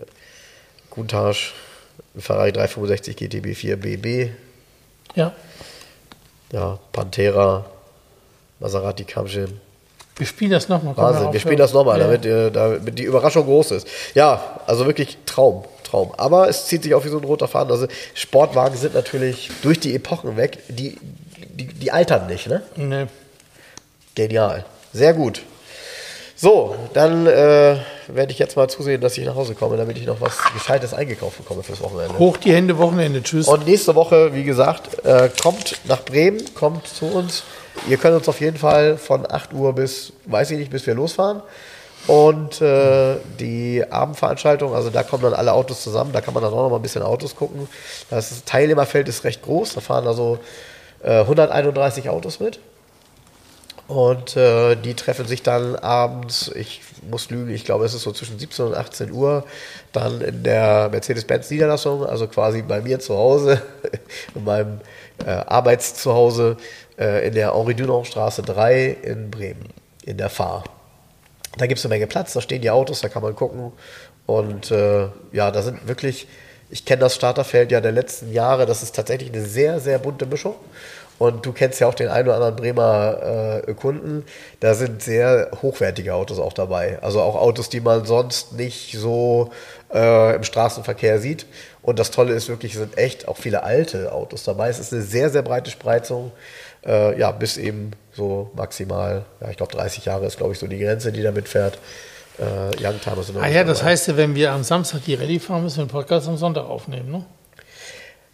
Countach, 0.90 1.54
ein 2.16 2.22
Ferrari 2.22 2.52
365 2.52 3.16
GTB4 3.16 3.76
BB. 3.76 4.32
Ja. 5.16 5.34
Ja, 6.52 6.80
Pantera, 6.92 7.66
Maserati 8.60 9.04
Camgin. 9.04 9.62
Wir 10.16 10.26
spielen 10.26 10.52
das 10.52 10.68
nochmal. 10.68 10.98
Wahnsinn, 10.98 11.32
wir 11.32 11.40
spielen 11.40 11.58
das 11.58 11.74
nochmal, 11.74 12.00
ja. 12.00 12.06
damit, 12.06 12.26
äh, 12.26 12.52
damit 12.52 13.00
die 13.00 13.04
Überraschung 13.04 13.46
groß 13.46 13.72
ist. 13.72 13.88
Ja, 14.16 14.60
also 14.66 14.86
wirklich 14.86 15.18
Traum, 15.26 15.64
Traum. 15.90 16.14
Aber 16.18 16.50
es 16.50 16.66
zieht 16.68 16.84
sich 16.84 16.94
auch 16.94 17.06
wie 17.06 17.10
so 17.10 17.18
ein 17.18 17.24
roter 17.24 17.48
Faden. 17.48 17.72
Also 17.72 17.88
Sportwagen 18.14 18.78
sind 18.78 18.94
natürlich 18.94 19.50
durch 19.62 19.80
die 19.80 19.96
Epochen 19.96 20.38
weg, 20.38 20.60
die, 20.68 20.98
die, 21.38 21.66
die 21.68 21.92
altern 21.92 22.28
nicht, 22.28 22.48
ne? 22.48 22.62
Nee. 22.76 23.06
Genial. 24.16 24.66
Sehr 24.94 25.14
gut. 25.14 25.42
So, 26.36 26.76
dann 26.94 27.28
äh, 27.28 27.78
werde 28.08 28.32
ich 28.32 28.40
jetzt 28.40 28.56
mal 28.56 28.70
zusehen, 28.70 29.02
dass 29.02 29.18
ich 29.18 29.26
nach 29.26 29.36
Hause 29.36 29.56
komme, 29.56 29.76
damit 29.76 29.98
ich 29.98 30.06
noch 30.06 30.22
was 30.22 30.38
Gescheites 30.54 30.94
eingekauft 30.94 31.38
bekomme 31.38 31.64
fürs 31.64 31.82
Wochenende. 31.82 32.18
Hoch 32.18 32.38
die 32.38 32.54
Hände, 32.54 32.78
Wochenende. 32.78 33.22
Tschüss. 33.22 33.48
Und 33.48 33.66
nächste 33.68 33.94
Woche, 33.96 34.34
wie 34.34 34.46
gesagt, 34.46 35.04
äh, 35.06 35.30
kommt 35.42 35.82
nach 35.86 36.02
Bremen, 36.06 36.42
kommt 36.56 36.88
zu 36.88 37.08
uns. 37.08 37.44
Ihr 37.90 37.98
könnt 37.98 38.16
uns 38.16 38.30
auf 38.30 38.40
jeden 38.40 38.58
Fall 38.58 38.98
von 38.98 39.30
8 39.30 39.54
Uhr 39.54 39.74
bis, 39.74 40.14
weiß 40.26 40.52
ich 40.52 40.60
nicht, 40.60 40.72
bis 40.72 40.88
wir 40.88 40.96
losfahren. 40.96 41.42
Und 42.08 42.62
äh, 42.62 43.18
die 43.40 43.84
Abendveranstaltung, 43.88 44.74
also 44.74 44.90
da 44.90 45.04
kommen 45.04 45.24
dann 45.24 45.34
alle 45.34 45.54
Autos 45.54 45.84
zusammen, 45.84 46.12
da 46.12 46.22
kann 46.22 46.34
man 46.34 46.42
dann 46.42 46.54
auch 46.54 46.64
noch 46.64 46.70
mal 46.70 46.78
ein 46.78 46.82
bisschen 46.82 47.04
Autos 47.04 47.36
gucken. 47.36 47.68
Das 48.10 48.44
Teilnehmerfeld 48.46 49.08
ist 49.10 49.24
recht 49.24 49.44
groß, 49.44 49.76
da 49.76 49.82
fahren 49.82 50.08
also 50.08 50.40
äh, 51.04 51.20
131 51.20 52.10
Autos 52.10 52.40
mit. 52.40 52.60
Und 53.88 54.38
äh, 54.38 54.76
die 54.76 54.94
treffen 54.94 55.26
sich 55.26 55.42
dann 55.42 55.76
abends, 55.76 56.52
ich 56.54 56.82
muss 57.10 57.32
lügen, 57.32 57.50
ich 57.50 57.66
glaube, 57.66 57.86
es 57.86 57.96
ist 57.96 58.04
so 58.04 58.12
zwischen 58.12 58.38
17 58.38 58.68
und 58.68 58.76
18 58.76 59.12
Uhr, 59.12 59.46
dann 59.94 60.22
in 60.22 60.44
der 60.44 60.90
Mercedes-Benz-Niederlassung, 60.90 62.06
also 62.06 62.28
quasi 62.28 62.62
bei 62.62 62.82
mir 62.82 63.00
zu 63.00 63.18
Hause, 63.18 63.64
in 64.36 64.44
meinem 64.44 64.82
äh, 65.26 65.32
Arbeitszuhause 65.32 66.58
äh, 67.00 67.28
in 67.28 67.34
der 67.34 67.56
Henri-Dunant-Straße 67.56 68.44
3 68.44 68.98
in 69.02 69.32
Bremen, 69.32 69.70
in 70.06 70.18
der 70.18 70.30
Fahr. 70.30 70.64
Da 71.60 71.68
gibt 71.68 71.78
es 71.78 71.86
eine 71.86 71.94
Menge 71.94 72.08
Platz, 72.08 72.34
da 72.34 72.42
stehen 72.42 72.62
die 72.62 72.72
Autos, 72.72 73.02
da 73.02 73.10
kann 73.10 73.22
man 73.22 73.36
gucken. 73.36 73.74
Und 74.26 74.72
äh, 74.72 75.08
ja, 75.34 75.52
da 75.52 75.62
sind 75.62 75.88
wirklich, 75.88 76.28
ich 76.70 76.86
kenne 76.86 77.02
das 77.02 77.16
Starterfeld 77.16 77.72
ja 77.72 77.82
der 77.82 77.92
letzten 77.92 78.32
Jahre, 78.32 78.66
das 78.66 78.82
ist 78.82 78.96
tatsächlich 78.96 79.34
eine 79.34 79.44
sehr, 79.44 79.82
sehr 79.82 80.00
bunte 80.00 80.26
Mischung. 80.26 80.56
Und 81.18 81.46
du 81.46 81.52
kennst 81.52 81.82
ja 81.82 81.88
auch 81.88 81.94
den 81.94 82.08
einen 82.08 82.30
oder 82.30 82.38
anderen 82.38 82.56
Bremer 82.56 83.64
äh, 83.68 83.74
Kunden. 83.74 84.24
Da 84.62 84.74
sind 84.74 85.04
sehr 85.04 85.52
hochwertige 85.62 86.14
Autos 86.16 86.40
auch 86.40 86.54
dabei. 86.54 86.98
Also 87.02 87.22
auch 87.22 87.36
Autos, 87.36 87.68
die 87.68 87.82
man 87.82 88.06
sonst 88.06 88.54
nicht 88.54 88.98
so 88.98 89.52
äh, 89.94 90.36
im 90.36 90.44
Straßenverkehr 90.44 91.20
sieht. 91.20 91.46
Und 91.82 92.00
das 92.00 92.12
Tolle 92.12 92.34
ist 92.34 92.48
wirklich, 92.48 92.74
es 92.74 92.80
sind 92.80 92.98
echt 92.98 93.28
auch 93.28 93.36
viele 93.36 93.64
alte 93.64 94.14
Autos 94.14 94.46
dabei. 94.46 94.70
Es 94.70 94.80
ist 94.80 94.94
eine 94.94 95.02
sehr, 95.02 95.30
sehr 95.30 95.42
breite 95.42 95.72
Spreizung. 95.72 96.32
Äh, 96.86 97.20
ja, 97.20 97.32
bis 97.32 97.58
eben 97.58 97.92
so 98.14 98.52
maximal, 98.56 99.26
ja, 99.42 99.50
ich 99.50 99.58
glaube 99.58 99.72
30 99.74 100.06
Jahre 100.06 100.26
ist, 100.26 100.38
glaube 100.38 100.54
ich, 100.54 100.60
so 100.60 100.68
die 100.68 100.80
Grenze, 100.80 101.12
die 101.12 101.22
da 101.22 101.32
mitfährt. 101.32 101.78
Äh, 102.40 102.84
Youngtimer 102.84 103.22
sind 103.24 103.38
Ah 103.38 103.48
ja, 103.48 103.64
das 103.64 103.84
heißt 103.84 104.08
ja, 104.08 104.18
wenn 104.18 104.34
wir 104.34 104.52
am 104.52 104.64
Samstag 104.64 105.04
die 105.06 105.16
Rallye 105.16 105.40
fahren, 105.40 105.64
müssen 105.64 105.78
wir 105.78 105.86
den 105.86 105.92
Podcast 105.92 106.28
am 106.28 106.38
Sonntag 106.38 106.66
aufnehmen, 106.66 107.12
ne? 107.12 107.26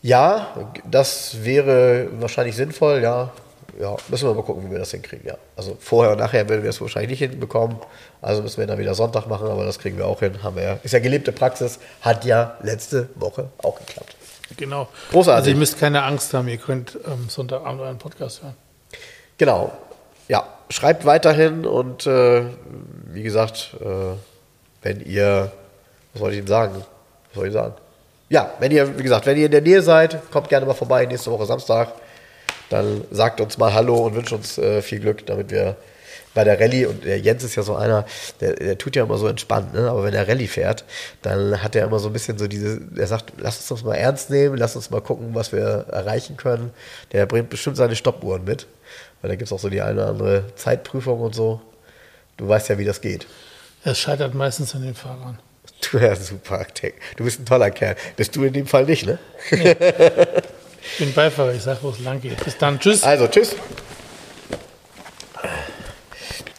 Ja, 0.01 0.69
das 0.89 1.43
wäre 1.43 2.09
wahrscheinlich 2.19 2.55
sinnvoll, 2.55 3.01
ja. 3.01 3.31
Ja, 3.79 3.97
müssen 4.07 4.29
wir 4.29 4.35
mal 4.35 4.43
gucken, 4.43 4.65
wie 4.67 4.71
wir 4.71 4.77
das 4.77 4.91
hinkriegen, 4.91 5.27
ja. 5.27 5.35
Also 5.57 5.75
vorher 5.79 6.11
und 6.13 6.19
nachher 6.19 6.47
werden 6.47 6.61
wir 6.61 6.69
es 6.69 6.79
wahrscheinlich 6.79 7.19
nicht 7.19 7.31
hinbekommen. 7.31 7.77
Also 8.21 8.43
müssen 8.43 8.59
wir 8.59 8.67
dann 8.67 8.77
wieder 8.77 8.93
Sonntag 8.93 9.27
machen, 9.27 9.47
aber 9.47 9.65
das 9.65 9.79
kriegen 9.79 9.97
wir 9.97 10.05
auch 10.05 10.19
hin. 10.19 10.43
Haben 10.43 10.57
wir 10.57 10.63
ja. 10.63 10.79
Ist 10.83 10.93
ja 10.93 10.99
gelebte 10.99 11.31
Praxis, 11.31 11.79
hat 12.01 12.23
ja 12.23 12.57
letzte 12.61 13.09
Woche 13.15 13.49
auch 13.57 13.79
geklappt. 13.79 14.15
Genau. 14.57 14.87
Großartig. 15.11 15.37
Also 15.37 15.49
ihr 15.51 15.55
müsst 15.55 15.79
keine 15.79 16.03
Angst 16.03 16.33
haben, 16.33 16.47
ihr 16.47 16.57
könnt 16.57 16.97
ähm, 17.05 17.29
Sonntagabend 17.29 17.81
euren 17.81 17.97
Podcast 17.97 18.43
hören. 18.43 18.55
Genau. 19.37 19.75
Ja, 20.27 20.47
schreibt 20.69 21.05
weiterhin 21.05 21.65
und 21.65 22.07
äh, 22.07 22.43
wie 23.07 23.23
gesagt, 23.23 23.75
äh, 23.81 24.15
wenn 24.81 25.01
ihr, 25.01 25.51
was 26.13 26.21
soll 26.21 26.31
ich 26.31 26.37
Ihnen 26.39 26.47
sagen? 26.47 26.75
Was 27.29 27.35
soll 27.35 27.47
ich 27.47 27.53
sagen? 27.53 27.73
Ja, 28.29 28.51
wenn 28.59 28.71
ihr, 28.71 28.97
wie 28.97 29.03
gesagt, 29.03 29.25
wenn 29.25 29.37
ihr 29.37 29.45
in 29.45 29.51
der 29.51 29.61
Nähe 29.61 29.81
seid, 29.81 30.31
kommt 30.31 30.49
gerne 30.49 30.65
mal 30.65 30.73
vorbei 30.73 31.05
nächste 31.05 31.31
Woche 31.31 31.45
Samstag. 31.45 31.89
Dann 32.69 33.03
sagt 33.11 33.39
uns 33.39 33.57
mal 33.57 33.73
Hallo 33.73 33.97
und 33.97 34.15
wünscht 34.15 34.33
uns 34.33 34.57
äh, 34.57 34.81
viel 34.81 34.99
Glück, 34.99 35.25
damit 35.27 35.51
wir 35.51 35.75
bei 36.35 36.43
der 36.43 36.59
Rallye, 36.59 36.85
und 36.85 37.03
der 37.03 37.19
Jens 37.19 37.43
ist 37.43 37.55
ja 37.55 37.63
so 37.63 37.75
einer, 37.75 38.05
der, 38.41 38.53
der 38.53 38.77
tut 38.77 38.95
ja 38.95 39.03
immer 39.03 39.17
so 39.17 39.27
entspannt, 39.27 39.73
ne? 39.73 39.89
aber 39.89 40.03
wenn 40.03 40.13
er 40.13 40.27
Rallye 40.27 40.47
fährt, 40.47 40.83
dann 41.23 41.63
hat 41.63 41.75
er 41.75 41.85
immer 41.85 41.97
so 41.97 42.09
ein 42.09 42.13
bisschen 42.13 42.37
so 42.37 42.47
diese, 42.47 42.79
er 42.95 43.07
sagt, 43.07 43.33
lass 43.37 43.57
uns 43.57 43.67
das 43.69 43.83
mal 43.83 43.95
ernst 43.95 44.29
nehmen, 44.29 44.57
lass 44.57 44.75
uns 44.75 44.91
mal 44.91 45.01
gucken, 45.01 45.33
was 45.33 45.51
wir 45.51 45.85
erreichen 45.91 46.37
können. 46.37 46.71
Der 47.13 47.25
bringt 47.25 47.49
bestimmt 47.49 47.77
seine 47.77 47.95
Stoppuhren 47.95 48.43
mit, 48.43 48.67
weil 49.21 49.29
da 49.29 49.35
gibt 49.35 49.47
es 49.47 49.53
auch 49.53 49.59
so 49.59 49.69
die 49.69 49.81
eine 49.81 50.01
oder 50.01 50.09
andere 50.09 50.43
Zeitprüfung 50.55 51.21
und 51.21 51.33
so. 51.33 51.61
Du 52.37 52.47
weißt 52.47 52.69
ja, 52.69 52.77
wie 52.77 52.85
das 52.85 53.01
geht. 53.01 53.25
Es 53.83 53.97
scheitert 53.97 54.35
meistens 54.35 54.75
an 54.75 54.83
den 54.83 54.93
Fahrern. 54.95 55.39
Du 55.91 55.97
ja 55.97 56.15
super, 56.15 56.65
Du 57.15 57.23
bist 57.23 57.39
ein 57.39 57.45
toller 57.45 57.71
Kerl. 57.71 57.95
Bist 58.15 58.35
du 58.35 58.43
in 58.43 58.53
dem 58.53 58.65
Fall 58.65 58.85
nicht, 58.85 59.05
ne? 59.05 59.19
Nee. 59.51 59.75
Ich 60.91 60.99
bin 60.99 61.13
Beifahrer, 61.13 61.53
ich 61.53 61.63
sag, 61.63 61.81
wo 61.81 61.89
es 61.89 61.99
lang 61.99 62.21
geht. 62.21 62.43
Bis 62.43 62.57
dann, 62.57 62.79
tschüss. 62.79 63.03
Also, 63.03 63.27
tschüss. 63.27 63.55